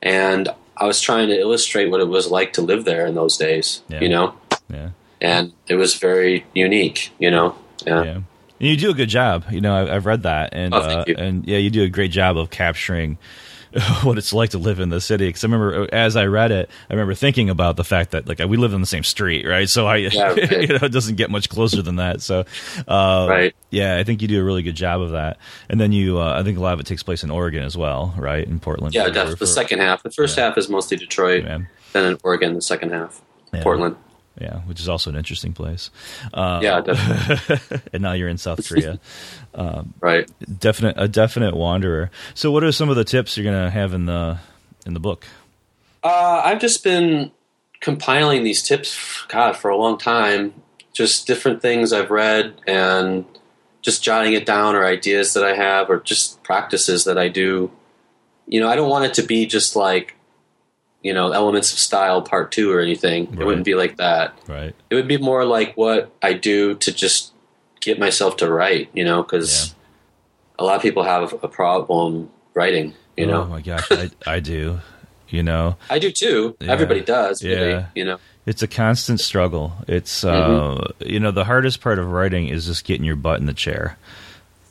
and 0.02 0.48
I 0.76 0.86
was 0.86 1.00
trying 1.00 1.28
to 1.28 1.38
illustrate 1.38 1.90
what 1.90 2.00
it 2.00 2.08
was 2.08 2.30
like 2.30 2.52
to 2.54 2.62
live 2.62 2.84
there 2.84 3.06
in 3.06 3.14
those 3.14 3.36
days. 3.36 3.82
Yeah. 3.88 4.00
You 4.00 4.08
know, 4.08 4.34
yeah. 4.68 4.90
and 5.20 5.52
it 5.68 5.76
was 5.76 5.94
very 5.94 6.44
unique. 6.54 7.10
You 7.18 7.30
know, 7.30 7.56
yeah, 7.86 8.02
Yeah. 8.04 8.14
And 8.58 8.68
you 8.70 8.76
do 8.76 8.90
a 8.90 8.94
good 8.94 9.08
job. 9.10 9.44
You 9.50 9.60
know, 9.60 9.74
I, 9.74 9.94
I've 9.96 10.06
read 10.06 10.22
that, 10.22 10.50
and 10.54 10.72
Oh, 10.74 10.78
uh, 10.78 11.04
and 11.18 11.46
yeah, 11.46 11.58
you 11.58 11.70
do 11.70 11.82
a 11.82 11.88
great 11.88 12.10
job 12.10 12.38
of 12.38 12.48
capturing 12.50 13.18
what 14.04 14.16
it's 14.16 14.32
like 14.32 14.50
to 14.50 14.58
live 14.58 14.80
in 14.80 14.88
the 14.88 15.00
city. 15.02 15.26
Because 15.26 15.44
I 15.44 15.48
remember 15.48 15.82
uh, 15.82 15.86
as 15.92 16.16
I 16.16 16.24
read 16.24 16.50
it, 16.52 16.70
I 16.88 16.94
remember 16.94 17.12
thinking 17.14 17.50
about 17.50 17.76
the 17.76 17.84
fact 17.84 18.12
that 18.12 18.26
like 18.26 18.38
we 18.38 18.56
live 18.56 18.72
in 18.72 18.80
the 18.80 18.86
same 18.86 19.04
street, 19.04 19.46
right? 19.46 19.68
So 19.68 19.86
I, 19.86 19.96
Yeah, 19.96 20.28
right. 20.28 20.50
you 20.62 20.68
know, 20.68 20.78
it 20.86 20.92
doesn't 20.92 21.16
get 21.16 21.28
much 21.30 21.50
closer 21.50 21.82
than 21.82 21.96
that. 21.96 22.22
So, 22.22 22.46
uh, 22.88 23.26
Right. 23.28 23.54
Yeah, 23.70 23.98
I 23.98 24.04
think 24.04 24.22
you 24.22 24.28
do 24.28 24.40
a 24.40 24.44
really 24.44 24.62
good 24.62 24.76
job 24.76 25.02
of 25.02 25.10
that. 25.10 25.36
And 25.68 25.78
then 25.78 25.92
you, 25.92 26.18
uh, 26.18 26.38
I 26.40 26.42
think 26.42 26.56
a 26.56 26.62
lot 26.62 26.72
of 26.72 26.80
it 26.80 26.86
takes 26.86 27.02
place 27.02 27.22
in 27.22 27.30
Oregon 27.30 27.62
as 27.62 27.76
well, 27.76 28.14
right? 28.16 28.46
In 28.46 28.58
Portland. 28.60 28.94
yeah. 28.94 29.04
For- 29.12 29.34
The 29.36 29.46
second 29.46 29.80
half. 29.80 30.02
The 30.02 30.10
first 30.10 30.38
Yeah. 30.38 30.46
half 30.48 30.56
is 30.56 30.70
mostly 30.70 30.96
Detroit, 30.96 31.44
Yeah. 31.44 31.58
then 31.92 32.04
in 32.12 32.18
Oregon. 32.24 32.54
The 32.54 32.62
second 32.62 32.92
half. 32.92 33.20
Portland. 33.60 33.96
Yeah, 34.40 34.60
which 34.60 34.80
is 34.80 34.88
also 34.88 35.08
an 35.10 35.16
interesting 35.16 35.52
place. 35.54 35.90
Uh, 36.34 36.60
Yeah, 36.62 36.80
definitely. 36.82 37.80
and 37.92 38.02
now 38.02 38.12
you're 38.12 38.28
in 38.28 38.36
South 38.38 38.68
Korea. 38.68 39.00
right. 40.00 40.30
definite 40.58 40.94
a 40.98 41.08
definite 41.08 41.56
wanderer. 41.56 42.10
So, 42.34 42.50
what 42.50 42.62
are 42.62 42.72
some 42.72 42.90
of 42.90 42.96
the 42.96 43.04
tips 43.04 43.36
you're 43.36 43.44
gonna 43.44 43.70
have 43.70 43.94
in 43.94 44.06
the 44.06 44.38
in 44.84 44.92
the 44.94 45.00
book? 45.00 45.24
Uh, 46.04 46.42
I've 46.44 46.60
just 46.60 46.84
been 46.84 47.32
compiling 47.80 48.44
these 48.44 48.62
tips, 48.62 49.24
God, 49.28 49.56
for 49.56 49.70
a 49.70 49.76
long 49.76 49.96
time. 49.98 50.54
Just 50.92 51.26
different 51.26 51.62
things 51.62 51.92
I've 51.92 52.10
read 52.10 52.60
and 52.66 53.24
just 53.82 54.02
jotting 54.02 54.32
it 54.34 54.44
down, 54.44 54.74
or 54.74 54.84
ideas 54.84 55.32
that 55.34 55.44
I 55.44 55.54
have, 55.54 55.88
or 55.88 56.00
just 56.00 56.42
practices 56.42 57.04
that 57.04 57.16
I 57.16 57.28
do. 57.28 57.70
You 58.46 58.60
know, 58.60 58.68
I 58.68 58.76
don't 58.76 58.90
want 58.90 59.04
it 59.06 59.14
to 59.14 59.22
be 59.22 59.46
just 59.46 59.76
like, 59.76 60.15
you 61.02 61.12
know, 61.14 61.30
elements 61.32 61.72
of 61.72 61.78
style 61.78 62.22
part 62.22 62.50
two 62.52 62.72
or 62.72 62.80
anything. 62.80 63.26
Right. 63.30 63.40
It 63.40 63.44
wouldn't 63.46 63.64
be 63.64 63.74
like 63.74 63.96
that. 63.98 64.36
Right. 64.48 64.74
It 64.90 64.94
would 64.94 65.08
be 65.08 65.18
more 65.18 65.44
like 65.44 65.76
what 65.76 66.10
I 66.22 66.32
do 66.32 66.74
to 66.76 66.92
just 66.92 67.32
get 67.80 67.98
myself 67.98 68.36
to 68.38 68.50
write. 68.50 68.90
You 68.92 69.04
know, 69.04 69.22
because 69.22 69.74
a 70.58 70.64
lot 70.64 70.76
of 70.76 70.82
people 70.82 71.02
have 71.04 71.32
a 71.42 71.48
problem 71.48 72.30
writing. 72.54 72.94
You 73.16 73.26
know, 73.26 73.42
Oh 73.42 73.46
my 73.46 73.60
gosh, 73.62 73.86
I, 73.92 74.10
I 74.26 74.40
do. 74.40 74.80
You 75.28 75.42
know, 75.42 75.76
I 75.90 75.98
do 75.98 76.10
too. 76.12 76.56
Yeah. 76.60 76.70
Everybody 76.72 77.00
does. 77.00 77.42
Really, 77.42 77.70
Yeah. 77.70 77.86
You 77.94 78.04
know. 78.04 78.18
it's 78.46 78.62
a 78.62 78.68
constant 78.68 79.20
struggle. 79.20 79.72
It's 79.88 80.22
uh, 80.24 80.32
Mm-hmm. 80.34 81.08
you 81.08 81.18
know, 81.20 81.30
the 81.32 81.44
hardest 81.44 81.80
part 81.80 81.98
of 81.98 82.10
writing 82.10 82.48
is 82.48 82.66
just 82.66 82.84
getting 82.84 83.04
your 83.04 83.16
butt 83.16 83.40
in 83.40 83.46
the 83.46 83.52
chair. 83.54 83.96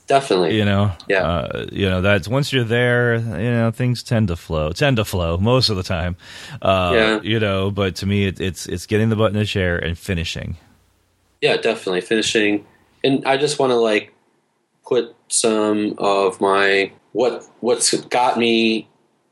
Definitely. 0.07 0.55
You 0.57 0.65
know, 0.65 0.91
Yeah. 1.07 1.23
uh, 1.23 1.65
you 1.71 1.89
know 1.89 2.01
that's 2.01 2.27
once 2.27 2.53
you're 2.53 2.63
there, 2.63 3.15
you 3.15 3.51
know, 3.51 3.71
things 3.71 4.03
tend 4.03 4.27
to 4.27 4.35
flow. 4.35 4.71
Tend 4.71 4.97
to 4.97 5.05
flow 5.05 5.37
most 5.37 5.69
of 5.69 5.77
the 5.77 5.83
time. 5.83 6.15
Uh, 6.61 6.91
Yeah. 6.93 7.19
You 7.23 7.39
know, 7.39 7.71
but 7.71 7.95
to 7.97 8.05
me, 8.05 8.27
it, 8.27 8.39
it's 8.39 8.67
it's 8.67 8.85
getting 8.85 9.09
the 9.09 9.15
butt 9.15 9.31
in 9.31 9.37
the 9.37 9.45
chair 9.45 9.77
and 9.77 9.97
finishing. 9.97 10.57
Yeah, 11.41 11.57
definitely 11.57 12.01
finishing. 12.01 12.65
And 13.03 13.25
I 13.25 13.37
just 13.37 13.57
want 13.59 13.71
to 13.71 13.75
like 13.77 14.13
put 14.87 15.15
some 15.27 15.95
of 15.97 16.39
my 16.39 16.91
what 17.13 17.43
what's 17.61 17.93
got 18.05 18.37
me 18.37 18.87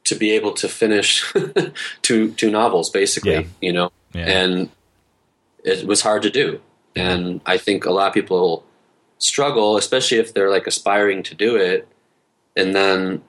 to 0.05 0.15
be 0.15 0.32
able 0.32 0.53
to 0.53 0.67
finish 0.67 1.24
two 2.01 2.32
two 2.32 2.49
novels 2.49 2.89
basically, 2.89 3.32
Yeah. 3.34 3.43
you 3.61 3.74
know. 3.74 3.91
Yeah. 4.13 4.26
And 4.26 4.69
it 5.63 5.86
was 5.88 6.01
hard 6.01 6.24
to 6.24 6.30
do. 6.30 6.59
And 6.95 7.41
I 7.45 7.57
think 7.57 7.86
a 7.86 7.91
lot 7.91 8.07
of 8.07 8.13
people 8.13 8.63
struggle, 9.24 9.78
especially 9.78 10.17
if 10.17 10.34
they're 10.34 10.49
like 10.49 10.67
aspiring 10.67 11.24
to 11.24 11.36
do 11.36 11.55
it 11.55 11.88
and 12.55 12.76
then 12.76 13.21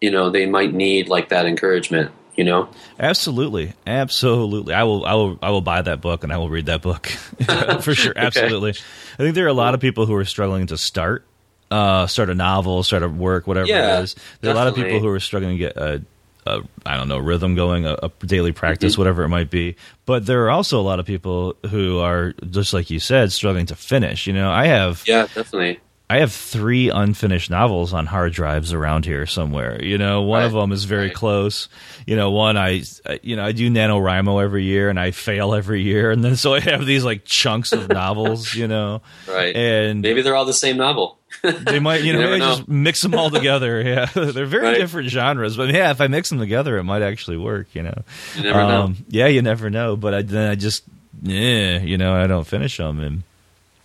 you 0.00 0.10
know, 0.10 0.30
they 0.30 0.46
might 0.46 0.74
need 0.74 1.08
like 1.08 1.30
that 1.30 1.46
encouragement, 1.46 2.12
you 2.36 2.44
know. 2.44 2.68
Absolutely, 2.98 3.72
absolutely. 3.86 4.74
I 4.74 4.84
will, 4.84 5.04
I 5.06 5.14
will, 5.14 5.38
I 5.42 5.50
will 5.50 5.62
buy 5.62 5.82
that 5.82 6.00
book 6.00 6.22
and 6.22 6.32
I 6.32 6.38
will 6.38 6.50
read 6.50 6.66
that 6.66 6.82
book 6.82 7.06
for 7.80 7.94
sure. 7.94 8.12
Absolutely. 8.16 8.70
I 8.70 9.16
think 9.16 9.34
there 9.34 9.46
are 9.46 9.48
a 9.48 9.54
lot 9.54 9.74
of 9.74 9.80
people 9.80 10.06
who 10.06 10.14
are 10.14 10.24
struggling 10.24 10.66
to 10.66 10.76
start, 10.76 11.24
uh, 11.70 12.06
start 12.06 12.30
a 12.30 12.34
novel, 12.34 12.82
start 12.82 13.02
a 13.02 13.08
work, 13.08 13.46
whatever 13.46 13.68
Yeah, 13.68 14.00
it 14.00 14.04
is. 14.04 14.16
There 14.40 14.50
are 14.50 14.54
a 14.54 14.56
lot 14.56 14.68
of 14.68 14.74
people 14.74 15.00
who 15.00 15.08
are 15.08 15.20
struggling 15.20 15.52
to 15.52 15.58
get 15.58 15.76
a, 15.76 16.02
a 16.46 16.60
I 16.84 16.96
don't 16.96 17.08
know, 17.08 17.18
rhythm 17.18 17.54
going, 17.54 17.86
a, 17.86 17.96
a 18.02 18.08
daily 18.24 18.52
practice, 18.52 18.92
Mm-hmm. 18.94 19.00
whatever 19.00 19.22
it 19.24 19.28
might 19.28 19.50
be. 19.50 19.76
But 20.04 20.26
there 20.26 20.44
are 20.44 20.50
also 20.50 20.80
a 20.80 20.82
lot 20.82 21.00
of 21.00 21.06
people 21.06 21.56
who 21.70 21.98
are 21.98 22.32
just 22.50 22.72
like 22.72 22.90
you 22.90 23.00
said, 23.00 23.32
struggling 23.32 23.66
to 23.66 23.74
finish. 23.76 24.26
You 24.26 24.32
know, 24.34 24.50
I 24.50 24.66
have, 24.66 25.02
Yeah, 25.06 25.22
definitely. 25.22 25.80
I 26.08 26.18
have 26.20 26.32
three 26.32 26.88
unfinished 26.88 27.50
novels 27.50 27.92
on 27.92 28.06
hard 28.06 28.32
drives 28.32 28.72
around 28.72 29.04
here 29.06 29.26
somewhere. 29.26 29.82
You 29.82 29.98
know, 29.98 30.22
one 30.22 30.44
of 30.44 30.52
them 30.52 30.70
is 30.70 30.84
very 30.84 31.06
Right. 31.08 31.14
close. 31.14 31.68
You 32.06 32.14
know, 32.14 32.30
one 32.30 32.56
I, 32.56 32.84
I- 33.04 33.18
you 33.24 33.34
know, 33.34 33.44
I 33.44 33.50
do 33.50 33.68
NaNoWriMo 33.68 34.40
every 34.40 34.62
year 34.62 34.88
and 34.88 35.00
I 35.00 35.10
fail 35.10 35.52
every 35.52 35.82
year. 35.82 36.12
And 36.12 36.24
then 36.24 36.36
so 36.36 36.54
I 36.54 36.60
have 36.60 36.86
these 36.86 37.02
like 37.04 37.24
chunks 37.24 37.72
of 37.72 37.88
novels, 37.88 38.54
you 38.54 38.68
know, 38.68 39.02
Right. 39.28 39.56
and 39.56 40.00
Maybe 40.00 40.22
they're 40.22 40.36
all 40.36 40.44
the 40.44 40.52
same 40.52 40.76
novel. 40.76 41.15
they 41.42 41.78
might, 41.80 42.00
you 42.02 42.12
You 42.12 42.18
know, 42.18 42.36
know. 42.36 42.38
just 42.56 42.68
mix 42.68 43.00
them 43.02 43.14
all 43.14 43.30
together. 43.30 43.80
Yeah. 43.86 44.06
They're 44.14 44.46
very 44.46 44.64
Right. 44.68 44.78
different 44.78 45.08
genres, 45.10 45.56
but 45.56 45.72
yeah, 45.72 45.90
if 45.90 46.00
I 46.00 46.06
mix 46.06 46.28
them 46.30 46.38
together, 46.38 46.78
it 46.78 46.84
might 46.84 47.02
actually 47.02 47.36
work, 47.36 47.66
you 47.74 47.82
know. 47.82 48.02
You 48.36 48.42
never 48.44 48.58
know. 48.58 48.82
Um, 48.82 48.96
Yeah, 49.08 49.26
you 49.26 49.42
never 49.42 49.68
know. 49.70 49.96
But 49.96 50.14
I, 50.14 50.22
then 50.22 50.50
I 50.50 50.54
just, 50.54 50.84
yeah, 51.22 51.78
you 51.78 51.98
know, 51.98 52.14
I 52.14 52.26
don't 52.26 52.46
finish 52.46 52.76
them, 52.76 53.00
and 53.00 53.22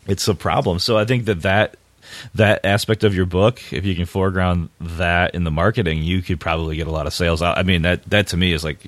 it's 0.07 0.27
a 0.27 0.35
problem. 0.35 0.79
So 0.79 0.97
I 0.97 1.05
think 1.05 1.25
that 1.25 1.41
that 1.43 1.75
that 2.35 2.65
aspect 2.65 3.03
of 3.05 3.15
your 3.15 3.25
book, 3.25 3.61
if 3.71 3.85
you 3.85 3.95
can 3.95 4.05
foreground 4.05 4.69
that 4.81 5.33
in 5.33 5.43
the 5.45 5.51
marketing, 5.51 6.03
you 6.03 6.21
could 6.21 6.39
probably 6.39 6.75
get 6.75 6.87
a 6.87 6.91
lot 6.91 7.07
of 7.07 7.13
sales. 7.13 7.41
I 7.41 7.53
I 7.53 7.63
mean, 7.63 7.83
that 7.83 8.03
that 8.09 8.27
to 8.27 8.37
me 8.37 8.51
is 8.53 8.63
like 8.63 8.79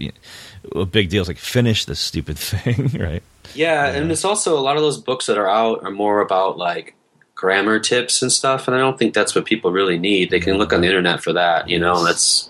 a 0.76 0.86
big 0.86 1.10
deal. 1.10 1.22
It's 1.22 1.28
like 1.30 1.38
finish 1.38 1.86
this 1.86 1.99
stupid 1.99 2.38
thing, 2.38 2.89
right? 2.99 3.24
Yeah, 3.56 3.86
and 3.88 4.12
it's 4.12 4.26
also 4.26 4.58
a 4.58 4.62
lot 4.62 4.76
of 4.78 4.82
those 4.82 4.97
books 4.97 5.28
that 5.28 5.38
are 5.38 5.49
out 5.49 5.84
are 5.84 5.91
more 5.91 6.20
about 6.22 6.58
like 6.58 6.95
grammar 7.36 7.80
tips 7.80 8.22
and 8.22 8.32
stuff, 8.32 8.68
and 8.68 8.76
I 8.76 8.80
don't 8.80 8.98
think 8.98 9.14
that's 9.14 9.36
what 9.36 9.46
people 9.46 9.72
really 9.72 9.98
need. 9.98 10.30
They 10.30 10.40
can 10.40 10.58
look 10.58 10.72
on 10.74 10.82
the 10.82 10.88
internet 10.88 11.22
for 11.24 11.34
that, 11.34 11.70
you 11.70 11.80
know. 11.80 12.04
That's 12.04 12.50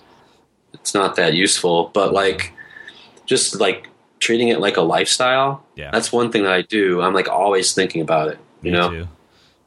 it's 0.74 0.94
not 0.94 1.16
that 1.16 1.34
useful, 1.34 1.92
but 1.94 2.14
like 2.14 2.54
just 3.26 3.60
like 3.60 3.90
treating 4.20 4.50
it 4.50 4.60
like 4.60 4.78
a 4.78 4.82
lifestyle. 4.82 5.66
Yeah. 5.76 5.92
that's 5.92 6.12
one 6.12 6.32
thing 6.32 6.44
that 6.44 6.54
I 6.54 6.62
do. 6.62 7.02
I'm 7.02 7.14
like 7.14 7.28
always 7.30 7.74
thinking 7.74 8.02
about 8.02 8.30
it, 8.30 8.38
you 8.62 8.72
Me 8.72 8.78
know, 8.78 8.90
too. 8.90 9.08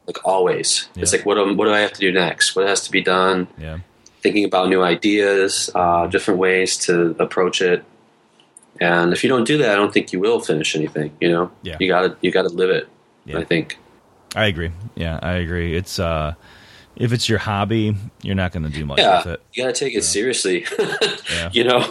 like 0.07 0.19
always. 0.25 0.89
It's 0.97 1.13
like 1.13 1.25
what 1.27 1.37
what 1.57 1.65
do 1.67 1.73
I 1.73 1.81
have 1.81 1.93
to 1.95 2.01
do 2.01 2.13
next? 2.13 2.55
What 2.57 2.67
has 2.67 2.83
to 2.83 2.91
be 2.91 3.01
done? 3.03 3.49
Yeah. 3.59 3.79
Thinking 4.23 4.45
about 4.45 4.69
new 4.69 4.83
ideas, 4.83 5.71
uh, 5.75 6.07
different 6.09 6.41
ways 6.41 6.77
to 6.87 7.15
approach 7.19 7.61
it. 7.63 7.85
And 8.81 9.13
if 9.13 9.23
you 9.25 9.29
don't 9.31 9.45
do 9.47 9.57
that, 9.59 9.71
I 9.71 9.77
don't 9.77 9.93
think 9.95 10.13
you 10.13 10.21
will 10.21 10.41
finish 10.41 10.75
anything. 10.77 11.17
You 11.21 11.31
know, 11.31 11.51
Yeah. 11.63 11.77
you 11.81 11.89
gotta 11.89 12.17
you 12.21 12.31
gotta 12.31 12.49
live 12.49 12.71
it. 12.71 12.89
Yeah. 13.25 13.39
I 13.39 13.45
think. 13.45 13.79
I 14.37 14.47
agree. 14.47 14.71
Yeah, 14.95 15.19
I 15.23 15.33
agree. 15.35 15.75
It's 15.77 15.99
uh, 15.99 16.35
if 16.95 17.13
it's 17.13 17.29
your 17.29 17.39
hobby, 17.39 17.97
you're 18.23 18.35
not 18.35 18.53
going 18.53 18.63
to 18.63 18.69
do 18.71 18.85
much 18.87 18.99
Yeah, 19.01 19.19
with 19.19 19.27
it. 19.35 19.43
you 19.55 19.63
gotta 19.65 19.73
take 19.75 19.95
it 19.95 20.05
seriously. 20.05 20.65
Yeah. 21.29 21.51
You 21.53 21.65
know, 21.65 21.91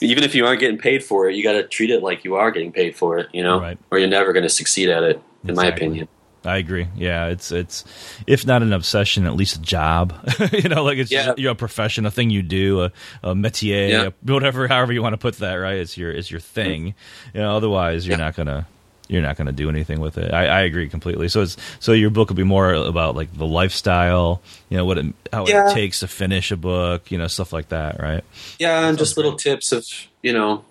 even 0.00 0.24
if 0.24 0.34
you 0.34 0.44
aren't 0.44 0.58
getting 0.60 0.76
paid 0.78 1.04
for 1.04 1.28
it, 1.30 1.36
you 1.36 1.44
gotta 1.44 1.62
treat 1.62 1.90
it 1.90 2.02
like 2.02 2.24
you 2.24 2.34
are 2.34 2.50
getting 2.50 2.72
paid 2.72 2.96
for 2.96 3.18
it. 3.18 3.28
You 3.32 3.42
know, 3.44 3.60
Right. 3.60 3.78
or 3.92 3.98
you're 3.98 4.08
never 4.08 4.32
going 4.32 4.42
to 4.42 4.48
succeed 4.48 4.88
at 4.90 5.02
it. 5.04 5.22
In 5.46 5.54
my 5.54 5.66
opinion. 5.66 6.08
I 6.44 6.56
agree. 6.56 6.88
Yeah, 6.96 7.26
it's 7.28 7.52
it's 7.52 7.84
if 8.26 8.44
not 8.44 8.62
an 8.62 8.72
obsession, 8.72 9.26
at 9.26 9.34
least 9.34 9.56
a 9.56 9.60
job. 9.62 10.12
you 10.52 10.68
know, 10.68 10.82
like 10.82 10.98
it's 10.98 11.12
Yeah. 11.12 11.26
just, 11.26 11.38
you 11.38 11.44
know, 11.44 11.52
a 11.52 11.54
profession, 11.54 12.04
a 12.04 12.10
thing 12.10 12.30
you 12.30 12.42
do, 12.42 12.82
a, 12.82 12.92
a 13.22 13.34
métier, 13.34 13.88
Yeah. 13.90 14.02
a- 14.08 14.32
whatever, 14.32 14.66
however 14.74 14.92
you 14.92 15.00
want 15.02 15.12
to 15.12 15.18
put 15.18 15.36
that. 15.38 15.54
Right? 15.54 15.76
It's 15.76 15.96
your 15.96 16.10
it's 16.10 16.30
your 16.30 16.40
thing. 16.40 16.94
You 17.32 17.40
know, 17.42 17.56
otherwise 17.56 18.06
you're 18.06 18.18
Yeah. 18.18 18.24
not 18.24 18.34
gonna 18.34 18.66
you're 19.12 19.22
not 19.22 19.36
gonna 19.36 19.52
do 19.52 19.68
anything 19.68 20.00
with 20.00 20.16
it. 20.18 20.32
I, 20.32 20.46
I 20.46 20.60
agree 20.62 20.88
completely. 20.88 21.28
So 21.28 21.42
it's 21.42 21.56
so 21.80 21.92
your 21.92 22.10
book 22.10 22.28
will 22.30 22.36
be 22.36 22.42
more 22.44 22.72
about 22.72 23.14
like 23.14 23.32
the 23.36 23.46
lifestyle. 23.46 24.40
You 24.70 24.78
know 24.78 24.84
what 24.84 24.98
it, 24.98 25.06
how 25.32 25.46
Yeah. 25.46 25.70
it 25.70 25.74
takes 25.74 26.00
to 26.00 26.08
finish 26.08 26.50
a 26.50 26.56
book. 26.56 27.10
You 27.10 27.18
know 27.18 27.26
stuff 27.28 27.52
like 27.52 27.68
that. 27.68 28.00
Right? 28.00 28.24
Yeah, 28.58 28.88
and 28.88 28.98
just 28.98 29.10
sounds 29.14 29.16
little 29.18 29.36
tips 29.36 29.70
of 29.72 29.86
you 30.22 30.32
know, 30.32 30.64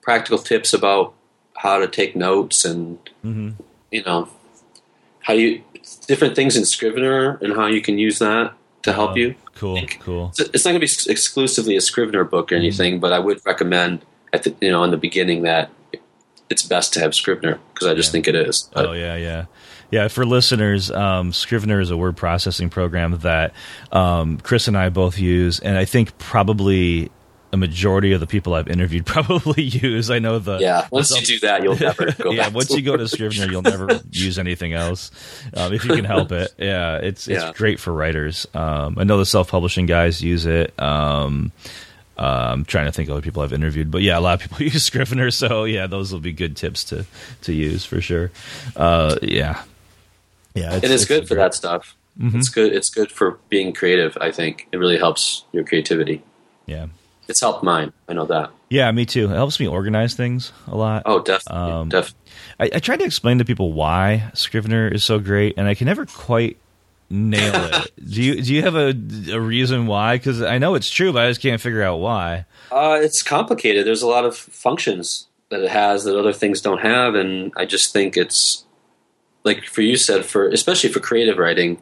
practical 0.00 0.38
tips 0.38 0.72
about 0.72 1.12
how 1.56 1.78
to 1.78 1.86
take 1.86 2.16
notes 2.16 2.64
and 2.64 2.98
Mm-hmm. 3.24 3.50
you 3.92 4.02
know 4.04 4.28
how 5.20 5.34
you 5.34 5.62
different 6.08 6.34
things 6.34 6.56
in 6.56 6.64
Scrivener 6.64 7.38
and 7.42 7.54
how 7.54 7.66
you 7.66 7.80
can 7.82 7.98
use 7.98 8.18
that 8.18 8.52
to 8.82 8.92
help 8.92 9.12
Uh, 9.12 9.14
you. 9.14 9.34
Cool. 9.54 9.80
Cool. 10.00 10.28
It's 10.30 10.40
it's 10.40 10.64
not 10.64 10.72
going 10.72 10.80
to 10.80 10.86
be 10.86 11.10
exclusively 11.12 11.76
a 11.76 11.80
Scrivener 11.80 12.24
book 12.24 12.50
or 12.50 12.56
anything, 12.56 12.98
but 13.00 13.12
I 13.12 13.18
would 13.20 13.40
recommend 13.46 14.04
at 14.32 14.42
the 14.44 14.54
you 14.60 14.70
know 14.72 14.82
in 14.82 14.90
the 14.90 14.96
beginning 14.96 15.42
that 15.42 15.70
it's 16.52 16.62
best 16.62 16.92
to 16.94 17.00
have 17.00 17.14
Scrivener 17.14 17.58
because 17.74 17.88
I 17.88 17.94
just 17.94 18.08
Yeah. 18.08 18.12
think 18.12 18.28
it 18.28 18.34
is. 18.36 18.70
Oh 18.76 18.92
yeah, 18.92 19.16
yeah, 19.16 19.44
yeah. 19.90 20.08
For 20.08 20.24
listeners, 20.24 20.90
um, 20.90 21.32
Scrivener 21.32 21.80
is 21.80 21.90
a 21.90 21.96
word 21.96 22.16
processing 22.16 22.70
program 22.70 23.18
that 23.22 23.52
um, 23.90 24.38
Chris 24.38 24.68
and 24.68 24.76
I 24.78 24.88
both 24.90 25.18
use, 25.18 25.58
and 25.58 25.76
I 25.76 25.84
think 25.84 26.16
probably 26.18 27.10
a 27.54 27.56
majority 27.58 28.12
of 28.12 28.20
the 28.20 28.26
people 28.26 28.54
I've 28.54 28.68
interviewed 28.68 29.04
probably 29.16 29.62
use. 29.64 30.10
I 30.10 30.18
know 30.20 30.38
the 30.38 30.56
yeah, 30.58 30.88
once 30.90 31.10
you 31.18 31.26
do 31.26 31.38
that, 31.46 31.62
you'll 31.62 31.76
never 31.78 32.10
go 32.12 32.30
yeah, 32.32 32.44
back. 32.44 32.54
once 32.54 32.70
you 32.70 32.80
go 32.80 32.96
to 32.96 33.06
Scrivener, 33.06 33.50
you'll 33.50 33.60
never 33.62 34.00
use 34.10 34.38
anything 34.38 34.72
else 34.72 35.10
um, 35.54 35.72
if 35.74 35.84
you 35.84 35.94
can 35.94 36.04
help 36.06 36.32
it. 36.32 36.50
Yeah, 36.58 36.96
it's 36.96 37.28
it's 37.28 37.42
Yeah. 37.44 37.52
great 37.54 37.78
for 37.78 37.92
writers. 37.92 38.46
Um, 38.54 38.96
I 38.98 39.04
know 39.04 39.18
the 39.18 39.26
self 39.26 39.50
publishing 39.50 39.84
guys 39.86 40.22
use 40.22 40.46
it. 40.46 40.72
Um, 40.80 41.52
I'm 42.18 42.64
trying 42.64 42.86
to 42.86 42.92
think 42.92 43.08
of 43.08 43.14
other 43.14 43.22
people 43.22 43.42
I've 43.42 43.52
interviewed, 43.52 43.90
but 43.90 44.02
yeah, 44.02 44.18
a 44.18 44.20
lot 44.20 44.34
of 44.34 44.40
people 44.50 44.64
use 44.72 44.84
Scrivener. 44.84 45.30
So 45.30 45.64
yeah, 45.64 45.86
those 45.86 46.12
will 46.12 46.20
be 46.20 46.32
good 46.32 46.56
tips 46.56 46.84
to 46.84 47.06
to 47.42 47.52
use 47.52 47.84
for 47.84 48.00
sure. 48.00 48.30
Uh, 48.76 49.16
yeah, 49.22 49.62
yeah, 50.54 50.76
it 50.76 50.84
is 50.84 51.04
good 51.06 51.26
for 51.28 51.34
that 51.36 51.54
stuff. 51.54 51.96
Mhm. 52.20 52.34
It's 52.36 52.48
good. 52.50 52.72
It's 52.74 52.90
good 52.90 53.10
for 53.10 53.38
being 53.48 53.72
creative. 53.72 54.18
I 54.20 54.30
think 54.32 54.68
it 54.72 54.76
really 54.76 54.98
helps 54.98 55.44
your 55.52 55.64
creativity. 55.64 56.22
Yeah, 56.66 56.86
It's 57.26 57.40
helped 57.40 57.64
mine. 57.64 57.92
I 58.08 58.12
know 58.12 58.26
that. 58.26 58.50
yeah, 58.68 58.90
me 58.92 59.06
too. 59.06 59.24
It 59.30 59.34
helps 59.34 59.58
me 59.58 59.66
organize 59.66 60.14
things 60.14 60.52
a 60.68 60.76
lot. 60.76 61.02
Oh, 61.06 61.20
definitely, 61.20 61.72
Um, 61.72 61.88
definitely. 61.88 62.18
I, 62.60 62.70
I 62.74 62.78
try 62.80 62.96
to 62.96 63.04
explain 63.04 63.38
to 63.38 63.44
people 63.46 63.72
why 63.72 64.30
Scrivener 64.34 64.86
is 64.88 65.04
so 65.04 65.18
great, 65.18 65.54
and 65.56 65.66
I 65.66 65.74
can 65.74 65.86
never 65.86 66.04
quite 66.06 66.58
nail 67.12 67.54
it. 67.72 67.92
do 68.10 68.22
you 68.22 68.42
do 68.42 68.54
you 68.54 68.62
have 68.62 68.74
a, 68.74 68.88
a 69.32 69.38
reason 69.40 69.86
why? 69.86 70.16
Because 70.16 70.40
I 70.42 70.58
know 70.58 70.74
it's 70.74 70.90
true, 70.90 71.12
but 71.12 71.24
I 71.26 71.28
just 71.30 71.40
can't 71.42 71.60
figure 71.60 71.82
out 71.82 71.98
why. 71.98 72.46
Uh, 72.70 72.98
it's 73.00 73.22
complicated. 73.22 73.86
There's 73.86 74.02
a 74.02 74.08
lot 74.08 74.24
of 74.24 74.36
functions 74.36 75.26
that 75.50 75.60
it 75.60 75.70
has 75.70 76.04
that 76.04 76.18
other 76.18 76.32
things 76.32 76.60
don't 76.62 76.80
have, 76.80 77.14
and 77.14 77.52
I 77.56 77.66
just 77.66 77.92
think 77.92 78.16
it's 78.16 78.64
like 79.44 79.64
for 79.66 79.82
you 79.82 79.96
said 79.96 80.24
for 80.24 80.48
especially 80.48 80.90
for 80.90 81.00
creative 81.00 81.36
writing. 81.38 81.80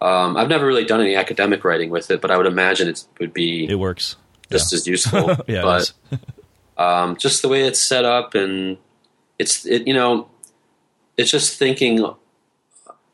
Um, 0.00 0.36
I've 0.36 0.48
never 0.48 0.64
really 0.66 0.84
done 0.84 1.00
any 1.00 1.16
academic 1.16 1.64
writing 1.64 1.90
with 1.90 2.10
it, 2.12 2.20
but 2.20 2.30
I 2.30 2.36
would 2.36 2.46
imagine 2.46 2.86
it 2.88 3.04
would 3.18 3.32
be 3.32 3.66
It 3.68 3.74
works. 3.76 4.14
just 4.50 4.72
as 4.72 4.86
useful. 4.86 5.34
Yeah, 5.48 5.62
but 5.62 5.92
um, 6.76 7.16
just 7.16 7.42
the 7.42 7.48
way 7.48 7.62
it's 7.66 7.80
set 7.82 8.04
up, 8.04 8.34
and 8.34 8.76
it's 9.38 9.64
it, 9.66 9.88
you 9.88 9.94
know, 9.94 10.28
it's 11.16 11.30
just 11.30 11.58
thinking 11.58 12.04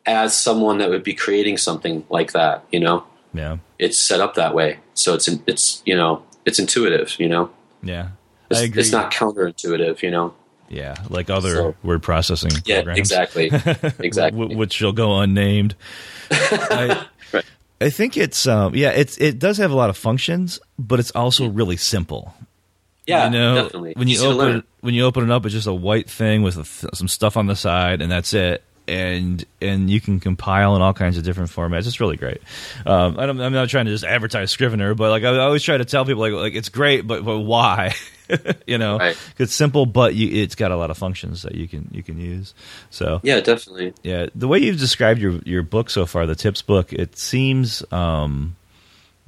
as 0.07 0.35
someone 0.37 0.79
that 0.79 0.91
would 0.91 1.03
be 1.05 1.15
creating 1.15 1.57
something 1.59 2.05
like 2.11 2.33
that. 2.33 2.65
You 2.73 2.81
know, 2.81 3.05
yeah, 3.33 3.59
it's 3.79 3.99
set 3.99 4.21
up 4.21 4.35
that 4.35 4.55
way, 4.55 4.79
so 4.95 5.15
it's 5.15 5.29
it's 5.47 5.83
you 5.87 5.97
know 5.97 6.23
it's 6.45 6.59
intuitive. 6.59 7.19
You 7.19 7.29
know. 7.29 7.51
yeah. 7.83 8.09
It's, 8.51 8.61
I 8.61 8.65
agree. 8.65 8.81
it's 8.83 8.93
not 8.93 9.11
counterintuitive, 9.11 10.03
you 10.03 10.11
know. 10.11 10.35
yeah, 10.69 10.95
like 11.09 11.31
other 11.31 11.55
So- 11.55 11.75
word 11.83 12.03
processing 12.03 12.51
Yeah, 12.67 12.83
programs. 12.83 12.99
exactly, 12.99 13.47
exactly. 13.99 14.55
Wh- 14.55 14.59
which 14.59 14.81
will 14.83 14.93
go 14.93 15.19
unnamed. 15.21 15.75
I, 16.31 17.07
Right. 17.33 17.45
I 17.81 17.91
think 17.91 18.17
it's 18.19 18.47
um, 18.47 18.75
yeah, 18.75 18.91
it's 18.91 19.17
it 19.19 19.39
does 19.39 19.57
have 19.57 19.71
a 19.71 19.75
lot 19.75 19.89
of 19.91 19.97
functions, 19.97 20.61
but 20.79 21.01
it's 21.01 21.11
also 21.13 21.49
really 21.49 21.77
simple. 21.79 22.35
yeah, 23.07 23.25
you 23.25 23.31
know, 23.31 23.55
definitely. 23.65 23.95
when 23.97 24.09
you 24.09 24.21
open 24.21 24.37
learn. 24.37 24.63
when 24.83 24.95
you 24.95 25.05
open 25.05 25.25
it 25.25 25.31
up, 25.31 25.45
it's 25.47 25.55
just 25.55 25.67
a 25.67 25.73
white 25.75 26.09
thing 26.09 26.43
with 26.43 26.57
a 26.57 26.65
th- 26.65 26.95
some 26.95 27.09
stuff 27.09 27.37
on 27.39 27.47
the 27.47 27.57
side, 27.57 28.03
and 28.03 28.13
that's 28.13 28.35
it. 28.35 28.63
And 28.87 29.43
and 29.63 29.89
you 29.89 29.99
can 30.01 30.21
compile 30.21 30.77
in 30.77 30.83
all 30.83 30.93
kinds 30.93 31.17
of 31.17 31.25
different 31.25 31.51
formats. 31.51 31.87
It's 31.87 32.01
really 32.01 32.17
great. 32.19 32.43
Um, 32.85 33.19
I 33.19 33.25
don't, 33.25 33.41
I'm 33.41 33.53
not 33.55 33.71
trying 33.71 33.87
to 33.87 33.91
just 33.91 34.05
advertise 34.05 34.51
Scrivener, 34.51 34.95
but 34.95 35.09
like 35.09 35.25
I 35.25 35.39
always 35.39 35.63
try 35.63 35.79
to 35.79 35.87
tell 35.87 36.05
people, 36.05 36.21
like 36.21 36.33
like 36.35 36.55
it's 36.55 36.69
great, 36.69 37.07
but 37.07 37.25
but 37.25 37.39
why? 37.41 37.95
you 38.67 38.77
know, 38.79 38.99
Right. 38.99 39.17
it's 39.39 39.55
simple, 39.55 39.87
but 39.87 40.15
you, 40.15 40.43
it's 40.43 40.55
got 40.55 40.71
a 40.71 40.77
lot 40.77 40.91
of 40.91 40.99
functions 40.99 41.43
that 41.43 41.55
you 41.55 41.67
can 41.67 41.89
you 41.93 42.03
can 42.03 42.19
use. 42.21 42.53
So 42.91 43.21
yeah, 43.23 43.41
definitely. 43.41 43.95
yeah, 44.03 44.27
the 44.35 44.49
way 44.49 44.59
you've 44.59 44.79
described 44.79 45.19
your 45.21 45.41
your 45.47 45.63
book 45.63 45.89
so 45.89 46.05
far, 46.05 46.27
the 46.27 46.35
tips 46.35 46.61
book, 46.61 46.93
it 46.93 47.17
seems 47.17 47.83
um, 47.91 48.55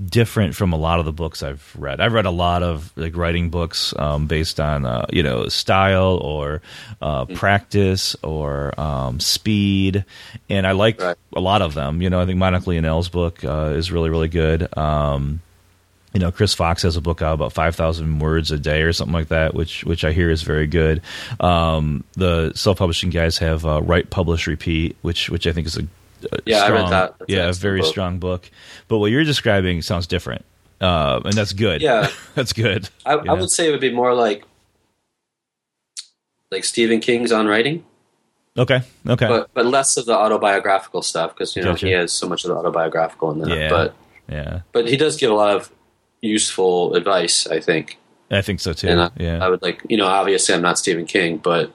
different 0.04 0.54
from 0.54 0.72
a 0.74 0.76
lot 0.76 0.98
of 0.98 1.06
the 1.06 1.12
books 1.12 1.42
I've 1.42 1.74
read. 1.78 2.00
I've 2.00 2.12
read 2.12 2.26
a 2.26 2.30
lot 2.30 2.62
of 2.62 2.92
like 2.96 3.16
writing 3.16 3.48
books 3.50 3.94
um, 3.98 4.26
based 4.26 4.60
on 4.60 4.84
uh, 4.84 5.06
you 5.10 5.22
know 5.22 5.48
style 5.48 6.18
or 6.18 6.60
uh, 7.00 7.24
practice 7.24 8.14
or 8.22 8.78
um, 8.78 9.20
speed, 9.20 10.04
and 10.50 10.66
I 10.66 10.72
like 10.72 11.00
Right. 11.00 11.16
a 11.34 11.40
lot 11.40 11.62
of 11.62 11.74
them. 11.74 12.02
You 12.02 12.10
know, 12.10 12.20
I 12.20 12.26
think 12.26 12.38
Monica 12.38 12.66
Leonelle's 12.66 13.08
book 13.08 13.42
uh, 13.44 13.72
is 13.74 13.90
really 13.90 14.10
really 14.10 14.28
good. 14.28 14.76
Um, 14.76 15.40
you 16.12 16.20
know, 16.20 16.32
Chris 16.32 16.54
Fox 16.54 16.82
has 16.82 16.96
a 16.96 17.00
book 17.02 17.20
out 17.20 17.34
about 17.34 17.52
five 17.52 17.74
thousand 17.76 18.18
words 18.20 18.50
a 18.50 18.58
day 18.58 18.82
or 18.82 18.92
something 18.92 19.12
like 19.12 19.28
that, 19.28 19.54
which 19.54 19.84
which 19.84 20.04
I 20.04 20.12
hear 20.12 20.30
is 20.30 20.42
very 20.42 20.66
good. 20.66 21.02
Um, 21.40 22.04
the 22.12 22.52
self 22.54 22.78
publishing 22.78 23.10
guys 23.10 23.38
have 23.38 23.64
uh, 23.66 23.82
Write, 23.82 24.08
Publish, 24.10 24.46
Repeat, 24.46 24.96
which 25.02 25.28
which 25.30 25.46
I 25.46 25.52
think 25.52 25.66
is 25.66 25.76
a, 25.76 25.86
Yeah, 26.44 26.62
I 26.62 26.70
read 26.70 26.90
that. 26.90 27.18
That's 27.18 27.30
yeah, 27.30 27.48
a 27.48 27.52
very 27.52 27.80
book. 27.80 27.88
strong 27.88 28.18
book. 28.18 28.50
But 28.88 28.98
what 28.98 29.10
you're 29.10 29.24
describing 29.24 29.82
sounds 29.82 30.06
different, 30.06 30.44
uh, 30.80 31.20
and 31.24 31.34
that's 31.34 31.52
good. 31.52 31.82
Yeah. 31.82 32.08
that's 32.34 32.52
good. 32.52 32.88
I, 33.04 33.14
I 33.14 33.32
would 33.34 33.50
say 33.50 33.68
it 33.68 33.70
would 33.70 33.80
be 33.80 33.92
more 33.92 34.14
like 34.14 34.44
like 36.50 36.64
Stephen 36.64 37.00
King's 37.00 37.32
on 37.32 37.46
writing, 37.46 37.84
Okay, 38.58 38.82
okay, 39.06 39.28
but 39.28 39.50
but 39.52 39.66
less 39.66 39.96
of 39.98 40.06
the 40.06 40.16
autobiographical 40.16 41.02
stuff 41.02 41.34
because 41.34 41.54
you 41.56 41.62
know 41.62 41.72
Gotcha. 41.72 41.86
he 41.86 41.92
has 41.92 42.12
so 42.12 42.26
much 42.26 42.44
of 42.44 42.48
the 42.48 42.56
autobiographical 42.56 43.30
in 43.32 43.40
there. 43.40 43.58
Yeah. 43.58 43.68
But 43.68 43.94
yeah, 44.28 44.60
but 44.72 44.88
he 44.88 44.96
does 44.96 45.16
give 45.16 45.30
a 45.30 45.34
lot 45.34 45.54
of 45.54 45.70
useful 46.22 46.94
advice. 46.94 47.46
I 47.46 47.60
think, 47.60 47.98
I 48.30 48.40
think 48.40 48.60
so 48.60 48.72
too. 48.72 48.88
I, 48.88 49.10
yeah, 49.18 49.44
I 49.44 49.50
would 49.50 49.60
like 49.60 49.82
you 49.90 49.98
know 49.98 50.06
obviously 50.06 50.54
I'm 50.54 50.62
not 50.62 50.78
Stephen 50.78 51.04
King, 51.04 51.36
but 51.36 51.70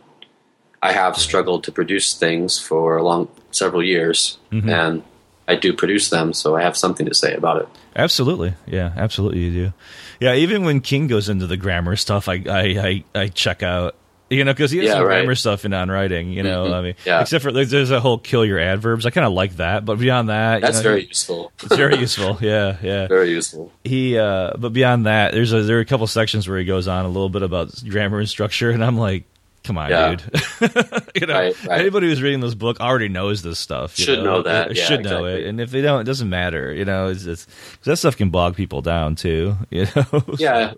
I 0.82 0.92
have 0.92 1.18
struggled 1.18 1.64
to 1.66 1.72
produce 1.72 2.16
things 2.16 2.58
for 2.58 2.98
a 2.98 3.04
long 3.04 3.28
several 3.52 3.84
years, 3.84 4.38
Mhm. 4.52 4.70
and 4.70 5.04
I 5.48 5.56
do 5.56 5.74
produce 5.74 6.10
them, 6.10 6.34
so 6.34 6.56
I 6.56 6.62
have 6.62 6.78
something 6.78 7.06
to 7.08 7.14
say 7.14 7.34
about 7.34 7.62
it. 7.62 7.68
Absolutely, 7.96 8.54
yeah, 8.68 8.92
absolutely, 8.96 9.40
you 9.40 9.52
do. 9.52 9.74
Yeah, 10.20 10.36
even 10.36 10.64
when 10.64 10.80
King 10.82 11.08
goes 11.08 11.30
into 11.30 11.48
the 11.48 11.58
grammar 11.58 11.96
stuff, 11.96 12.30
I 12.30 12.44
I 12.48 13.04
I, 13.16 13.20
I 13.24 13.28
check 13.28 13.64
out. 13.64 13.96
You 14.30 14.46
know, 14.46 14.54
because 14.54 14.72
he 14.72 14.78
has 14.78 14.88
Yeah, 14.88 14.94
some 14.94 15.04
right. 15.04 15.16
grammar 15.18 15.36
stuff 15.36 15.66
in 15.66 15.74
on 15.74 15.92
writing. 15.92 16.32
You 16.32 16.44
know, 16.44 16.68
Mhm. 16.68 16.74
I 16.74 16.82
mean, 16.82 16.94
Yeah. 17.06 17.20
except 17.20 17.44
for 17.44 17.52
like, 17.52 17.68
there's 17.68 17.92
a 17.92 18.00
whole 18.00 18.18
kill 18.18 18.46
your 18.46 18.60
adverbs. 18.60 19.06
I 19.06 19.10
kind 19.10 19.28
of 19.28 19.34
like 19.34 19.58
that, 19.58 19.84
but 19.84 20.00
beyond 20.00 20.30
that, 20.30 20.56
you 20.56 20.62
That's 20.62 20.78
know, 20.78 20.84
very 20.84 21.06
useful. 21.06 21.52
it's 21.62 21.76
very 21.76 21.98
useful. 21.98 22.38
Yeah, 22.40 22.78
yeah. 22.82 23.08
very 23.10 23.30
useful. 23.32 23.74
He, 23.84 24.18
uh, 24.18 24.52
but 24.58 24.72
beyond 24.72 25.06
that, 25.06 25.34
there's 25.34 25.52
a 25.52 25.64
there 25.64 25.80
are 25.80 25.82
a 25.82 25.86
couple 25.86 26.08
sections 26.08 26.48
where 26.48 26.58
he 26.60 26.64
goes 26.64 26.88
on 26.88 27.04
a 27.04 27.10
little 27.10 27.28
bit 27.28 27.42
about 27.44 27.72
grammar 27.90 28.20
and 28.20 28.30
structure, 28.30 28.70
and 28.72 28.86
I'm 28.86 28.98
like, 28.98 29.26
come 29.64 29.78
on, 29.78 29.90
Yeah. 29.90 30.16
dude. 30.16 30.42
you 31.22 31.28
know, 31.28 31.34
Right, 31.34 31.66
right. 31.66 31.80
anybody 31.82 32.08
who's 32.08 32.22
reading 32.22 32.40
this 32.40 32.56
book 32.56 32.80
already 32.80 33.08
knows 33.10 33.42
this 33.42 33.60
stuff. 33.60 33.98
you 34.00 34.06
Should 34.06 34.24
know 34.24 34.42
that. 34.44 34.72
Or 34.72 34.74
Yeah, 34.74 34.86
should 34.86 35.04
know 35.04 35.26
it, 35.26 35.46
and 35.46 35.60
if 35.62 35.72
they 35.72 35.82
don't, 35.82 36.02
it 36.02 36.06
doesn't 36.06 36.30
matter. 36.30 36.74
You 36.74 36.86
know, 36.86 37.10
it's 37.10 37.26
'cause 37.26 37.48
that 37.86 37.98
stuff 37.98 38.18
can 38.18 38.30
bog 38.30 38.56
people 38.56 38.82
down 38.82 39.16
too. 39.16 39.56
You 39.70 39.88
know, 39.96 40.24
yeah 40.38 40.74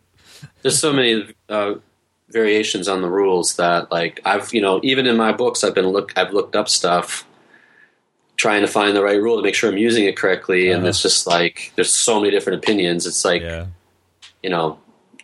there's 0.62 0.78
so 0.78 0.92
many 0.92 1.34
uh, 1.48 1.76
variations 2.30 2.90
on 2.90 3.02
the 3.02 3.08
rules 3.10 3.56
that 3.56 3.90
like 3.92 4.20
i've 4.26 4.54
you 4.54 4.60
know 4.62 4.82
even 4.84 5.06
in 5.08 5.16
my 5.16 5.32
books 5.32 5.64
i've 5.64 5.74
been 5.74 5.88
look 5.88 6.12
i've 6.18 6.34
looked 6.34 6.54
up 6.56 6.68
stuff 6.68 7.26
trying 8.36 8.62
to 8.62 8.68
find 8.68 8.94
the 8.96 9.02
right 9.04 9.22
rule 9.22 9.38
to 9.38 9.42
make 9.44 9.56
sure 9.56 9.70
i'm 9.70 9.78
using 9.78 10.04
it 10.06 10.18
correctly 10.18 10.70
and 10.70 10.80
Uh-huh. 10.80 10.90
it's 10.90 11.02
just 11.02 11.26
like 11.28 11.72
there's 11.76 11.94
so 11.94 12.20
many 12.20 12.32
different 12.32 12.62
opinions 12.62 13.06
it's 13.08 13.24
like 13.24 13.42
yeah. 13.42 13.68
you 14.42 14.50
know 14.50 14.80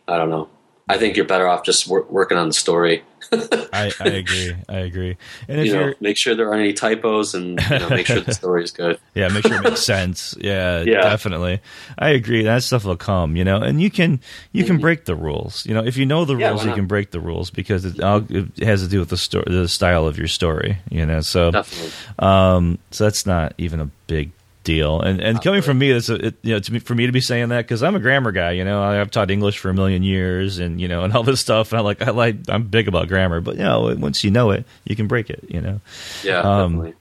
i 0.08 0.16
don't 0.18 0.30
know 0.30 0.48
i 0.88 0.98
think 0.98 1.18
you're 1.18 1.26
better 1.26 1.48
off 1.50 1.64
just 1.66 1.86
wor- 1.88 2.06
working 2.10 2.38
on 2.38 2.48
the 2.48 2.54
story 2.54 3.04
I, 3.32 3.92
I 4.00 4.08
agree. 4.22 4.56
I 4.68 4.78
agree. 4.80 5.18
And 5.48 5.60
if 5.60 5.68
you 5.68 5.74
know 5.74 5.94
make 6.00 6.18
sure 6.18 6.36
there 6.36 6.48
aren't 6.48 6.62
any 6.62 6.74
typos 6.74 7.34
and 7.36 7.60
you 7.70 7.80
know, 7.80 7.90
make 7.90 8.06
sure 8.08 8.22
the 8.22 8.34
story 8.42 8.64
is 8.64 8.72
good 8.72 9.00
yeah, 9.16 9.28
make 9.30 9.44
sure 9.44 9.58
it 9.58 9.64
makes 9.64 9.82
sense. 9.86 10.36
Yeah, 10.40 10.84
Yeah. 10.84 11.02
definitely. 11.02 11.60
I 11.98 12.10
agree. 12.10 12.44
That 12.44 12.64
stuff 12.64 12.86
will 12.86 12.96
come, 12.96 13.36
you 13.36 13.44
know, 13.44 13.58
and 13.58 13.82
you 13.82 13.90
can 13.90 14.22
you 14.54 14.64
can 14.64 14.78
Mhm. 14.78 14.82
break 14.82 15.06
the 15.06 15.16
rules. 15.16 15.66
You 15.66 15.74
know, 15.74 15.84
if 15.84 15.98
you 15.98 16.06
know 16.06 16.26
the 16.26 16.38
Yeah, 16.38 16.50
rules, 16.52 16.64
you 16.66 16.74
can 16.74 16.86
break 16.86 17.12
the 17.12 17.20
rules 17.20 17.50
because 17.50 17.86
it, 17.86 18.00
all, 18.02 18.24
it 18.30 18.60
has 18.64 18.82
to 18.84 18.88
do 18.88 19.00
with 19.00 19.10
the 19.10 19.18
story, 19.18 19.46
the 19.48 19.68
style 19.68 20.06
of 20.08 20.18
your 20.18 20.28
story. 20.28 20.78
You 20.90 21.06
know, 21.06 21.22
so 21.22 21.52
definitely 21.52 21.92
um, 22.20 22.78
so 22.92 23.04
that's 23.06 23.26
not 23.26 23.54
even 23.58 23.80
a 23.82 23.90
big 24.08 24.32
deal. 24.64 25.02
And 25.02 25.22
and 25.22 25.42
coming 25.42 25.62
from 25.62 25.78
me, 25.78 25.92
it's 25.92 26.10
a, 26.10 26.28
it, 26.28 26.36
you 26.42 26.54
know 26.54 26.60
to 26.60 26.74
me, 26.74 26.80
for 26.80 26.96
me 26.96 27.06
to 27.06 27.12
be 27.12 27.22
saying 27.22 27.50
that 27.50 27.64
because 27.64 27.84
I'm 27.84 27.96
a 27.96 28.00
grammar 28.00 28.32
guy. 28.32 28.52
You 28.52 28.64
know, 28.64 28.82
I've 28.82 29.12
taught 29.12 29.32
English 29.32 29.58
for 29.58 29.70
a 29.70 29.74
million 29.74 30.04
years, 30.04 30.60
and 30.60 30.80
you 30.80 30.88
know, 30.88 31.04
and 31.06 31.14
all 31.14 31.24
this 31.24 31.40
stuff. 31.40 31.72
And 31.72 31.80
I 31.80 31.82
like 31.82 32.02
I 32.02 32.12
like 32.12 32.36
I'm 32.48 32.64
big 32.64 32.88
about 32.88 33.08
grammar, 33.08 33.42
but 33.42 33.56
you 33.56 33.64
know, 33.64 33.96
once 33.98 34.24
you 34.24 34.32
know 34.32 34.52
it, 34.52 34.66
you 34.86 34.96
can 34.96 35.08
break 35.08 35.30
it. 35.30 35.44
You 35.48 35.62
know. 35.62 35.82
yeah 36.24 36.42
Um, 36.42 36.74
definitely 36.74 36.94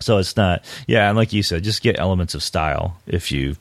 So 0.00 0.18
it's 0.18 0.36
not, 0.36 0.64
yeah, 0.86 1.08
and 1.08 1.16
like 1.16 1.32
you 1.32 1.42
said, 1.42 1.64
just 1.64 1.82
get 1.82 1.98
elements 1.98 2.34
of 2.34 2.42
style 2.42 2.98
if 3.06 3.32
you, 3.32 3.56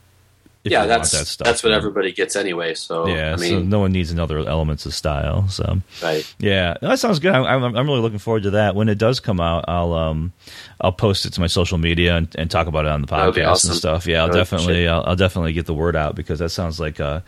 yeah 0.65 0.85
that's 0.85 1.11
that 1.11 1.27
stuff. 1.27 1.45
that's 1.45 1.61
what 1.63 1.73
everybody 1.73 2.11
gets 2.13 2.35
anyway 2.37 2.73
so 2.73 3.05
Yeah, 3.07 3.33
i 3.33 3.35
so 3.35 3.61
no 3.61 3.79
one 3.79 3.91
needs 3.91 4.11
another 4.11 4.39
elements 4.39 4.85
of 4.85 4.93
style. 4.93 5.47
So 5.49 5.79
right 6.01 6.25
yeah, 6.39 6.75
no, 6.81 6.89
that 6.89 6.99
sounds 6.99 7.19
good. 7.19 7.33
I'm, 7.33 7.63
I'm 7.63 7.75
I'm 7.75 7.85
really 7.87 7.99
looking 8.01 8.19
forward 8.19 8.43
to 8.43 8.51
that. 8.51 8.73
When 8.75 8.87
it 8.89 8.97
does 8.97 9.19
come 9.19 9.39
out, 9.41 9.65
I'll 9.67 9.91
um 9.93 10.31
I'll 10.79 10.91
post 10.93 11.25
it 11.25 11.33
to 11.33 11.41
my 11.41 11.47
social 11.47 11.77
media 11.77 12.15
and, 12.15 12.33
and 12.37 12.49
talk 12.49 12.67
about 12.67 12.85
it 12.85 12.91
on 12.91 13.01
the 13.01 13.07
That 13.07 13.25
would 13.25 13.35
be 13.35 13.41
podcast 13.41 13.47
awesome. 13.51 13.69
and 13.71 13.77
stuff. 13.77 14.07
Yeah, 14.07 14.23
I'll 14.23 14.31
definitely. 14.33 14.87
I'll, 14.87 15.03
I'll 15.05 15.15
definitely 15.15 15.53
get 15.53 15.65
the 15.65 15.73
word 15.73 15.95
out 15.95 16.15
because 16.15 16.39
that 16.39 16.49
sounds 16.49 16.79
like 16.79 16.99
uh 16.99 17.21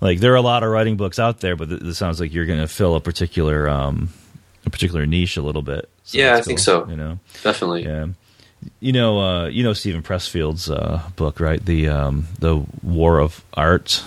like 0.00 0.20
there 0.20 0.32
are 0.32 0.36
a 0.36 0.42
lot 0.42 0.62
of 0.62 0.70
writing 0.70 0.96
books 0.96 1.18
out 1.18 1.40
there, 1.40 1.56
but 1.56 1.68
this 1.70 1.96
sounds 1.98 2.20
like 2.20 2.32
you're 2.32 2.46
going 2.46 2.60
to 2.60 2.68
fill 2.68 2.94
a 2.94 3.00
particular 3.00 3.68
um 3.68 4.10
a 4.66 4.70
particular 4.70 5.06
niche 5.06 5.36
a 5.36 5.42
little 5.42 5.62
bit. 5.62 5.88
So 6.04 6.18
Yeah, 6.18 6.36
I 6.36 6.40
think 6.42 6.58
so. 6.58 6.86
You 6.88 6.96
know, 6.96 7.18
Definitely. 7.42 7.84
yeah. 7.84 8.08
You 8.80 8.92
know, 8.92 9.20
uh, 9.20 9.46
you 9.48 9.62
know 9.62 9.72
Steven 9.72 10.02
Pressfield's 10.02 10.70
uh, 10.70 11.02
book, 11.16 11.40
right? 11.40 11.64
The 11.64 11.88
um, 11.88 12.26
the 12.38 12.64
War 12.82 13.18
of 13.20 13.44
Art, 13.54 14.02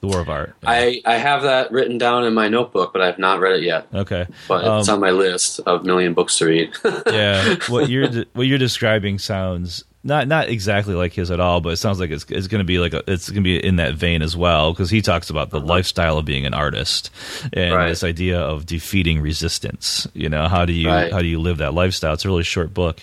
the 0.00 0.06
War 0.08 0.20
of 0.20 0.28
Art. 0.28 0.54
I, 0.64 1.00
I 1.04 1.14
have 1.16 1.42
that 1.42 1.70
written 1.72 1.98
down 1.98 2.24
in 2.24 2.34
my 2.34 2.48
notebook, 2.48 2.92
but 2.92 3.02
I've 3.02 3.18
not 3.18 3.40
read 3.40 3.54
it 3.60 3.62
yet. 3.64 3.86
okay, 3.92 4.26
But 4.48 4.64
it's 4.64 4.88
Um, 4.88 4.94
on 4.94 5.00
my 5.00 5.10
list 5.10 5.60
of 5.66 5.84
million 5.84 6.14
books 6.14 6.38
to 6.38 6.46
read. 6.46 6.72
yeah, 7.06 7.56
what 7.68 7.88
you're 7.88 8.08
de- 8.08 8.26
what 8.34 8.46
you're 8.46 8.58
describing 8.58 9.18
sounds 9.18 9.84
not 10.06 10.28
not 10.28 10.48
exactly 10.50 10.94
like 10.94 11.14
his 11.14 11.30
at 11.30 11.40
all, 11.40 11.60
but 11.62 11.70
it 11.70 11.76
sounds 11.76 11.98
like 11.98 12.10
it's 12.10 12.24
it's 12.28 12.46
going 12.46 12.58
to 12.60 12.64
be 12.64 12.78
like 12.78 12.92
a, 12.92 13.02
it's 13.10 13.28
going 13.30 13.42
to 13.42 13.42
be 13.42 13.56
in 13.64 13.76
that 13.76 13.94
vein 13.94 14.20
as 14.22 14.36
well 14.36 14.72
because 14.72 14.90
he 14.90 15.00
talks 15.00 15.30
about 15.30 15.48
the 15.50 15.58
lifestyle 15.60 16.18
of 16.18 16.24
being 16.26 16.44
an 16.44 16.52
artist 16.54 17.10
and 17.52 17.74
Right. 17.74 17.88
this 17.88 18.04
idea 18.04 18.38
of 18.38 18.66
defeating 18.66 19.20
resistance. 19.20 20.06
You 20.14 20.28
know, 20.28 20.46
how 20.46 20.64
do 20.66 20.72
you 20.74 20.88
Right. 20.88 21.10
how 21.12 21.20
do 21.20 21.26
you 21.26 21.40
live 21.40 21.56
that 21.58 21.72
lifestyle? 21.74 22.12
It's 22.12 22.24
a 22.24 22.28
really 22.28 22.42
short 22.44 22.74
book, 22.74 23.00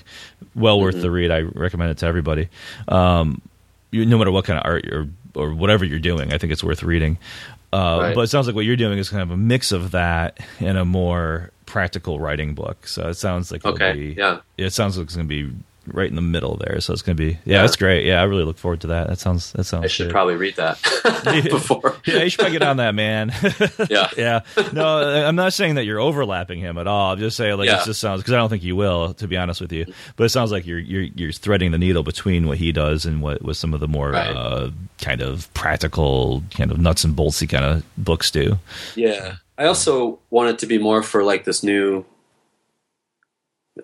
well 0.56 0.80
worth 0.80 0.94
Mm-hmm. 0.96 1.02
the 1.02 1.12
read. 1.12 1.32
I 1.32 1.40
recommend 1.40 1.92
it 1.92 1.98
to 2.00 2.06
everybody. 2.06 2.50
Um, 2.88 3.42
you, 3.92 4.06
no 4.06 4.18
matter 4.18 4.32
what 4.32 4.46
kind 4.46 4.60
of 4.60 4.66
art 4.66 4.88
or 4.88 5.08
or 5.34 5.54
whatever 5.54 5.84
you're 5.86 6.00
doing, 6.00 6.32
I 6.34 6.38
think 6.38 6.54
it's 6.54 6.64
worth 6.64 6.84
reading. 6.84 7.18
Uh, 7.74 8.00
Right. 8.02 8.16
But 8.16 8.22
it 8.22 8.28
sounds 8.28 8.48
like 8.48 8.56
what 8.56 8.66
you're 8.66 8.76
doing 8.76 8.98
is 9.00 9.10
kind 9.10 9.24
of 9.24 9.32
a 9.32 9.38
mix 9.38 9.72
of 9.72 9.92
that 9.92 10.38
and 10.60 10.78
a 10.78 10.84
more 10.86 11.52
practical 11.66 12.20
writing 12.20 12.54
book. 12.54 12.86
So 12.86 13.08
it 13.08 13.14
sounds 13.14 13.50
like 13.50 13.64
Okay, 13.66 13.94
be- 13.94 14.16
yeah. 14.18 14.40
it 14.58 14.72
sounds 14.74 14.98
like 14.98 15.06
it's 15.06 15.16
going 15.16 15.28
to 15.30 15.34
be 15.50 15.56
right 15.88 16.08
in 16.10 16.16
the 16.16 16.22
middle 16.22 16.58
there. 16.58 16.80
So 16.80 16.94
it's 16.94 17.02
going 17.02 17.18
to 17.18 17.24
be 17.24 17.32
yeah, 17.32 17.38
Yeah. 17.46 17.62
that's 17.62 17.76
great. 17.76 18.06
Yeah, 18.06 18.22
I 18.22 18.24
really 18.24 18.44
look 18.44 18.58
forward 18.58 18.82
to 18.82 18.88
that. 18.88 19.08
That 19.08 19.20
sounds 19.20 19.52
that 19.54 19.64
sounds. 19.64 19.84
I 19.86 19.88
should 19.88 20.08
good. 20.08 20.12
probably 20.12 20.36
read 20.36 20.56
that 20.58 20.80
before. 21.50 21.96
Yeah, 22.06 22.24
you 22.24 22.30
should 22.30 22.40
probably 22.40 22.60
get 22.60 22.68
on 22.68 22.78
that, 22.78 22.94
man. 22.96 23.32
Yeah. 23.90 24.10
yeah. 24.16 24.40
No, 24.74 24.86
I'm 25.28 25.36
not 25.36 25.54
saying 25.54 25.76
that 25.76 25.86
you're 25.86 26.00
overlapping 26.00 26.60
him 26.60 26.78
at 26.78 26.88
all. 26.88 27.14
I'm 27.14 27.20
just 27.20 27.36
saying 27.36 27.58
like 27.58 27.68
Yeah. 27.68 27.82
it 27.82 27.86
just 27.86 28.00
sounds 28.00 28.22
because 28.22 28.34
I 28.34 28.38
don't 28.38 28.50
think 28.50 28.64
you 28.64 28.76
will, 28.76 29.14
to 29.16 29.28
be 29.28 29.38
honest 29.38 29.60
with 29.60 29.72
you. 29.74 29.92
But 30.16 30.26
it 30.26 30.30
sounds 30.30 30.52
like 30.52 30.66
you're 30.68 30.80
you're 30.80 31.04
you're 31.16 31.32
threading 31.32 31.72
the 31.72 31.78
needle 31.80 32.04
between 32.04 32.48
what 32.48 32.58
he 32.60 32.72
does 32.72 33.06
and 33.06 33.22
what 33.22 33.42
what 33.42 33.56
some 33.56 33.74
of 33.74 33.80
the 33.80 33.88
more 33.88 34.12
Right. 34.12 34.28
uh, 34.30 34.70
kind 35.00 35.22
of 35.22 35.52
practical, 35.54 36.44
kind 36.52 36.72
of 36.72 36.78
nuts 36.78 37.04
and 37.04 37.16
boltsy 37.16 37.50
kind 37.50 37.66
of 37.66 37.84
books 37.98 38.30
do. 38.30 38.60
Yeah. 38.96 39.38
I 39.58 39.66
also 39.66 40.20
want 40.30 40.50
it 40.50 40.60
to 40.60 40.66
be 40.68 40.78
more 40.78 41.02
for 41.04 41.24
like 41.24 41.44
this 41.44 41.64
new 41.64 42.06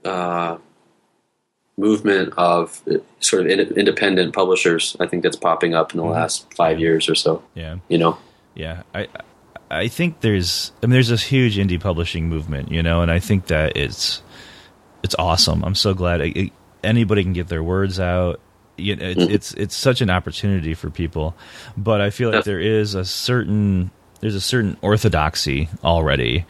uh, 0.04 0.58
movement 1.78 2.34
of 2.38 2.82
uh, 2.90 2.98
sort 3.20 3.46
of 3.46 3.52
in- 3.52 3.78
independent 3.78 4.34
publishers. 4.34 4.98
I 5.00 5.08
think 5.08 5.24
that's 5.24 5.36
popping 5.36 5.74
up 5.74 5.94
in 5.94 5.98
the 5.98 6.04
mm-hmm. 6.04 6.14
last 6.14 6.52
five 6.54 6.80
years 6.80 7.08
or 7.08 7.16
so. 7.16 7.44
Yeah. 7.54 7.78
You 7.88 7.98
know, 7.98 8.18
Yeah, 8.56 8.84
I 8.94 9.08
I 9.70 9.88
think 9.88 10.22
there's 10.22 10.72
I 10.82 10.88
mean 10.88 10.94
there's 10.94 11.10
this 11.10 11.24
huge 11.24 11.58
indie 11.58 11.80
publishing 11.80 12.30
movement, 12.30 12.72
you 12.72 12.82
know, 12.82 13.02
and 13.02 13.12
I 13.12 13.20
think 13.20 13.48
that 13.48 13.78
it's 13.78 14.22
it's 15.04 15.16
awesome. 15.20 15.64
I'm 15.64 15.76
so 15.76 15.94
glad 15.94 16.22
it, 16.22 16.38
it- 16.38 16.54
anybody 16.84 17.24
can 17.24 17.34
get 17.34 17.48
their 17.48 17.64
words 17.64 18.00
out. 18.00 18.40
You 18.78 18.96
know, 18.96 19.06
it's, 19.06 19.20
mm-hmm. 19.20 19.34
it's 19.34 19.54
it's 19.54 19.76
such 19.76 20.02
an 20.02 20.10
opportunity 20.10 20.74
for 20.74 20.90
people, 20.90 21.36
but 21.76 22.00
I 22.02 22.10
feel 22.12 22.32
like 22.32 22.44
there 22.44 22.60
is 22.60 22.94
a 22.94 23.06
certain 23.06 23.92
there's 24.20 24.36
a 24.36 24.42
certain 24.42 24.78
orthodoxy 24.82 25.70
already 25.84 26.46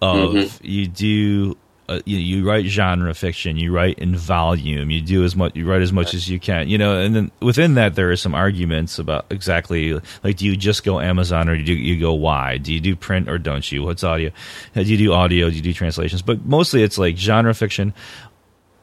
of 0.00 0.30
mm-hmm. 0.30 0.66
you 0.66 0.86
do 0.86 1.56
uh, 1.88 2.00
you, 2.04 2.18
you 2.18 2.48
write 2.48 2.66
genre 2.66 3.14
fiction, 3.14 3.56
you 3.56 3.72
write 3.72 3.98
in 3.98 4.16
volume, 4.16 4.90
you 4.90 5.00
do 5.00 5.24
as 5.24 5.36
much, 5.36 5.54
you 5.54 5.68
write 5.68 5.82
as 5.82 5.92
much 5.92 6.14
as 6.14 6.28
you 6.28 6.40
can, 6.40 6.68
you 6.68 6.78
know, 6.78 6.98
and 7.00 7.14
then 7.14 7.30
within 7.40 7.74
that 7.74 7.94
there 7.94 8.10
are 8.10 8.16
some 8.16 8.34
arguments 8.34 8.98
about 8.98 9.26
exactly 9.30 10.00
like 10.24 10.36
do 10.36 10.44
you 10.46 10.56
just 10.56 10.84
go 10.84 11.00
Amazon 11.00 11.48
or 11.48 11.56
do 11.56 11.72
you, 11.72 11.94
you 11.94 12.00
go 12.00 12.12
wide? 12.14 12.62
Do 12.64 12.72
you 12.72 12.80
do 12.80 12.96
print 12.96 13.28
or 13.28 13.38
don't 13.38 13.70
you? 13.70 13.82
What's 13.84 14.02
audio? 14.04 14.30
Do 14.74 14.82
you 14.82 14.96
do 14.96 15.12
audio? 15.12 15.48
Do 15.50 15.56
you 15.56 15.62
do 15.62 15.72
translations? 15.72 16.22
But 16.22 16.44
mostly 16.44 16.82
it's 16.82 16.98
like 16.98 17.16
genre 17.16 17.54
fiction, 17.54 17.94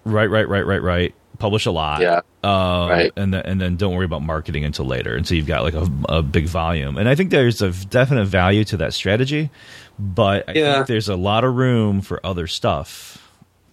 write, 0.06 0.30
write, 0.30 0.48
write, 0.50 0.66
write, 0.66 0.82
write, 0.82 1.16
publish 1.40 1.66
a 1.66 1.72
lot, 1.72 2.00
Yeah. 2.02 2.22
um, 2.44 2.90
Right. 2.90 3.12
and 3.18 3.34
then 3.34 3.42
and 3.46 3.60
then 3.60 3.76
don't 3.76 3.94
worry 3.96 4.06
about 4.06 4.22
marketing 4.22 4.64
until 4.64 4.86
later, 4.86 5.16
And 5.16 5.28
so 5.28 5.34
you've 5.36 5.48
got 5.48 5.64
like 5.64 5.74
a, 5.74 5.88
a 6.10 6.22
big 6.22 6.46
volume. 6.48 6.98
And 6.98 7.10
I 7.10 7.16
think 7.16 7.32
there's 7.32 7.62
a 7.62 7.72
definite 7.72 8.26
value 8.26 8.64
to 8.66 8.78
that 8.78 8.94
strategy, 8.94 9.50
but 10.00 10.50
I 10.50 10.54
Yeah. 10.54 10.74
think 10.76 10.88
there's 10.88 11.10
a 11.10 11.16
lot 11.16 11.44
of 11.44 11.56
room 11.56 12.02
for 12.02 12.20
other 12.26 12.48
stuff. 12.48 13.23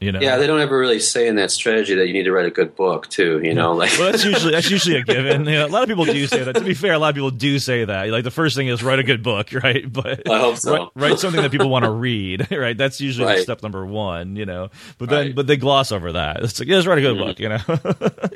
You 0.01 0.13
know, 0.13 0.21
yeah, 0.21 0.39
they 0.39 0.47
don't 0.47 0.61
ever 0.61 0.79
really 0.79 0.99
say 0.99 1.29
in 1.29 1.37
that 1.37 1.51
strategy 1.51 1.95
that 1.95 2.07
you 2.07 2.15
need 2.15 2.23
to 2.23 2.33
write 2.33 2.47
a 2.47 2.51
good 2.51 2.75
book 2.75 3.09
too. 3.09 3.41
You 3.45 3.53
know, 3.55 3.75
like 3.75 3.91
well, 3.99 4.11
that's 4.11 4.25
usually 4.25 4.53
that's 4.53 4.71
usually 4.71 4.97
a 4.97 5.03
given. 5.03 5.45
You 5.51 5.53
know, 5.57 5.67
a 5.67 5.69
lot 5.69 5.83
of 5.83 5.89
people 5.89 6.05
do 6.07 6.27
say 6.27 6.43
that. 6.45 6.55
To 6.55 6.61
be 6.65 6.75
fair, 6.75 6.93
a 6.95 6.99
lot 6.99 7.11
of 7.11 7.15
people 7.17 7.31
do 7.31 7.59
say 7.59 7.85
that. 7.85 8.09
Like 8.09 8.25
the 8.25 8.31
first 8.31 8.57
thing 8.57 8.69
is 8.69 8.83
write 8.83 8.99
a 8.99 9.03
good 9.03 9.23
book, 9.23 9.53
right? 9.63 9.91
But 9.93 10.29
I 10.31 10.39
hope 10.41 10.57
so. 10.57 10.73
write, 10.73 10.89
write 10.95 11.19
something 11.19 11.43
that 11.43 11.51
people 11.51 11.69
want 11.69 11.85
to 11.85 11.91
read, 11.91 12.51
right? 12.53 12.77
That's 12.79 13.01
usually 13.01 13.27
Right. 13.27 13.43
step 13.43 13.63
number 13.63 13.85
one, 13.85 14.37
you 14.37 14.47
know. 14.47 14.71
But 14.99 15.09
then, 15.11 15.19
Right. 15.19 15.27
Mm-hmm. 15.29 15.37
but 15.37 15.47
they 15.47 15.57
gloss 15.59 15.93
over 15.93 16.13
that. 16.13 16.43
It's 16.45 16.59
like, 16.59 16.69
yeah, 16.69 16.77
just 16.77 16.89
write 16.89 16.99
a 16.99 17.03
good 17.03 17.19
book, 17.19 17.39
you 17.39 17.49
know. 17.51 17.59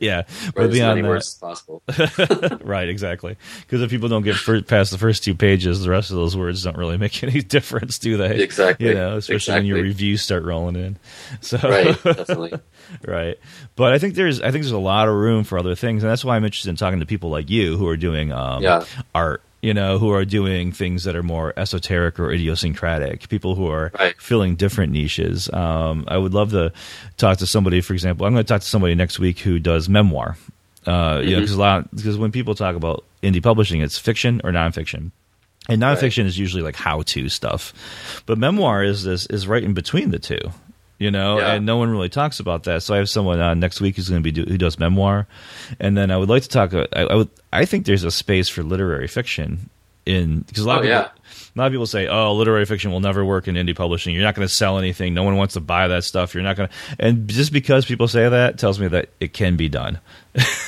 yeah, 0.00 0.16
write 0.16 0.54
but 0.54 0.70
beyond 0.72 1.02
that, 1.04 1.08
words 1.08 1.34
possible. 1.34 1.82
right? 2.62 2.88
Exactly. 2.88 3.36
Because 3.62 3.80
if 3.82 3.90
people 3.90 4.08
don't 4.08 4.22
get 4.22 4.36
past 4.66 4.90
the 4.90 4.98
first 4.98 5.24
two 5.24 5.34
pages, 5.34 5.82
the 5.82 5.90
rest 5.90 6.10
of 6.10 6.16
those 6.16 6.36
words 6.36 6.62
don't 6.62 6.76
really 6.76 6.98
make 6.98 7.22
any 7.22 7.40
difference, 7.40 7.98
do 7.98 8.16
they? 8.16 8.42
Exactly. 8.42 8.88
You 8.88 8.94
know, 8.94 9.16
especially 9.16 9.54
when 9.54 9.66
your 9.66 9.82
reviews 9.82 10.22
start 10.22 10.44
rolling 10.44 10.76
in. 10.76 10.98
So 11.40 11.53
right, 11.62 12.02
definitely. 12.04 12.52
right 13.06 13.38
but 13.76 13.92
i 13.92 13.98
think 13.98 14.14
there's 14.14 14.40
i 14.40 14.50
think 14.50 14.64
there's 14.64 14.70
a 14.72 14.78
lot 14.78 15.08
of 15.08 15.14
room 15.14 15.44
for 15.44 15.58
other 15.58 15.74
things 15.74 16.02
and 16.02 16.10
that's 16.10 16.24
why 16.24 16.36
i'm 16.36 16.44
interested 16.44 16.70
in 16.70 16.76
talking 16.76 17.00
to 17.00 17.06
people 17.06 17.30
like 17.30 17.48
you 17.50 17.76
who 17.76 17.86
are 17.88 17.96
doing 17.96 18.32
um, 18.32 18.62
Yeah. 18.62 18.84
art 19.14 19.42
you 19.62 19.72
know 19.72 19.98
who 19.98 20.10
are 20.10 20.24
doing 20.24 20.72
things 20.72 21.04
that 21.04 21.16
are 21.16 21.22
more 21.22 21.54
esoteric 21.56 22.18
or 22.20 22.30
idiosyncratic 22.30 23.28
people 23.28 23.54
who 23.54 23.68
are 23.68 23.90
Right. 23.98 24.14
filling 24.20 24.56
different 24.56 24.92
niches 24.92 25.48
um, 25.52 26.04
i 26.08 26.16
would 26.18 26.34
love 26.34 26.50
to 26.50 26.72
talk 27.16 27.38
to 27.38 27.46
somebody 27.46 27.80
for 27.80 27.92
example 27.94 28.26
i'm 28.26 28.32
going 28.34 28.44
to 28.44 28.48
talk 28.48 28.60
to 28.60 28.66
somebody 28.68 28.94
next 28.94 29.18
week 29.18 29.38
who 29.38 29.58
does 29.58 29.88
memoir 29.88 30.36
uh, 30.86 31.20
you 31.24 31.30
know 31.30 31.36
Mm-hmm. 31.36 31.40
because 31.40 31.52
a 31.54 31.60
lot 31.60 31.94
because 31.96 32.18
when 32.18 32.30
people 32.32 32.54
talk 32.54 32.76
about 32.76 33.04
indie 33.22 33.42
publishing 33.42 33.80
it's 33.80 33.98
fiction 33.98 34.40
or 34.44 34.50
nonfiction 34.50 35.10
and 35.66 35.80
nonfiction 35.80 36.26
is 36.26 36.38
usually 36.38 36.62
like 36.62 36.76
how-to 36.76 37.30
stuff, 37.30 37.72
but 38.26 38.36
memoir 38.36 38.84
is 38.84 39.02
this 39.02 39.24
is 39.28 39.46
right 39.48 39.64
in 39.64 39.72
between 39.72 40.10
the 40.10 40.18
two, 40.18 40.36
you 40.98 41.10
know. 41.10 41.38
Yeah. 41.38 41.54
And 41.54 41.66
no 41.66 41.76
one 41.76 41.90
really 41.90 42.08
talks 42.08 42.40
about 42.40 42.64
that. 42.64 42.82
So 42.82 42.94
I 42.94 42.98
have 42.98 43.08
someone 43.08 43.40
uh, 43.40 43.54
next 43.54 43.80
week 43.80 43.96
who's 43.96 44.08
going 44.08 44.22
to 44.22 44.24
be 44.24 44.32
do, 44.32 44.44
who 44.50 44.58
does 44.58 44.78
memoir, 44.78 45.26
and 45.80 45.96
then 45.96 46.10
I 46.10 46.16
would 46.16 46.28
like 46.28 46.42
to 46.42 46.48
talk. 46.48 46.72
uh, 46.74 46.86
I, 46.94 47.02
I 47.02 47.14
would 47.14 47.28
I 47.52 47.64
think 47.64 47.86
there's 47.86 48.04
a 48.04 48.10
space 48.10 48.48
for 48.48 48.62
literary 48.62 49.08
fiction 49.08 49.70
in 50.06 50.40
because 50.40 50.64
a 50.64 50.68
lot 50.68 50.76
Oh, 50.76 50.78
of 50.80 50.82
people, 50.84 50.96
yeah. 50.98 51.08
a 51.08 51.56
lot 51.58 51.66
of 51.66 51.72
people 51.72 51.86
say, 51.86 52.06
"Oh, 52.08 52.34
literary 52.34 52.66
fiction 52.66 52.90
will 52.92 53.00
never 53.00 53.24
work 53.24 53.48
in 53.48 53.54
indie 53.54 53.74
publishing. 53.74 54.14
You're 54.14 54.22
not 54.24 54.34
going 54.34 54.46
to 54.46 54.52
sell 54.52 54.78
anything. 54.78 55.14
No 55.14 55.22
one 55.22 55.36
wants 55.36 55.54
to 55.54 55.60
buy 55.60 55.88
that 55.88 56.04
stuff. 56.04 56.34
You're 56.34 56.42
not 56.42 56.56
going 56.56 56.68
to." 56.68 56.74
And 56.98 57.26
just 57.28 57.52
because 57.52 57.86
people 57.86 58.06
say 58.08 58.28
that 58.28 58.58
tells 58.58 58.78
me 58.78 58.88
that 58.88 59.08
it 59.20 59.32
can 59.32 59.56
be 59.56 59.68
done. 59.70 59.98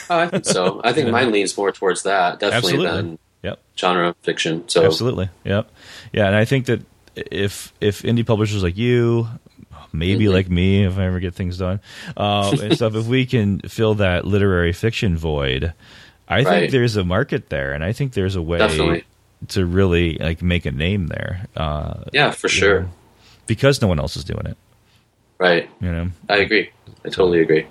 Oh, 0.09 0.19
I 0.19 0.29
think 0.29 0.47
so. 0.47 0.81
I 0.85 0.93
think 0.95 1.11
mine 1.13 1.33
leans 1.33 1.57
more 1.57 1.71
towards 1.73 2.05
that, 2.05 2.41
definitely 2.41 2.87
Absolutely. 2.87 2.97
than 3.11 3.19
Yep. 3.43 3.59
genre 3.79 4.15
fiction. 4.23 4.67
So 4.69 4.85
Absolutely. 4.87 5.29
Yep. 5.45 5.71
Yeah, 6.13 6.27
and 6.29 6.35
I 6.35 6.45
think 6.47 6.67
that 6.67 6.81
if 7.15 7.73
if 7.81 8.03
indie 8.03 8.27
publishers 8.27 8.63
like 8.63 8.77
you, 8.79 9.29
maybe 9.93 10.25
Mm-hmm. 10.25 10.33
like 10.35 10.51
me, 10.51 10.85
if 10.85 10.99
I 10.99 11.05
ever 11.07 11.21
get 11.21 11.35
things 11.35 11.59
done, 11.59 11.81
um, 12.17 12.59
and 12.61 12.75
stuff, 12.75 12.95
if 12.95 13.07
we 13.07 13.27
can 13.27 13.61
fill 13.61 13.95
that 13.97 14.25
literary 14.27 14.73
fiction 14.73 15.17
void, 15.17 15.73
I 16.29 16.43
think 16.45 16.73
there's 16.73 16.97
a 16.97 17.05
market 17.05 17.49
there, 17.51 17.73
and 17.73 17.85
I 17.85 17.93
think 17.93 18.13
there's 18.13 18.37
a 18.37 18.43
way 18.43 18.59
Definitely. 18.59 19.05
to 19.49 19.65
really 19.67 20.19
like 20.19 20.43
make 20.43 20.67
a 20.67 20.73
name 20.73 21.07
there. 21.09 21.47
Uh, 21.57 22.05
yeah, 22.13 22.31
for 22.33 22.49
sure. 22.49 22.89
because 23.47 23.81
no 23.81 23.89
one 23.89 23.99
else 24.01 24.17
is 24.17 24.25
doing 24.25 24.47
it. 24.47 24.57
Right. 25.39 25.69
You 25.81 25.93
know, 25.93 26.09
I 26.29 26.39
agree. 26.39 26.71
I 27.05 27.09
totally 27.11 27.41
agree. 27.43 27.67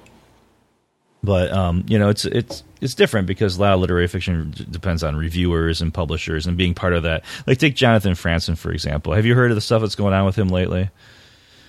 but 1.23 1.51
um, 1.51 1.83
you 1.87 1.97
know, 1.97 2.09
it's 2.09 2.23
it's 2.25 2.63
it's 2.81 2.93
different 2.93 3.25
because 3.27 3.57
a 3.57 3.61
lot 3.61 3.73
of 3.73 3.79
literary 3.79 4.07
fiction 4.07 4.51
d- 4.51 4.65
depends 4.69 5.03
on 5.03 5.15
reviewers 5.15 5.81
and 5.81 5.91
publishers 5.93 6.45
and 6.45 6.55
being 6.55 6.75
part 6.75 6.93
of 6.93 7.03
that. 7.03 7.23
Like 7.47 7.57
take 7.57 7.75
Jonathan 7.75 8.13
Franzen 8.13 8.55
for 8.57 8.71
example. 8.71 9.13
Have 9.13 9.25
you 9.25 9.33
heard 9.33 9.49
of 9.51 9.55
the 9.55 9.61
stuff 9.61 9.81
that's 9.81 9.95
going 9.95 10.13
on 10.13 10.25
with 10.25 10.37
him 10.37 10.49
lately? 10.49 10.89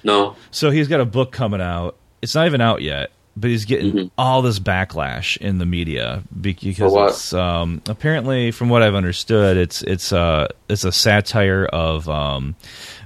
No. 0.05 0.37
So 0.51 0.71
he's 0.71 0.89
got 0.89 1.01
a 1.01 1.05
book 1.07 1.33
coming 1.33 1.61
out. 1.61 1.97
It's 2.23 2.35
not 2.35 2.47
even 2.47 2.61
out 2.61 2.83
yet, 2.83 3.11
but 3.37 3.51
he's 3.51 3.67
getting 3.67 4.11
all 4.17 4.41
this 4.43 4.59
backlash 4.59 5.37
in 5.37 5.59
the 5.59 5.67
media 5.67 6.23
because 6.41 6.77
Mm-hmm. 6.77 6.89
For 6.89 6.91
what? 6.91 7.11
it's 7.11 7.33
um, 7.35 7.83
apparently, 7.89 8.51
from 8.51 8.69
what 8.71 8.83
I've 8.83 8.95
understood, 8.95 9.57
it's 9.57 9.83
it's 9.83 10.13
uh, 10.13 10.49
it's 10.69 10.85
a 10.85 10.93
satire 10.93 11.67
of 11.67 12.09
um, 12.09 12.57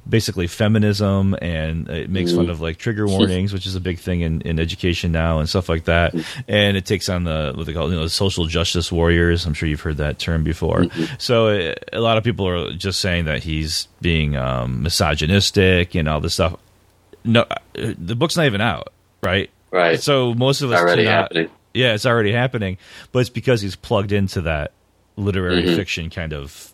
basically 0.08 0.46
feminism, 0.46 1.36
and 1.42 1.88
it 1.88 2.08
makes 2.08 2.30
Mm-hmm. 2.30 2.40
fun 2.42 2.50
of 2.50 2.60
like 2.60 2.78
trigger 2.78 3.06
warnings, 3.08 3.52
which 3.52 3.66
is 3.66 3.74
a 3.74 3.80
big 3.80 3.98
thing 3.98 4.20
in, 4.20 4.40
in 4.42 4.60
education 4.60 5.10
now 5.10 5.40
and 5.40 5.48
stuff 5.48 5.68
like 5.68 5.84
that. 5.86 6.12
Mm-hmm. 6.14 6.40
And 6.48 6.76
it 6.76 6.86
takes 6.86 7.08
on 7.08 7.24
the 7.24 7.52
what 7.56 7.66
they 7.66 7.72
call 7.72 7.90
you 7.90 7.96
know 7.96 8.04
the 8.04 8.08
social 8.10 8.46
justice 8.46 8.92
warriors. 8.92 9.44
I'm 9.46 9.54
sure 9.54 9.68
you've 9.68 9.80
heard 9.80 9.96
that 9.96 10.20
term 10.20 10.44
before. 10.44 10.82
Mm-hmm. 10.82 11.14
So 11.18 11.48
uh, 11.48 11.74
a 11.92 12.00
lot 12.00 12.16
of 12.18 12.24
people 12.24 12.46
are 12.46 12.72
just 12.72 13.00
saying 13.00 13.24
that 13.24 13.42
he's 13.42 13.88
being 14.00 14.36
um, 14.36 14.82
misogynistic 14.84 15.96
and 15.96 16.08
all 16.08 16.20
this 16.20 16.34
stuff 16.34 16.54
no, 17.24 17.42
uh, 17.42 17.54
the 17.74 18.14
book's 18.16 18.36
not 18.36 18.46
even 18.46 18.60
out, 18.60 18.92
right? 19.22 19.50
Right. 19.70 20.00
So 20.00 20.34
most 20.34 20.62
of 20.62 20.72
us 20.72 20.80
Already 20.80 21.04
cannot- 21.04 21.22
happening. 21.22 21.50
Yeah, 21.72 21.94
it's 21.94 22.04
already 22.06 22.32
happening, 22.32 22.78
but 23.12 23.20
it's 23.20 23.30
because 23.30 23.60
he's 23.60 23.76
plugged 23.76 24.10
into 24.10 24.40
that 24.42 24.72
literary 25.16 25.62
Mm-hmm. 25.62 25.76
fiction 25.76 26.10
kind 26.10 26.32
of 26.32 26.72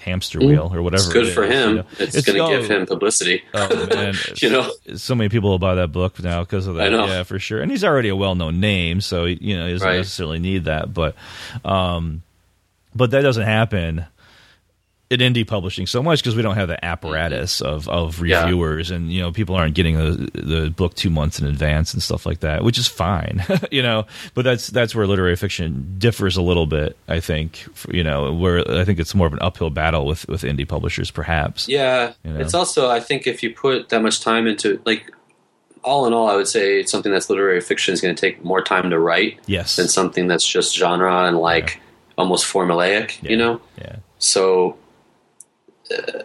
hamster 0.00 0.38
wheel 0.38 0.70
or 0.72 0.82
whatever. 0.82 1.02
It's 1.02 1.12
good 1.12 1.26
it 1.28 1.32
for 1.34 1.44
is, 1.44 1.50
him. 1.52 1.68
you 1.70 1.76
know. 1.76 1.84
It's, 1.98 2.20
going 2.22 2.36
to 2.38 2.44
oh, 2.44 2.48
give 2.60 2.70
him 2.70 2.84
publicity. 2.86 3.42
Oh 3.54 3.86
man, 3.86 4.14
you 4.36 4.50
know, 4.50 4.70
so 4.96 5.14
many 5.14 5.28
people 5.30 5.48
will 5.50 5.58
buy 5.58 5.76
that 5.76 5.92
book 5.92 6.22
now 6.22 6.40
because 6.44 6.66
of 6.66 6.74
that. 6.76 6.92
Yeah, 6.92 7.22
for 7.22 7.38
sure. 7.38 7.60
And 7.62 7.70
he's 7.70 7.84
already 7.84 8.10
a 8.10 8.16
well-known 8.16 8.60
name, 8.60 9.00
so 9.00 9.24
you 9.24 9.56
know 9.56 9.66
he 9.66 9.72
doesn't 9.72 9.88
Right. 9.88 9.96
necessarily 9.96 10.38
need 10.38 10.64
that. 10.66 10.92
But, 10.92 11.16
um, 11.64 12.22
but 12.94 13.10
that 13.12 13.22
doesn't 13.22 13.44
happen 13.44 14.04
in 15.10 15.20
indie 15.20 15.46
publishing 15.46 15.86
so 15.86 16.02
much 16.02 16.20
because 16.22 16.36
we 16.36 16.42
don't 16.42 16.56
have 16.56 16.68
the 16.68 16.84
apparatus 16.84 17.60
mm-hmm. 17.60 17.66
of 17.66 17.88
of 17.88 18.24
Yeah. 18.26 18.42
reviewers, 18.42 18.90
and 18.90 19.10
you 19.10 19.22
know 19.22 19.32
people 19.32 19.54
aren't 19.54 19.74
getting 19.74 19.96
the 19.96 20.30
the 20.34 20.70
book 20.70 20.94
two 20.94 21.08
months 21.10 21.38
in 21.40 21.46
advance 21.46 21.94
and 21.94 22.02
stuff 22.02 22.26
like 22.26 22.40
that, 22.40 22.62
which 22.62 22.76
is 22.78 22.86
fine, 22.86 23.42
you 23.70 23.82
know. 23.82 24.04
But 24.34 24.42
that's 24.44 24.68
that's 24.68 24.94
where 24.94 25.06
literary 25.06 25.36
fiction 25.36 25.94
differs 25.98 26.36
a 26.36 26.42
little 26.42 26.66
bit, 26.66 26.96
I 27.08 27.20
think. 27.20 27.66
You 27.90 28.04
know, 28.04 28.34
where 28.34 28.70
I 28.70 28.84
think 28.84 28.98
it's 28.98 29.14
more 29.14 29.26
of 29.26 29.32
an 29.32 29.38
uphill 29.40 29.70
battle 29.70 30.04
with 30.06 30.28
with 30.28 30.42
indie 30.42 30.68
publishers, 30.68 31.10
perhaps. 31.10 31.68
Yeah, 31.68 32.12
You 32.24 32.32
know? 32.34 32.40
it's 32.40 32.52
also 32.54 32.90
I 32.90 33.00
think 33.00 33.26
if 33.26 33.42
you 33.42 33.54
put 33.54 33.88
that 33.88 34.02
much 34.02 34.20
time 34.20 34.46
into 34.46 34.80
like 34.84 35.10
all 35.84 36.06
in 36.06 36.12
all, 36.12 36.28
I 36.28 36.36
would 36.36 36.48
say 36.48 36.80
it's 36.80 36.90
something 36.92 37.10
that's 37.10 37.30
literary 37.30 37.60
fiction 37.62 37.94
is 37.94 38.00
going 38.02 38.14
to 38.14 38.20
take 38.20 38.44
more 38.44 38.60
time 38.60 38.90
to 38.90 38.98
write 38.98 39.38
Yes. 39.46 39.76
than 39.76 39.88
something 39.88 40.26
that's 40.26 40.46
just 40.46 40.76
genre 40.76 41.24
and 41.26 41.38
like 41.38 41.80
almost 42.18 42.52
formulaic. 42.52 43.22
Yeah. 43.22 43.30
You 43.30 43.36
know, 43.38 43.60
Yeah. 43.80 43.96
so 44.18 44.76
uh, 45.90 46.22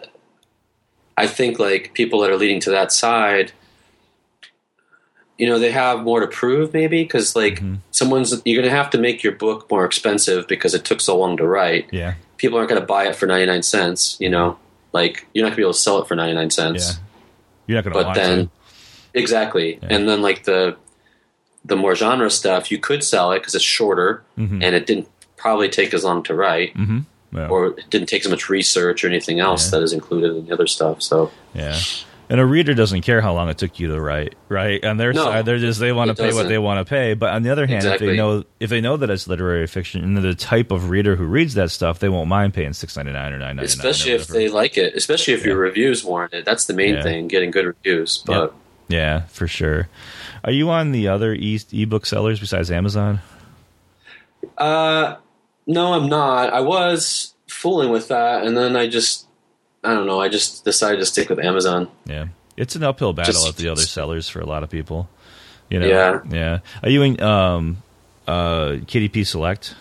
I 1.16 1.26
think 1.26 1.58
like 1.58 1.92
people 1.94 2.20
that 2.20 2.30
are 2.30 2.36
leading 2.36 2.60
to 2.60 2.70
that 2.70 2.92
side. 2.92 3.52
You 5.38 5.48
know 5.48 5.58
they 5.58 5.72
have 5.72 6.02
more 6.04 6.20
to 6.20 6.28
prove, 6.28 6.72
maybe 6.72 7.02
because 7.02 7.34
like 7.34 7.60
Mhm. 7.60 7.78
someone's 7.90 8.30
you're 8.44 8.62
going 8.62 8.70
to 8.72 8.76
have 8.76 8.90
to 8.90 8.98
make 8.98 9.22
your 9.24 9.32
book 9.32 9.68
more 9.70 9.84
expensive 9.84 10.46
because 10.46 10.74
it 10.74 10.84
took 10.84 11.00
so 11.00 11.18
long 11.18 11.36
to 11.38 11.46
write. 11.46 11.88
Yeah. 11.90 12.14
People 12.36 12.56
aren't 12.58 12.68
going 12.70 12.80
to 12.80 12.86
buy 12.86 13.08
it 13.08 13.16
for 13.16 13.26
ninety 13.26 13.46
nine 13.46 13.62
cents. 13.64 14.16
You 14.20 14.30
know, 14.30 14.58
like 14.92 15.26
you're 15.34 15.42
not 15.44 15.48
going 15.50 15.54
to 15.54 15.56
be 15.56 15.62
able 15.62 15.72
to 15.72 15.78
sell 15.78 16.00
it 16.00 16.06
for 16.06 16.14
ninety 16.14 16.34
nine 16.34 16.50
cents. 16.50 16.84
Yeah. 16.86 16.94
You're 17.66 17.76
not 17.82 17.84
going 17.92 17.96
to 17.96 18.10
but 18.10 18.14
then 18.14 18.38
to. 18.46 18.50
exactly 19.14 19.78
Yeah. 19.82 19.88
and 19.90 20.08
then 20.08 20.22
like 20.22 20.44
the 20.44 20.76
the 21.64 21.76
more 21.76 21.94
genre 21.96 22.30
stuff 22.30 22.70
you 22.70 22.78
could 22.78 23.02
sell 23.02 23.32
it 23.32 23.38
because 23.40 23.54
it's 23.56 23.64
shorter 23.64 24.22
Mhm. 24.38 24.62
and 24.62 24.74
it 24.76 24.86
didn't 24.86 25.08
probably 25.36 25.68
take 25.68 25.92
as 25.94 26.04
long 26.04 26.22
to 26.24 26.34
write 26.34 26.74
Mm-hmm. 26.76 26.98
Yeah. 27.34 27.48
or 27.48 27.66
it 27.78 27.90
didn't 27.90 28.08
take 28.08 28.24
as 28.24 28.30
much 28.30 28.48
research 28.48 29.04
or 29.04 29.08
anything 29.08 29.40
else 29.40 29.66
Yeah. 29.66 29.78
that 29.78 29.84
is 29.84 29.92
included 29.92 30.36
in 30.36 30.46
the 30.46 30.52
other 30.52 30.66
stuff 30.66 31.02
so 31.02 31.30
yeah. 31.54 31.78
And 32.30 32.40
a 32.40 32.46
reader 32.46 32.72
doesn't 32.72 33.02
care 33.02 33.20
how 33.20 33.34
long 33.34 33.50
it 33.50 33.58
took 33.58 33.78
you 33.78 33.88
to 33.88 34.00
write, 34.00 34.34
right? 34.48 34.82
On 34.82 34.96
their 34.96 35.12
No, 35.12 35.24
side, 35.24 35.44
they're 35.44 35.58
just 35.58 35.78
they 35.78 35.92
want 35.92 36.08
to 36.08 36.14
pay 36.14 36.28
what 36.28 36.30
doesn't. 36.30 36.48
they 36.48 36.56
want 36.56 36.84
to 36.84 36.88
pay. 36.88 37.12
But 37.12 37.34
on 37.34 37.42
the 37.42 37.50
other 37.50 37.66
hand, 37.66 37.84
if 37.84 38.00
they 38.00 38.16
know 38.16 38.44
if 38.58 38.70
they 38.70 38.80
know 38.80 38.96
that 38.96 39.10
it's 39.10 39.28
literary 39.28 39.66
fiction 39.66 40.02
and 40.02 40.16
the 40.16 40.34
type 40.34 40.70
of 40.72 40.88
reader 40.88 41.16
who 41.16 41.24
reads 41.26 41.52
that 41.54 41.70
stuff, 41.70 41.98
they 41.98 42.08
won't 42.08 42.28
mind 42.30 42.54
paying 42.54 42.72
six 42.72 42.96
ninety 42.96 43.12
nine 43.12 43.34
or 43.34 43.38
nine 43.38 43.56
ninety 43.56 43.56
nine. 43.56 43.64
especially 43.66 44.12
if 44.12 44.26
they 44.28 44.48
like 44.48 44.78
it 44.78 44.94
especially 44.96 45.34
if 45.34 45.44
your 45.44 45.56
reviews 45.58 46.02
warrant 46.02 46.32
it 46.32 46.46
that's 46.46 46.64
the 46.64 46.72
main 46.72 46.94
Yeah. 46.94 47.02
thing 47.02 47.28
getting 47.28 47.50
good 47.50 47.66
reviews 47.66 48.22
but 48.24 48.54
Yeah, 48.88 49.26
for 49.26 49.46
sure. 49.46 49.88
Are 50.44 50.50
you 50.52 50.70
on 50.70 50.92
the 50.92 51.06
other 51.08 51.34
e 51.34 51.60
ebook 51.72 52.06
sellers 52.06 52.40
besides 52.40 52.70
Amazon? 52.70 53.20
uh 54.58 55.16
no 55.66 55.92
i'm 55.94 56.08
not 56.08 56.52
i 56.52 56.60
was 56.60 57.34
fooling 57.48 57.90
with 57.90 58.08
that 58.08 58.44
and 58.44 58.56
then 58.56 58.76
i 58.76 58.86
just 58.86 59.26
i 59.82 59.92
don't 59.94 60.06
know 60.06 60.20
i 60.20 60.28
just 60.28 60.64
decided 60.64 60.98
to 60.98 61.06
stick 61.06 61.28
with 61.28 61.38
amazon 61.38 61.88
Yeah, 62.06 62.26
it's 62.56 62.74
an 62.76 62.82
uphill 62.82 63.12
battle 63.12 63.32
Just- 63.32 63.48
at 63.48 63.56
the 63.56 63.68
other 63.68 63.82
sellers 63.82 64.28
for 64.28 64.40
a 64.40 64.46
lot 64.46 64.62
of 64.62 64.70
people. 64.70 65.08
You 65.70 65.80
know, 65.80 65.86
Yeah. 65.86 66.20
yeah. 66.30 66.58
Are 66.82 66.90
you 66.90 67.02
in 67.02 67.20
um, 67.22 67.82
uh, 68.28 68.76
KDP 68.86 69.26
Select? 69.26 69.74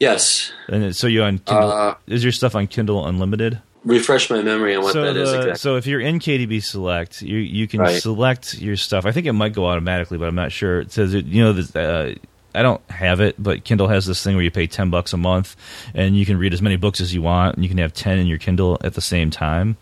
yes 0.00 0.52
And 0.68 0.94
so 0.94 1.06
you 1.06 1.22
on 1.22 1.38
Kindle? 1.38 1.70
Uh, 1.72 1.94
is 2.06 2.22
your 2.24 2.32
stuff 2.32 2.54
on 2.54 2.66
Kindle 2.66 3.06
Unlimited? 3.06 3.60
refresh 3.84 4.28
my 4.28 4.42
memory 4.42 4.74
on 4.74 4.82
what 4.82 4.92
so 4.92 5.02
that 5.02 5.16
is 5.16 5.30
the- 5.30 5.36
exactly 5.36 5.58
So 5.58 5.76
if 5.76 5.86
you're 5.86 6.00
in 6.00 6.18
KDP 6.18 6.60
Select, 6.62 7.22
you 7.22 7.38
you 7.38 7.66
can 7.68 7.80
Right. 7.80 8.02
select 8.02 8.58
your 8.60 8.76
stuff. 8.76 9.06
I 9.06 9.12
think 9.12 9.26
it 9.26 9.32
might 9.32 9.54
go 9.54 9.66
automatically, 9.66 10.18
but 10.18 10.28
I'm 10.28 10.34
not 10.34 10.50
sure. 10.52 10.80
It 10.80 10.90
says 10.92 11.14
it, 11.14 11.24
you 11.26 11.42
know 11.42 11.52
this. 11.52 11.74
Uh, 11.74 12.14
I 12.54 12.62
don't 12.62 12.80
have 12.90 13.20
it, 13.20 13.36
but 13.40 13.64
Kindle 13.64 13.88
has 13.88 14.06
this 14.06 14.22
thing 14.24 14.34
where 14.34 14.42
you 14.44 14.50
pay 14.50 14.66
ten 14.66 14.90
bucks 14.90 15.12
a 15.12 15.16
month, 15.16 15.54
and 15.94 16.16
you 16.16 16.24
can 16.26 16.38
read 16.38 16.52
as 16.54 16.62
many 16.62 16.76
books 16.76 17.00
as 17.00 17.14
you 17.14 17.22
want, 17.22 17.54
and 17.56 17.64
you 17.64 17.68
can 17.68 17.78
have 17.78 17.92
ten 17.92 18.18
in 18.18 18.26
your 18.26 18.38
Kindle 18.38 18.78
at 18.82 18.94
the 18.94 19.00
same 19.00 19.30
time. 19.30 19.76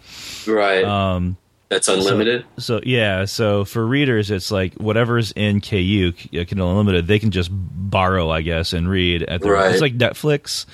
right 0.46 0.84
Um, 0.84 1.36
that's 1.68 1.88
unlimited 1.88 2.44
so 2.58 2.80
yeah, 2.84 3.24
so 3.24 3.64
for 3.64 3.84
readers, 3.86 4.30
it's 4.30 4.50
like 4.50 4.74
whatever's 4.74 5.32
in 5.32 5.60
KU 5.60 6.12
Kindle 6.12 6.70
Unlimited, 6.70 7.06
they 7.06 7.18
can 7.18 7.30
just 7.30 7.50
borrow, 7.52 8.30
I 8.30 8.42
guess, 8.42 8.72
and 8.72 8.88
read 8.88 9.22
at 9.24 9.40
the. 9.40 9.50
Right. 9.50 9.72
It's 9.72 9.80
like 9.80 9.96
Netflix, 9.96 10.66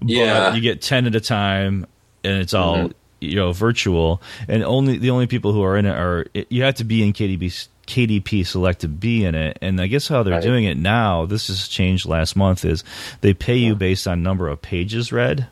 but 0.00 0.08
Yeah. 0.10 0.54
you 0.54 0.60
get 0.60 0.82
ten 0.82 1.06
at 1.06 1.14
a 1.14 1.20
time, 1.20 1.86
and 2.22 2.38
it's 2.40 2.54
all 2.54 2.76
Mhm. 2.76 2.92
you 3.20 3.36
know 3.36 3.52
virtual, 3.52 4.20
and 4.48 4.62
only 4.62 4.98
the 4.98 5.10
only 5.10 5.26
people 5.26 5.52
who 5.52 5.62
are 5.62 5.76
in 5.76 5.86
it 5.86 5.96
are 5.96 6.26
you 6.50 6.62
have 6.64 6.74
to 6.76 6.84
be 6.84 7.02
in 7.02 7.12
KDP 7.12 7.68
KDP 7.86 8.44
Select 8.46 8.80
to 8.80 8.88
be 8.88 9.24
in 9.24 9.34
it, 9.34 9.58
and 9.62 9.80
I 9.80 9.86
guess 9.86 10.08
how 10.08 10.22
they're 10.22 10.34
Right. 10.34 10.42
doing 10.42 10.64
it 10.64 10.76
now. 10.76 11.26
This 11.26 11.48
has 11.48 11.68
changed 11.68 12.06
last 12.06 12.36
month. 12.36 12.64
Is 12.64 12.84
they 13.20 13.32
pay 13.34 13.56
you 13.56 13.74
based 13.74 14.06
on 14.08 14.22
number 14.22 14.48
of 14.48 14.60
pages 14.62 15.12
read, 15.12 15.46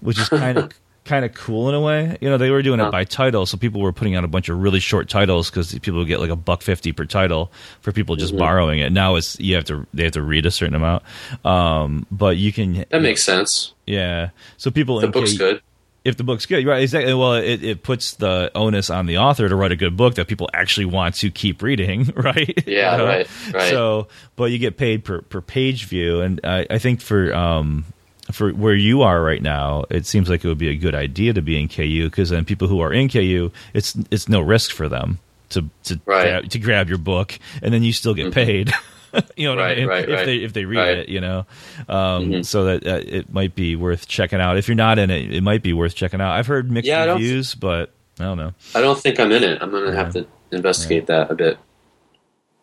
which 0.00 0.18
is 0.18 0.28
kind 0.28 0.58
of. 0.58 0.72
Kind 1.06 1.26
of 1.26 1.34
cool 1.34 1.68
in 1.68 1.74
a 1.74 1.80
way, 1.82 2.16
you 2.22 2.30
know. 2.30 2.38
They 2.38 2.48
were 2.48 2.62
doing 2.62 2.80
it 2.80 2.90
by 2.90 3.04
title, 3.04 3.44
so 3.44 3.58
people 3.58 3.82
were 3.82 3.92
putting 3.92 4.16
out 4.16 4.24
a 4.24 4.26
bunch 4.26 4.48
of 4.48 4.56
really 4.58 4.80
short 4.80 5.06
titles 5.10 5.50
because 5.50 5.78
people 5.80 5.98
would 5.98 6.08
get 6.08 6.18
like 6.18 6.30
a 6.30 6.34
buck 6.34 6.62
fifty 6.62 6.92
per 6.92 7.04
title 7.04 7.52
for 7.82 7.92
people 7.92 8.16
just 8.16 8.32
Mhm. 8.34 8.38
borrowing 8.38 8.78
it. 8.78 8.90
Now 8.90 9.16
it's 9.16 9.38
you 9.38 9.54
have 9.56 9.66
to 9.66 9.86
they 9.92 10.04
have 10.04 10.12
to 10.12 10.22
read 10.22 10.46
a 10.46 10.50
certain 10.50 10.74
amount, 10.74 11.02
um, 11.44 12.06
but 12.10 12.38
you 12.38 12.54
can 12.54 12.86
That 12.88 13.02
makes 13.02 13.22
sense. 13.22 13.74
yeah. 13.86 14.30
So 14.56 14.70
people 14.70 14.98
The 15.00 15.04
in 15.08 15.12
book's 15.12 15.34
good. 15.36 15.60
If 16.04 16.16
the 16.16 16.24
book's 16.24 16.44
good, 16.46 16.66
right? 16.66 16.82
Exactly. 16.82 17.14
Well, 17.14 17.34
it, 17.34 17.64
it 17.64 17.82
puts 17.82 18.14
the 18.14 18.50
onus 18.54 18.90
on 18.90 19.06
the 19.06 19.18
author 19.18 19.48
to 19.48 19.56
write 19.56 19.72
a 19.72 19.76
good 19.76 19.96
book 19.96 20.16
that 20.16 20.28
people 20.28 20.50
actually 20.52 20.84
want 20.86 21.14
to 21.16 21.30
keep 21.30 21.62
reading, 21.62 22.12
right? 22.16 22.62
Yeah, 22.66 22.92
You 22.92 22.98
know? 22.98 23.06
right, 23.06 23.28
right. 23.54 23.70
So, 23.70 24.08
but 24.36 24.50
you 24.50 24.58
get 24.58 24.76
paid 24.76 25.04
per 25.04 25.22
per 25.22 25.40
page 25.40 25.86
view, 25.86 26.20
and 26.20 26.40
I, 26.44 26.66
I 26.70 26.78
think 26.78 27.00
for 27.00 27.34
um 27.34 27.84
for 28.32 28.50
where 28.52 28.74
you 28.74 29.02
are 29.02 29.22
right 29.22 29.42
now, 29.42 29.84
it 29.90 30.06
seems 30.06 30.28
like 30.30 30.44
it 30.44 30.48
would 30.48 30.58
be 30.58 30.68
a 30.70 30.76
good 30.76 30.94
idea 30.94 31.32
to 31.34 31.42
be 31.42 31.60
in 31.60 31.68
KU 31.68 32.04
because 32.04 32.30
then 32.30 32.44
people 32.44 32.68
who 32.68 32.80
are 32.80 32.92
in 32.92 33.08
KU, 33.08 33.50
it's 33.74 33.94
it's 34.10 34.28
no 34.28 34.40
risk 34.40 34.70
for 34.72 34.88
them 34.88 35.18
to 35.50 35.64
to 35.84 36.00
Right. 36.06 36.22
grab, 36.22 36.48
to 36.50 36.58
grab 36.58 36.88
your 36.88 36.98
book, 36.98 37.38
and 37.62 37.72
then 37.72 37.82
you 37.82 37.92
still 37.92 38.14
get 38.14 38.32
paid. 38.32 38.72
you 39.36 39.46
know 39.46 39.54
what 39.54 39.64
I 39.64 39.68
Right, 39.68 39.78
mean? 39.78 39.86
right, 39.88 40.08
if 40.08 40.14
right. 40.16 40.26
they 40.26 40.36
if 40.36 40.52
they 40.52 40.64
read 40.64 40.98
it, 40.98 41.08
you 41.08 41.20
know, 41.20 41.46
um, 41.88 42.26
Mhm. 42.30 42.44
so 42.46 42.64
that 42.64 42.86
uh, 42.86 43.00
it 43.04 43.32
might 43.32 43.54
be 43.54 43.76
worth 43.76 44.08
checking 44.08 44.40
out. 44.40 44.56
If 44.56 44.68
you're 44.68 44.74
not 44.76 44.98
in 44.98 45.10
it, 45.10 45.32
it 45.32 45.42
might 45.42 45.62
be 45.62 45.72
worth 45.72 45.94
checking 45.94 46.20
out. 46.20 46.32
I've 46.32 46.46
heard 46.46 46.70
mixed 46.70 46.88
Yeah, 46.88 47.02
I 47.02 47.06
don't- 47.06 47.16
reviews, 47.20 47.54
but 47.54 47.90
I 48.20 48.24
don't 48.24 48.38
know. 48.38 48.52
I 48.74 48.80
don't 48.80 48.98
think 48.98 49.18
I'm 49.20 49.32
in 49.32 49.42
it. 49.42 49.60
I'm 49.62 49.70
going 49.70 49.86
to 49.86 49.94
have 49.96 50.12
to 50.14 50.26
investigate 50.52 51.06
that 51.06 51.30
a 51.30 51.34
bit. 51.34 51.58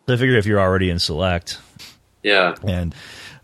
So 0.06 0.14
I 0.14 0.16
figure 0.16 0.36
if 0.36 0.46
you're 0.46 0.60
already 0.60 0.90
in 0.90 0.98
select, 0.98 1.58
Yeah. 2.22 2.54
and 2.66 2.94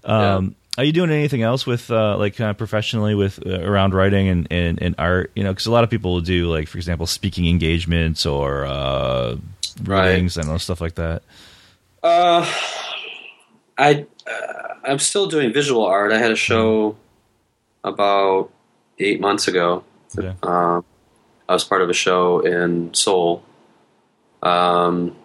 um, 0.04 0.54
are 0.76 0.84
you 0.84 0.92
doing 0.92 1.11
anything 1.11 1.42
else 1.42 1.66
with 1.66 1.90
uh, 1.90 2.16
like 2.16 2.36
kind 2.36 2.50
of 2.50 2.56
professionally 2.56 3.14
with 3.14 3.44
uh, 3.46 3.61
around 3.62 3.94
writing 3.94 4.28
and, 4.28 4.46
and, 4.50 4.80
and 4.82 4.94
art? 4.98 5.30
You 5.36 5.44
know, 5.44 5.50
because 5.52 5.66
a 5.66 5.70
lot 5.70 5.84
of 5.84 5.90
people 5.90 6.12
will 6.14 6.20
do 6.20 6.48
like, 6.50 6.66
for 6.68 6.78
example, 6.78 7.06
speaking 7.06 7.46
engagements 7.46 8.24
or 8.26 8.64
uh, 8.64 9.36
Right. 9.84 10.09
readings 10.12 10.36
and 10.36 10.48
all 10.50 10.59
stuff 10.59 10.80
like 10.80 10.94
that. 10.96 11.22
Uh, 12.02 12.44
I 13.78 14.06
uh, 14.26 14.74
I'm 14.84 14.98
still 14.98 15.26
doing 15.26 15.52
visual 15.52 15.84
art. 15.84 16.12
I 16.12 16.18
had 16.18 16.32
a 16.32 16.36
show 16.36 16.96
about 17.84 18.50
eight 18.98 19.20
months 19.20 19.46
ago. 19.48 19.84
Okay. 20.18 20.34
Um, 20.42 20.84
I 21.48 21.52
was 21.54 21.64
part 21.64 21.80
of 21.82 21.88
a 21.88 21.94
show 21.94 22.40
in 22.40 22.92
Seoul. 22.94 23.42
Um, 24.42 25.16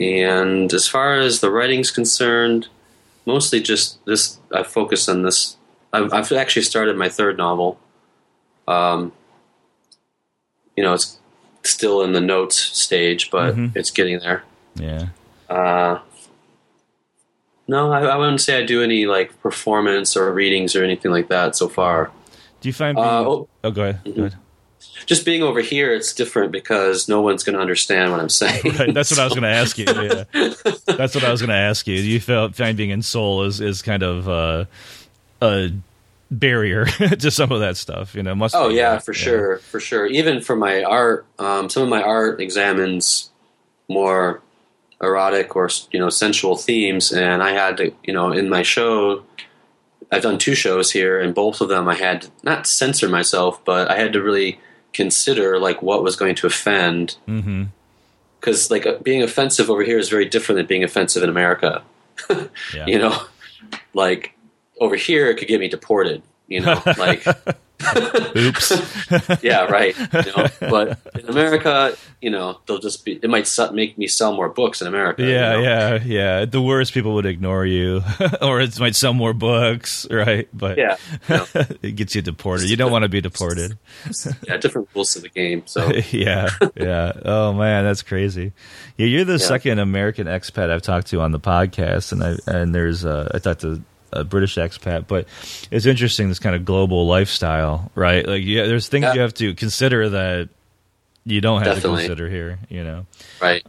and 0.00 0.72
as 0.72 0.88
far 0.88 1.18
as 1.18 1.40
the 1.40 1.50
writing's 1.50 1.90
concerned, 1.90 2.68
mostly 3.26 3.60
just 3.60 4.04
this. 4.06 4.38
I 4.52 4.62
focus 4.62 5.08
on 5.08 5.22
this. 5.22 5.56
I've, 5.92 6.12
I've 6.12 6.32
actually 6.32 6.62
started 6.62 6.96
my 6.96 7.08
third 7.08 7.36
novel. 7.38 7.78
Um, 8.66 9.12
you 10.76 10.82
know, 10.82 10.94
it's 10.94 11.18
still 11.62 12.02
in 12.02 12.12
the 12.12 12.20
notes 12.20 12.56
stage, 12.56 13.30
but 13.30 13.54
Mhm. 13.54 13.76
it's 13.76 13.90
getting 13.92 14.18
there. 14.18 14.42
Yeah. 14.74 15.06
Uh, 15.48 16.00
no, 17.68 17.92
I, 17.92 18.02
I 18.02 18.16
wouldn't 18.16 18.40
say 18.40 18.58
I 18.62 18.64
do 18.66 18.82
any 18.82 19.06
like 19.06 19.40
performance 19.40 20.16
or 20.16 20.32
readings 20.32 20.74
or 20.76 20.84
anything 20.84 21.10
like 21.10 21.28
that 21.28 21.56
so 21.56 21.68
far. 21.68 22.10
Do 22.60 22.68
you 22.68 22.72
find? 22.72 22.96
Being, 22.96 23.06
Uh, 23.06 23.20
oh, 23.20 23.48
oh, 23.64 23.70
go 23.70 23.82
ahead. 23.82 24.00
Go 24.04 24.24
ahead. 24.24 24.36
just 25.06 25.24
being 25.24 25.42
over 25.42 25.60
here, 25.60 25.92
it's 25.94 26.12
different 26.14 26.52
because 26.52 27.08
no 27.08 27.20
one's 27.20 27.42
going 27.44 27.54
to 27.54 27.60
understand 27.60 28.10
what 28.10 28.20
I'm 28.20 28.28
saying. 28.30 28.62
Right, 28.78 28.94
that's 28.94 29.10
what 29.10 29.20
I 29.20 29.24
was 29.24 29.34
going 29.34 29.42
to 29.44 29.48
ask 29.48 29.76
you. 29.78 29.84
Yeah. 29.86 30.24
That's 30.86 31.14
what 31.14 31.24
I 31.24 31.30
was 31.30 31.40
going 31.40 31.50
to 31.50 31.54
ask 31.56 31.86
you. 31.86 31.96
Do 31.96 32.02
you 32.02 32.20
felt 32.20 32.54
find 32.54 32.76
being 32.76 32.90
in 32.90 33.02
Seoul 33.02 33.42
is 33.44 33.60
is 33.60 33.82
kind 33.82 34.02
of 34.02 34.28
uh, 34.28 34.64
a 35.42 35.70
barrier 36.30 36.86
to 37.18 37.30
some 37.30 37.52
of 37.52 37.60
that 37.60 37.76
stuff? 37.76 38.14
You 38.14 38.22
know, 38.22 38.34
must. 38.34 38.54
Oh 38.54 38.68
yeah, 38.68 38.98
for 38.98 39.12
sure, 39.12 39.58
for 39.58 39.80
sure. 39.80 40.06
Even 40.06 40.40
for 40.40 40.56
my 40.56 40.82
art, 40.82 41.26
um, 41.38 41.68
some 41.68 41.82
of 41.82 41.88
my 41.88 42.02
art 42.02 42.40
examines 42.40 43.30
more 43.88 44.40
erotic 45.00 45.56
or 45.56 45.68
you 45.90 45.98
know 45.98 46.08
sensual 46.08 46.56
themes, 46.56 47.12
and 47.12 47.42
I 47.42 47.52
had 47.52 47.76
to, 47.78 47.92
you 48.04 48.12
know, 48.12 48.32
in 48.32 48.48
my 48.48 48.62
show, 48.62 49.24
I've 50.10 50.22
done 50.22 50.38
two 50.38 50.54
shows 50.54 50.90
here, 50.90 51.20
and 51.20 51.34
both 51.34 51.60
of 51.60 51.68
them 51.68 51.88
I 51.88 51.94
had 51.94 52.22
to 52.22 52.30
not 52.42 52.66
censor 52.66 53.08
myself, 53.08 53.64
but 53.64 53.90
I 53.90 53.98
had 53.98 54.12
to 54.12 54.22
really 54.22 54.60
consider 54.92 55.58
like 55.58 55.82
what 55.82 56.02
was 56.02 56.16
going 56.16 56.34
to 56.36 56.46
offend. 56.46 57.16
Mm-hmm. 57.28 57.64
Because 58.40 58.70
like 58.70 58.86
uh, 58.86 58.98
being 59.02 59.22
offensive 59.22 59.70
over 59.70 59.82
here 59.82 59.98
is 59.98 60.08
very 60.08 60.26
different 60.26 60.58
than 60.58 60.66
being 60.66 60.84
offensive 60.84 61.22
in 61.22 61.28
America. 61.28 61.82
Yeah. 62.74 62.86
You 62.86 62.98
know, 62.98 63.22
like 63.92 64.36
over 64.80 64.96
here 64.96 65.28
it 65.30 65.36
could 65.36 65.48
get 65.48 65.60
me 65.60 65.68
deported. 65.68 66.22
You 66.46 66.60
know, 66.60 66.80
like 66.98 67.24
Oops. 68.36 69.42
yeah, 69.42 69.64
right. 69.64 69.96
You 69.98 70.32
know? 70.36 70.46
But 70.60 70.98
in 71.14 71.28
America, 71.28 71.96
you 72.20 72.30
know, 72.30 72.60
they'll 72.66 72.78
just 72.78 73.04
be. 73.04 73.18
It 73.22 73.28
might 73.28 73.46
su- 73.46 73.72
make 73.72 73.98
me 73.98 74.06
sell 74.06 74.34
more 74.34 74.48
books 74.48 74.80
in 74.80 74.88
America. 74.88 75.22
you 75.22 75.28
yeah, 75.28 75.52
know? 75.52 75.60
yeah, 75.60 75.98
yeah. 76.04 76.44
The 76.44 76.62
worst, 76.62 76.92
people 76.94 77.14
would 77.14 77.26
ignore 77.26 77.66
you, 77.66 78.02
or 78.42 78.60
it 78.60 78.78
might 78.80 78.96
sell 78.96 79.12
more 79.12 79.32
books, 79.32 80.06
right? 80.10 80.48
But 80.52 80.78
Yeah, 80.78 80.96
you 81.28 81.36
know, 81.36 81.46
it 81.82 81.96
gets 81.96 82.14
you 82.14 82.22
deported. 82.22 82.68
You 82.70 82.76
don't 82.76 82.92
want 82.92 83.02
to 83.02 83.08
be 83.08 83.20
deported. 83.20 83.78
yeah, 84.46 84.56
different 84.56 84.88
rules 84.94 85.12
to 85.14 85.20
the 85.20 85.28
game. 85.28 85.62
So 85.66 85.92
yeah, 86.10 86.48
yeah. 86.76 87.12
Oh 87.24 87.52
man, 87.52 87.84
that's 87.84 88.02
crazy. 88.02 88.52
Yeah, 88.96 89.06
you're 89.06 89.24
the 89.24 89.38
second 89.38 89.78
American 89.78 90.26
expat 90.26 90.70
I've 90.70 90.82
talked 90.82 91.08
to 91.08 91.20
on 91.20 91.32
the 91.32 91.40
podcast, 91.40 92.12
and 92.12 92.22
I 92.22 92.36
and 92.46 92.74
there's 92.74 93.04
uh, 93.04 93.30
I 93.34 93.38
talked 93.38 93.60
to 93.62 93.82
a 94.14 94.24
British 94.24 94.56
expat, 94.56 95.06
but 95.06 95.26
it's 95.70 95.86
interesting 95.86 96.28
this 96.28 96.38
kind 96.38 96.56
of 96.56 96.64
global 96.64 97.06
lifestyle, 97.06 97.90
right? 97.94 98.26
Like, 98.26 98.42
yeah, 98.44 98.66
there's 98.66 98.88
things 98.88 99.02
Yeah. 99.04 99.14
you 99.14 99.20
have 99.20 99.34
to 99.34 99.54
consider 99.54 100.08
that 100.10 100.48
you 101.24 101.40
don't 101.40 101.62
have 101.62 101.76
Definitely. 101.76 102.02
to 102.02 102.08
consider 102.08 102.30
here. 102.30 102.58
You 102.68 102.84
know, 102.84 103.06
right. 103.40 103.62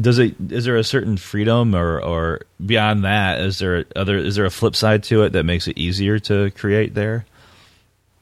does 0.00 0.18
it? 0.18 0.34
Is 0.50 0.64
there 0.64 0.76
a 0.76 0.84
certain 0.84 1.16
freedom, 1.16 1.74
or 1.74 2.00
or 2.00 2.40
beyond 2.64 3.04
that, 3.04 3.40
is 3.40 3.58
there 3.58 3.84
other? 3.94 4.16
Is 4.16 4.36
there 4.36 4.44
a 4.46 4.50
flip 4.50 4.74
side 4.76 5.02
to 5.04 5.22
it 5.24 5.32
that 5.32 5.44
makes 5.44 5.68
it 5.68 5.76
easier 5.78 6.18
to 6.20 6.50
create 6.52 6.94
there? 6.94 7.26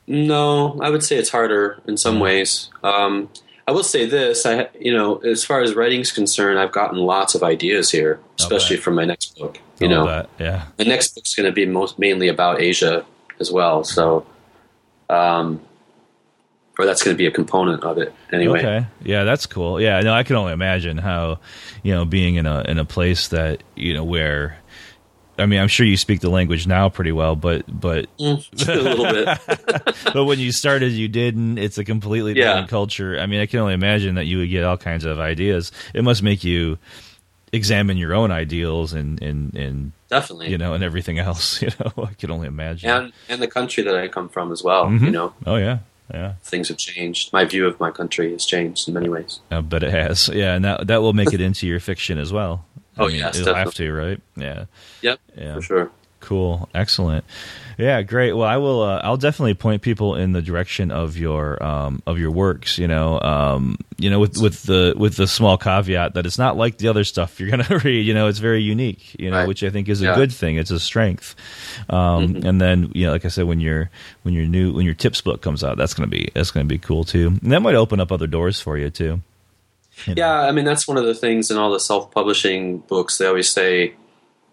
No, 0.06 0.78
I 0.82 0.90
would 0.90 1.02
say 1.02 1.16
it's 1.16 1.30
harder 1.30 1.80
in 1.86 1.96
some 1.96 2.20
ways. 2.20 2.68
Um, 2.82 3.30
I 3.66 3.72
will 3.72 3.82
say 3.84 4.04
this: 4.06 4.44
I, 4.44 4.68
you 4.78 4.92
know, 4.92 5.16
as 5.18 5.44
far 5.44 5.62
as 5.62 5.74
writing's 5.74 6.12
concerned, 6.12 6.58
I've 6.58 6.72
gotten 6.72 6.98
lots 6.98 7.34
of 7.34 7.42
ideas 7.42 7.90
here, 7.90 8.20
especially 8.38 8.76
Okay. 8.76 8.82
from 8.82 8.94
my 8.96 9.04
next 9.06 9.38
book. 9.38 9.58
You 9.80 9.88
All 9.88 9.92
know, 9.92 10.06
that, 10.06 10.30
yeah. 10.38 10.66
the 10.76 10.84
next 10.84 11.14
book's 11.14 11.34
going 11.34 11.46
to 11.46 11.52
be 11.52 11.66
most 11.66 11.98
mainly 11.98 12.28
about 12.28 12.60
Asia 12.60 13.04
as 13.40 13.50
well. 13.50 13.82
So, 13.82 14.24
um, 15.10 15.60
or 16.78 16.86
that's 16.86 17.02
going 17.02 17.14
to 17.14 17.18
be 17.18 17.26
a 17.26 17.30
component 17.30 17.82
of 17.84 17.98
it 17.98 18.12
anyway. 18.32 18.58
Okay. 18.60 18.86
Yeah, 19.02 19.24
that's 19.24 19.46
cool. 19.46 19.80
Yeah, 19.80 20.00
no, 20.00 20.12
I 20.12 20.22
can 20.22 20.36
only 20.36 20.52
imagine 20.52 20.98
how, 20.98 21.38
you 21.82 21.92
know, 21.94 22.04
being 22.04 22.36
in 22.36 22.46
a 22.46 22.62
in 22.68 22.78
a 22.78 22.84
place 22.84 23.28
that 23.28 23.62
you 23.76 23.94
know 23.94 24.04
where, 24.04 24.58
I 25.38 25.46
mean, 25.46 25.60
I'm 25.60 25.68
sure 25.68 25.86
you 25.86 25.96
speak 25.96 26.20
the 26.20 26.30
language 26.30 26.66
now 26.66 26.88
pretty 26.88 27.12
well, 27.12 27.34
but 27.36 27.64
but 27.68 28.06
Mm, 28.18 28.68
a 28.68 28.74
little 28.80 29.04
bit. 29.04 29.94
but 30.14 30.24
when 30.24 30.38
you 30.38 30.50
started, 30.52 30.92
you 30.92 31.08
didn't. 31.08 31.58
It's 31.58 31.78
a 31.78 31.84
completely 31.84 32.32
Yeah. 32.34 32.44
different 32.46 32.70
culture. 32.70 33.18
I 33.18 33.26
mean, 33.26 33.40
I 33.40 33.46
can 33.46 33.60
only 33.60 33.74
imagine 33.74 34.14
that 34.16 34.26
you 34.26 34.38
would 34.38 34.50
get 34.50 34.64
all 34.64 34.76
kinds 34.76 35.04
of 35.04 35.18
ideas. 35.20 35.70
It 35.94 36.02
must 36.02 36.22
make 36.22 36.42
you 36.44 36.78
examine 37.54 37.96
your 37.96 38.12
own 38.14 38.30
ideals 38.30 38.92
and 38.92 39.22
and 39.22 39.54
and 39.54 39.92
Definitely. 40.08 40.50
you 40.50 40.58
know 40.58 40.74
and 40.74 40.82
everything 40.84 41.18
else. 41.18 41.62
You 41.62 41.70
know, 41.80 42.04
I 42.04 42.14
can 42.14 42.30
only 42.30 42.46
imagine. 42.48 42.90
and 42.90 43.12
and 43.28 43.40
the 43.42 43.48
country 43.48 43.82
that 43.84 43.94
I 43.96 44.08
come 44.08 44.28
from 44.28 44.52
as 44.52 44.62
well. 44.62 44.86
Mhm. 44.86 45.00
You 45.06 45.10
know, 45.10 45.32
oh 45.46 45.56
yeah, 45.56 45.78
yeah. 46.12 46.34
things 46.42 46.68
have 46.68 46.76
changed. 46.78 47.32
My 47.32 47.44
view 47.44 47.66
of 47.66 47.78
my 47.80 47.90
country 47.90 48.32
has 48.32 48.44
changed 48.44 48.88
in 48.88 48.94
many 48.94 49.08
ways. 49.08 49.40
I 49.50 49.60
bet 49.60 49.82
it 49.82 49.90
has. 49.92 50.28
Yeah, 50.28 50.54
and 50.54 50.64
that 50.64 50.86
that 50.88 51.00
will 51.02 51.12
make 51.14 51.32
it 51.32 51.40
into 51.48 51.66
your 51.66 51.80
fiction 51.80 52.18
as 52.18 52.32
well. 52.32 52.64
I 52.96 53.02
Oh, 53.02 53.06
mean, 53.08 53.16
yes, 53.16 53.38
it'll 53.38 53.54
have 53.54 53.74
to, 53.74 53.92
right? 53.92 54.20
Yeah. 54.36 54.66
Yep, 55.02 55.18
Yeah. 55.36 55.54
for 55.54 55.62
sure. 55.62 55.90
Cool, 56.24 56.68
excellent. 56.74 57.24
Yeah, 57.76 58.00
great. 58.02 58.32
Well, 58.32 58.48
I 58.48 58.56
will. 58.56 58.82
Uh, 58.82 59.00
I'll 59.02 59.16
definitely 59.16 59.54
point 59.54 59.82
people 59.82 60.14
in 60.14 60.30
the 60.32 60.40
direction 60.40 60.90
of 60.92 61.16
your 61.18 61.60
um, 61.62 62.02
of 62.06 62.18
your 62.18 62.30
works. 62.30 62.78
You 62.78 62.86
know, 62.88 63.20
um, 63.20 63.76
you 63.98 64.08
know, 64.10 64.20
with 64.20 64.38
with 64.40 64.62
the 64.62 64.94
with 64.96 65.16
the 65.16 65.26
small 65.26 65.58
caveat 65.58 66.14
that 66.14 66.24
it's 66.24 66.38
not 66.38 66.56
like 66.56 66.78
the 66.78 66.88
other 66.88 67.02
stuff 67.04 67.38
you're 67.40 67.50
going 67.50 67.62
to 67.64 67.78
read. 67.80 68.06
You 68.06 68.14
know, 68.14 68.28
it's 68.28 68.38
very 68.38 68.62
unique. 68.62 69.16
You 69.18 69.30
know, 69.30 69.38
Right. 69.38 69.48
which 69.48 69.62
I 69.64 69.70
think 69.70 69.88
is 69.88 70.00
a 70.00 70.04
Yeah. 70.06 70.14
good 70.14 70.32
thing. 70.32 70.56
It's 70.56 70.70
a 70.70 70.78
strength. 70.80 71.34
Um, 71.90 72.36
And 72.44 72.60
then, 72.60 72.90
you 72.94 73.06
know, 73.06 73.12
like 73.12 73.24
I 73.24 73.28
said, 73.28 73.44
when 73.44 73.60
your 73.60 73.90
when 74.22 74.34
your 74.34 74.46
new 74.46 74.72
when 74.72 74.86
your 74.86 74.94
tips 74.94 75.20
book 75.20 75.42
comes 75.42 75.62
out, 75.64 75.76
that's 75.76 75.94
going 75.94 76.08
to 76.08 76.16
be 76.16 76.30
that's 76.32 76.52
going 76.52 76.66
to 76.66 76.72
be 76.72 76.78
cool 76.78 77.02
too. 77.04 77.38
And 77.42 77.50
that 77.52 77.60
might 77.60 77.74
open 77.74 77.98
up 78.00 78.12
other 78.12 78.28
doors 78.28 78.60
for 78.60 78.78
you 78.78 78.88
too. 78.88 79.20
You 80.06 80.14
know? 80.14 80.22
Yeah, 80.22 80.40
I 80.42 80.52
mean 80.52 80.64
that's 80.64 80.86
one 80.88 80.96
of 80.96 81.04
the 81.04 81.14
things 81.14 81.50
in 81.50 81.56
all 81.58 81.70
the 81.72 81.80
self-publishing 81.80 82.78
books. 82.88 83.18
They 83.18 83.26
always 83.26 83.50
say, 83.50 83.94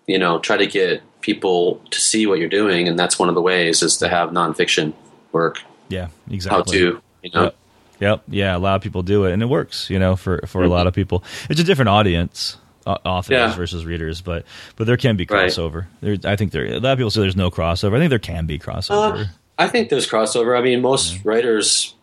you 0.08 0.18
know, 0.18 0.40
try 0.40 0.58
to 0.58 0.66
get 0.68 1.04
people 1.22 1.82
to 1.92 2.00
see 2.00 2.26
what 2.28 2.40
you're 2.40 2.50
doing, 2.50 2.88
and 2.88 2.98
that's 2.98 3.18
one 3.20 3.30
of 3.30 3.36
the 3.36 3.42
ways 3.42 3.82
is 3.84 3.98
to 3.98 4.10
have 4.10 4.30
nonfiction 4.32 4.94
work. 5.32 5.62
Yeah, 5.90 6.08
exactly. 6.30 6.58
How 6.60 6.64
to, 6.94 7.02
you 7.24 7.32
know, 7.34 7.44
Yep. 7.44 7.56
Yep. 8.00 8.24
Yeah, 8.30 8.58
a 8.58 8.60
lot 8.60 8.76
of 8.76 8.82
people 8.82 9.04
do 9.04 9.26
it, 9.26 9.32
and 9.34 9.42
it 9.44 9.46
works. 9.48 9.90
You 9.90 10.00
know, 10.00 10.16
for 10.16 10.42
for 10.48 10.64
a 10.64 10.68
lot 10.70 10.88
of 10.88 10.94
people, 10.94 11.24
it's 11.50 11.60
a 11.60 11.64
different 11.64 11.90
audience, 11.90 12.58
authors 12.86 13.32
Yeah. 13.32 13.54
versus 13.56 13.86
readers, 13.86 14.22
but 14.22 14.46
but 14.76 14.88
there 14.88 14.98
can 14.98 15.16
be 15.18 15.28
Right. 15.30 15.50
crossover. 15.52 15.86
There, 16.02 16.18
I 16.26 16.36
think 16.36 16.52
there. 16.52 16.66
A 16.66 16.80
lot 16.80 16.94
of 16.94 16.98
people 16.98 17.12
say 17.12 17.22
there's 17.22 17.36
no 17.36 17.52
crossover. 17.52 17.96
I 17.96 18.00
think 18.00 18.10
there 18.10 18.18
can 18.20 18.46
be 18.48 18.58
crossover. 18.58 19.20
Uh, 19.22 19.26
I 19.60 19.68
think 19.68 19.90
there's 19.90 20.10
crossover. 20.10 20.58
I 20.58 20.62
mean, 20.64 20.82
most 20.82 21.24
writers 21.24 21.94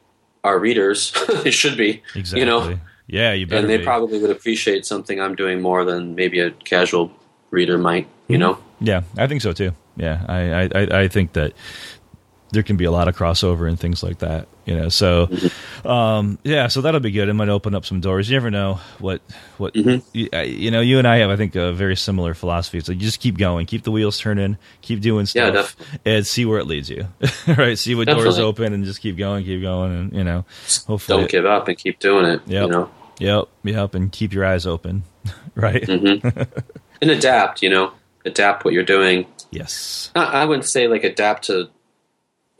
are 0.45 0.59
readers. 0.61 1.13
they 1.43 1.51
should 1.51 1.77
be, 1.77 2.03
exactly. 2.15 2.41
you 2.41 2.47
know, 2.47 2.79
Yeah, 3.09 3.33
you 3.33 3.47
better. 3.47 3.61
and 3.63 3.69
they 3.69 3.79
be. 3.79 3.85
probably 3.85 4.21
would 4.21 4.31
appreciate 4.31 4.87
something 4.87 5.21
I'm 5.21 5.35
doing 5.35 5.61
more 5.61 5.85
than 5.85 6.15
maybe 6.15 6.39
a 6.39 6.51
casual 6.53 7.11
reader 7.51 7.77
might. 7.77 8.07
You 8.29 8.35
Mm-hmm. 8.37 8.41
know, 8.41 8.59
Yeah, 8.81 9.03
I 9.17 9.27
think 9.27 9.43
so 9.43 9.53
too. 9.53 9.73
Yeah, 9.97 10.25
I, 10.29 10.41
I, 10.65 11.03
I- 11.03 11.09
think 11.09 11.33
that 11.33 11.53
there 12.51 12.63
can 12.63 12.77
be 12.79 12.85
a 12.87 12.91
lot 12.91 13.09
of 13.09 13.17
crossover 13.17 13.69
and 13.69 13.79
things 13.79 14.03
like 14.03 14.21
that. 14.21 14.49
You 14.65 14.77
know, 14.77 14.89
so 14.91 15.29
um, 15.85 16.39
yeah, 16.45 16.69
so 16.69 16.81
that'll 16.83 17.01
be 17.01 17.11
good. 17.11 17.29
It 17.29 17.33
might 17.33 17.49
open 17.49 17.75
up 17.75 17.85
some 17.87 18.01
doors. 18.01 18.29
You 18.31 18.37
never 18.37 18.51
know 18.51 18.81
what 19.01 19.21
what 19.57 19.75
you, 19.75 20.03
I- 20.33 20.43
you 20.43 20.71
know. 20.71 20.81
You 20.81 20.99
and 20.99 21.09
I 21.09 21.17
have, 21.19 21.31
I 21.31 21.37
think, 21.37 21.57
a 21.57 21.73
very 21.73 21.97
similar 21.97 22.35
philosophy. 22.35 22.81
So 22.81 22.93
you 22.93 23.01
just 23.01 23.21
keep 23.21 23.37
going, 23.39 23.67
keep 23.67 23.83
the 23.83 23.91
wheels 23.91 24.19
turning, 24.19 24.57
keep 24.83 25.01
doing 25.01 25.27
Yeah, 25.35 25.51
stuff, 25.51 25.77
and 26.05 26.27
see 26.27 26.45
where 26.45 26.59
it 26.59 26.67
leads 26.67 26.89
you. 26.91 27.09
right? 27.49 27.77
See 27.79 27.95
what 27.95 28.07
doors 28.09 28.39
open, 28.39 28.73
and 28.73 28.85
just 28.85 29.01
keep 29.01 29.17
going, 29.17 29.45
keep 29.45 29.63
going, 29.63 29.93
and 29.93 30.13
you 30.13 30.23
know, 30.25 30.45
hopefully, 30.87 31.23
don't 31.23 31.31
give 31.31 31.47
up 31.47 31.67
and 31.69 31.77
keep 31.79 31.99
doing 31.99 32.27
it. 32.27 32.43
Yep. 32.47 32.63
You 32.67 32.69
know, 32.73 32.91
yep, 33.19 33.45
yep, 33.65 33.95
and 33.95 34.13
keep 34.13 34.33
your 34.33 34.45
eyes 34.45 34.67
open. 34.67 35.03
right? 35.55 35.83
Mm-hmm. 35.83 36.29
and 37.03 37.11
adapt. 37.11 37.63
You 37.63 37.71
know, 37.71 37.93
adapt 38.29 38.65
what 38.65 38.75
you're 38.75 38.85
doing. 38.85 39.27
Yes. 39.51 40.11
I 40.15 40.25
I 40.25 40.45
wouldn't 40.45 40.67
say 40.67 40.87
like 40.89 41.05
adapt 41.05 41.45
to 41.45 41.69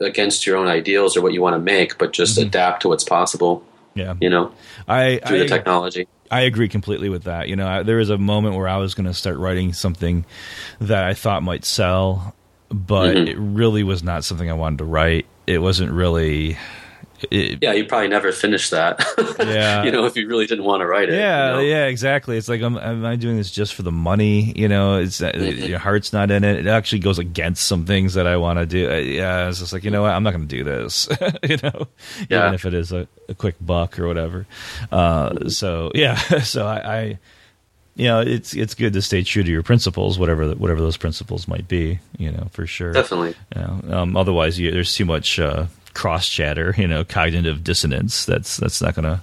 against 0.01 0.47
your 0.47 0.57
own 0.57 0.67
ideals 0.67 1.17
or 1.17 1.21
what 1.21 1.33
you 1.33 1.41
want 1.41 1.55
to 1.55 1.59
make, 1.59 1.97
but 1.97 2.13
just 2.13 2.37
Mm-hmm. 2.37 2.47
adapt 2.47 2.81
to 2.83 2.87
what's 2.89 3.03
possible. 3.03 3.63
Yeah. 3.95 4.15
You 4.21 4.29
know, 4.29 4.51
I 4.87 5.19
through 5.25 5.37
I, 5.37 5.39
the 5.39 5.47
technology. 5.47 6.07
I 6.31 6.41
agree 6.41 6.69
completely 6.69 7.09
with 7.09 7.23
that. 7.23 7.49
You 7.49 7.55
know, 7.55 7.67
I, 7.67 7.83
there 7.83 7.97
was 7.97 8.09
a 8.09 8.17
moment 8.17 8.55
where 8.55 8.67
I 8.67 8.77
was 8.77 8.93
going 8.93 9.07
to 9.07 9.13
start 9.13 9.37
writing 9.37 9.73
something 9.73 10.25
that 10.79 11.03
I 11.03 11.13
thought 11.15 11.41
might 11.43 11.65
sell, 11.65 12.35
but 12.69 13.15
Mhm. 13.15 13.27
it 13.29 13.37
really 13.37 13.83
was 13.83 14.03
not 14.03 14.23
something 14.23 14.49
I 14.49 14.53
wanted 14.53 14.77
to 14.79 14.85
write. 14.85 15.25
It 15.47 15.57
wasn't 15.59 15.91
really. 15.91 16.57
It, 17.31 17.59
Yeah, 17.61 17.73
you 17.73 17.85
probably 17.85 18.07
never 18.07 18.31
finish 18.31 18.69
that. 18.69 19.05
Yeah. 19.39 19.83
you 19.83 19.91
know, 19.91 20.05
if 20.05 20.15
you 20.15 20.27
really 20.27 20.45
didn't 20.45 20.65
want 20.65 20.81
to 20.81 20.85
write 20.85 21.09
it. 21.09 21.15
yeah, 21.15 21.49
you 21.49 21.55
know? 21.55 21.59
yeah, 21.61 21.85
exactly. 21.85 22.37
It's 22.37 22.47
like, 22.49 22.61
am, 22.61 22.77
am 22.77 23.05
I 23.05 23.15
doing 23.15 23.37
this 23.37 23.49
just 23.51 23.73
for 23.73 23.83
the 23.83 23.91
money? 23.91 24.51
You 24.55 24.67
know, 24.67 24.97
it's 24.97 25.21
uh, 25.21 25.31
Mhm. 25.31 25.67
your 25.67 25.79
heart's 25.79 26.11
not 26.13 26.29
in 26.31 26.43
it. 26.43 26.57
It 26.57 26.67
actually 26.67 26.99
goes 26.99 27.19
against 27.19 27.65
some 27.67 27.85
things 27.85 28.13
that 28.15 28.27
I 28.27 28.37
want 28.37 28.59
to 28.59 28.65
do. 28.65 28.89
Uh, 28.91 28.95
yeah, 28.95 29.47
it's 29.49 29.59
just 29.59 29.71
like, 29.73 29.83
you 29.83 29.91
know 29.91 30.01
what? 30.03 30.11
I'm 30.11 30.23
not 30.23 30.31
going 30.33 30.47
to 30.47 30.55
do 30.57 30.63
this. 30.63 31.07
you 31.49 31.57
know, 31.63 31.87
Yeah. 32.29 32.43
even 32.43 32.53
if 32.53 32.65
it 32.65 32.73
is 32.73 32.91
a, 32.91 33.07
a 33.27 33.33
quick 33.33 33.55
buck 33.61 33.97
or 33.99 34.07
whatever. 34.07 34.45
Uh, 34.91 35.49
so 35.49 35.91
yeah, 35.95 36.15
so 36.43 36.65
I, 36.67 36.97
I, 36.99 37.19
you 37.95 38.05
know, 38.05 38.21
it's 38.21 38.53
it's 38.55 38.75
good 38.75 38.93
to 38.93 39.01
stay 39.01 39.23
true 39.23 39.43
to 39.43 39.49
your 39.51 39.63
principles, 39.63 40.17
whatever 40.19 40.47
the, 40.47 40.55
whatever 40.55 40.79
those 40.79 40.95
principles 40.97 41.47
might 41.47 41.67
be. 41.67 41.99
You 42.17 42.31
know, 42.31 42.47
for 42.51 42.65
sure. 42.65 42.93
Definitely. 42.93 43.35
You 43.55 43.61
know, 43.61 43.97
um, 43.97 44.15
otherwise, 44.17 44.57
you, 44.59 44.71
there's 44.71 44.93
too 44.95 45.05
much 45.05 45.37
uh, 45.39 45.65
cross 45.99 46.27
chatter. 46.27 46.73
You 46.77 46.87
know, 46.87 47.03
cognitive 47.03 47.63
dissonance. 47.63 48.25
That's 48.25 48.57
that's 48.57 48.81
not 48.81 48.95
gonna 48.95 49.21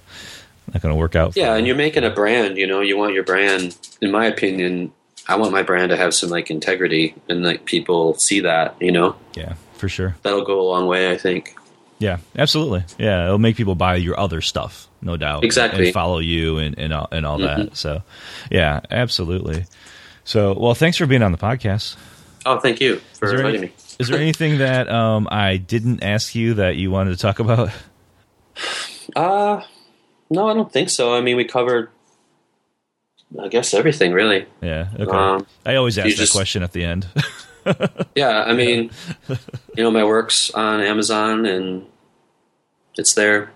not 0.73 0.81
gonna 0.81 0.95
work 0.95 1.15
out. 1.15 1.35
Yeah, 1.35 1.55
and 1.55 1.65
you're 1.65 1.75
making 1.75 2.03
a 2.03 2.09
brand. 2.11 2.57
You 2.57 2.67
know, 2.67 2.81
you 2.81 2.97
want 2.97 3.13
your 3.13 3.23
brand. 3.23 3.75
In 4.01 4.11
my 4.11 4.25
opinion, 4.25 4.91
I 5.27 5.35
want 5.35 5.51
my 5.51 5.63
brand 5.63 5.89
to 5.89 5.97
have 5.97 6.13
some 6.13 6.29
like 6.29 6.49
integrity, 6.51 7.15
and 7.27 7.43
like 7.43 7.65
people 7.65 8.13
see 8.15 8.41
that. 8.41 8.75
You 8.79 8.91
know, 8.91 9.15
Yeah, 9.35 9.53
for 9.77 9.89
sure. 9.89 10.15
that'll 10.21 10.45
go 10.45 10.61
a 10.61 10.67
long 10.69 10.85
way. 10.87 11.11
I 11.11 11.17
think. 11.17 11.55
Yeah, 11.99 12.17
absolutely. 12.37 12.83
Yeah, 12.99 13.25
it'll 13.25 13.39
make 13.39 13.55
people 13.55 13.73
buy 13.73 13.95
your 13.95 14.19
other 14.19 14.39
stuff, 14.41 14.87
no 15.01 15.17
doubt. 15.17 15.43
Exactly. 15.43 15.85
and 15.85 15.93
follow 15.95 16.19
you 16.19 16.59
and 16.59 16.77
and 16.77 16.93
all, 16.93 17.07
and 17.11 17.25
all 17.25 17.39
Mhm. 17.39 17.69
that. 17.69 17.75
So, 17.75 18.03
yeah, 18.51 18.81
absolutely. 18.91 19.65
So, 20.23 20.53
well, 20.59 20.75
thanks 20.75 20.97
for 20.97 21.07
being 21.07 21.23
on 21.23 21.31
the 21.31 21.39
podcast. 21.39 21.95
Oh, 22.45 22.59
thank 22.59 22.79
you 22.81 23.01
for 23.17 23.31
inviting 23.31 23.55
any- 23.55 23.67
me. 23.67 23.73
Is 23.99 24.07
there 24.09 24.19
anything 24.19 24.59
that 24.59 24.89
um, 24.89 25.27
I 25.31 25.57
didn't 25.57 26.03
ask 26.03 26.35
you 26.35 26.55
that 26.55 26.75
you 26.75 26.91
wanted 26.91 27.11
to 27.11 27.17
talk 27.17 27.39
about? 27.39 27.69
Uh 29.15 29.61
no, 30.29 30.49
I 30.49 30.53
don't 30.53 30.71
think 30.71 30.89
so. 30.89 31.13
I 31.15 31.21
mean, 31.21 31.37
we 31.37 31.45
covered 31.45 31.89
I 33.41 33.47
guess 33.47 33.73
everything 33.73 34.11
really. 34.11 34.45
Yeah. 34.61 34.87
Okay. 34.99 35.11
Um, 35.15 35.45
I 35.65 35.75
always 35.75 35.97
ask 35.97 36.09
that 36.09 36.15
just- 36.15 36.33
question 36.33 36.63
at 36.63 36.71
the 36.73 36.83
end. 36.83 37.07
Yeah, 38.15 38.43
I 38.47 38.53
mean, 38.53 38.91
you 39.27 39.83
know, 39.83 39.91
my 39.91 40.05
work's 40.05 40.49
on 40.51 40.79
Amazon 40.79 41.45
and 41.45 41.85
it's 42.97 43.13
there. 43.13 43.51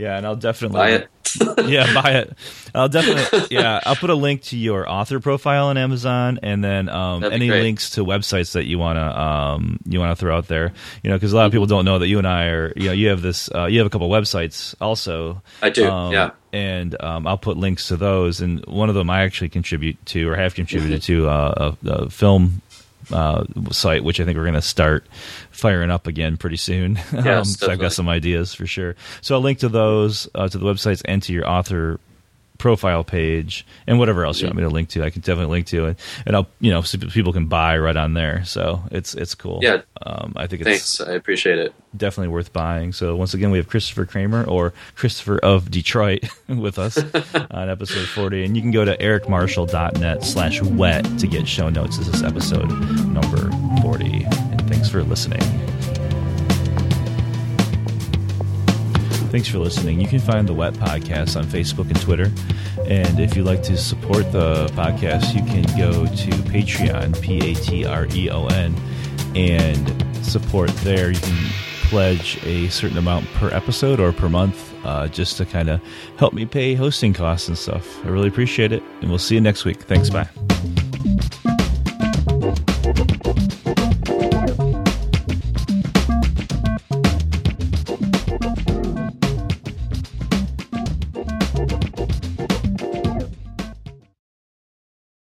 Yeah, 0.00 0.16
and 0.16 0.26
I'll 0.26 0.36
definitely 0.36 0.78
Buy 0.78 0.90
it. 0.90 1.08
yeah, 1.68 1.92
buy 1.94 2.12
it. 2.12 2.36
I'll 2.74 2.88
definitely 2.88 3.46
yeah. 3.56 3.78
I'll 3.84 3.94
put 3.94 4.10
a 4.10 4.14
link 4.14 4.42
to 4.44 4.56
your 4.56 4.90
author 4.90 5.20
profile 5.20 5.66
on 5.66 5.76
Amazon, 5.76 6.40
and 6.42 6.64
then 6.64 6.88
um, 6.88 7.22
any 7.22 7.46
great. 7.48 7.62
links 7.62 7.90
to 7.90 8.04
websites 8.04 8.52
that 8.52 8.64
you 8.64 8.78
wanna 8.78 9.06
um, 9.06 9.78
you 9.84 10.00
wanna 10.00 10.16
throw 10.16 10.36
out 10.36 10.48
there. 10.48 10.72
You 11.04 11.10
know, 11.10 11.16
because 11.16 11.32
a 11.32 11.36
lot 11.36 11.46
of 11.46 11.52
people 11.52 11.66
don't 11.66 11.84
know 11.84 11.98
that 12.00 12.08
you 12.08 12.18
and 12.18 12.26
I 12.26 12.46
are. 12.46 12.72
You 12.74 12.86
know, 12.86 12.92
you 12.92 13.08
have 13.08 13.22
this. 13.22 13.48
Uh, 13.54 13.66
you 13.66 13.78
have 13.78 13.86
a 13.86 13.90
couple 13.90 14.08
websites 14.08 14.74
also. 14.80 15.42
I 15.62 15.70
do, 15.70 15.88
Um, 15.88 16.12
yeah. 16.12 16.30
And 16.52 17.00
um, 17.00 17.28
I'll 17.28 17.38
put 17.38 17.56
links 17.56 17.88
to 17.88 17.96
those, 17.96 18.40
and 18.40 18.64
one 18.66 18.88
of 18.88 18.96
them 18.96 19.08
I 19.08 19.22
actually 19.22 19.50
contribute 19.50 20.04
to 20.06 20.28
or 20.28 20.34
have 20.34 20.56
contributed 20.56 21.02
to 21.02 21.28
uh, 21.28 21.74
a, 21.84 21.88
a 21.88 22.10
film. 22.10 22.62
Uh, 23.12 23.44
site 23.72 24.04
which 24.04 24.20
I 24.20 24.24
think 24.24 24.36
we're 24.36 24.44
going 24.44 24.54
to 24.54 24.62
start 24.62 25.04
firing 25.50 25.90
up 25.90 26.06
again 26.06 26.36
pretty 26.36 26.56
soon. 26.56 26.98
Yes, 27.12 27.26
um, 27.26 27.44
so 27.44 27.72
I've 27.72 27.78
got 27.80 27.92
some 27.92 28.08
ideas 28.08 28.54
for 28.54 28.66
sure. 28.66 28.94
So 29.20 29.34
I'll 29.34 29.40
link 29.40 29.58
to 29.60 29.68
those 29.68 30.28
uh, 30.34 30.48
to 30.48 30.58
the 30.58 30.64
websites 30.64 31.02
and 31.04 31.22
to 31.24 31.32
your 31.32 31.48
author 31.48 31.98
profile 32.60 33.02
page 33.02 33.66
and 33.88 33.98
whatever 33.98 34.24
else 34.24 34.40
you 34.40 34.46
want 34.46 34.56
me 34.56 34.62
to 34.62 34.68
link 34.68 34.90
to. 34.90 35.02
I 35.02 35.10
can 35.10 35.22
definitely 35.22 35.50
link 35.50 35.66
to 35.68 35.86
it, 35.86 35.98
and 36.26 36.36
I'll 36.36 36.46
you 36.60 36.70
know 36.70 36.82
so 36.82 36.98
people 36.98 37.32
can 37.32 37.46
buy 37.46 37.76
right 37.78 37.96
on 37.96 38.14
there. 38.14 38.44
So 38.44 38.82
it's 38.92 39.14
it's 39.14 39.34
cool. 39.34 39.58
Yeah. 39.62 39.82
um, 40.02 40.34
I 40.36 40.46
think 40.46 40.62
it's 40.62 40.68
Thanks, 40.68 41.00
I 41.00 41.14
appreciate 41.14 41.58
it. 41.58 41.74
definitely 41.96 42.28
worth 42.28 42.52
buying. 42.52 42.92
So 42.92 43.16
once 43.16 43.34
again, 43.34 43.50
we 43.50 43.58
have 43.58 43.68
Christopher 43.68 44.04
Kramer 44.04 44.44
or 44.44 44.72
Christopher 44.94 45.38
of 45.38 45.70
Detroit 45.70 46.24
with 46.48 46.78
us 46.78 46.96
on 47.50 47.68
episode 47.68 48.06
40. 48.06 48.44
And 48.44 48.54
you 48.56 48.62
can 48.62 48.70
go 48.70 48.84
to 48.84 48.96
ericmarshall.net 48.96 50.22
slash 50.24 50.62
wet 50.62 51.04
to 51.18 51.26
get 51.26 51.48
show 51.48 51.68
notes. 51.70 51.98
This 51.98 52.08
is 52.08 52.22
episode 52.22 52.68
number 53.08 53.50
40. 53.82 54.24
And 54.24 54.68
thanks 54.68 54.88
for 54.88 55.02
listening. 55.02 55.40
Thanks 59.30 59.48
for 59.48 59.58
listening. 59.58 60.00
You 60.00 60.08
can 60.08 60.18
find 60.18 60.48
the 60.48 60.54
Wet 60.54 60.74
Podcast 60.74 61.36
on 61.36 61.44
Facebook 61.44 61.86
and 61.86 62.00
Twitter. 62.00 62.30
And 62.86 63.20
if 63.20 63.36
you'd 63.36 63.46
like 63.46 63.62
to 63.64 63.76
support 63.76 64.30
the 64.32 64.66
podcast, 64.74 65.34
you 65.34 65.42
can 65.44 65.62
go 65.78 66.04
to 66.04 66.30
Patreon, 66.50 67.20
P 67.22 67.38
A 67.52 67.54
T 67.54 67.84
R 67.84 68.06
E 68.12 68.28
O 68.30 68.46
N, 68.46 68.74
and 69.36 70.26
support 70.26 70.70
there. 70.78 71.12
You 71.12 71.20
can 71.20 71.36
pledge 71.88 72.38
a 72.44 72.68
certain 72.68 72.98
amount 72.98 73.26
per 73.34 73.50
episode 73.50 74.00
or 74.00 74.12
per 74.12 74.28
month 74.28 74.74
uh, 74.84 75.08
just 75.08 75.36
to 75.36 75.44
kind 75.44 75.68
of 75.68 75.80
help 76.16 76.32
me 76.32 76.46
pay 76.46 76.74
hosting 76.74 77.12
costs 77.12 77.48
and 77.48 77.56
stuff. 77.56 78.04
I 78.04 78.08
really 78.08 78.28
appreciate 78.28 78.72
it. 78.72 78.82
And 79.00 79.10
we'll 79.10 79.18
see 79.18 79.36
you 79.36 79.40
next 79.40 79.64
week. 79.64 79.82
Thanks. 79.82 80.10
Bye. 80.10 80.28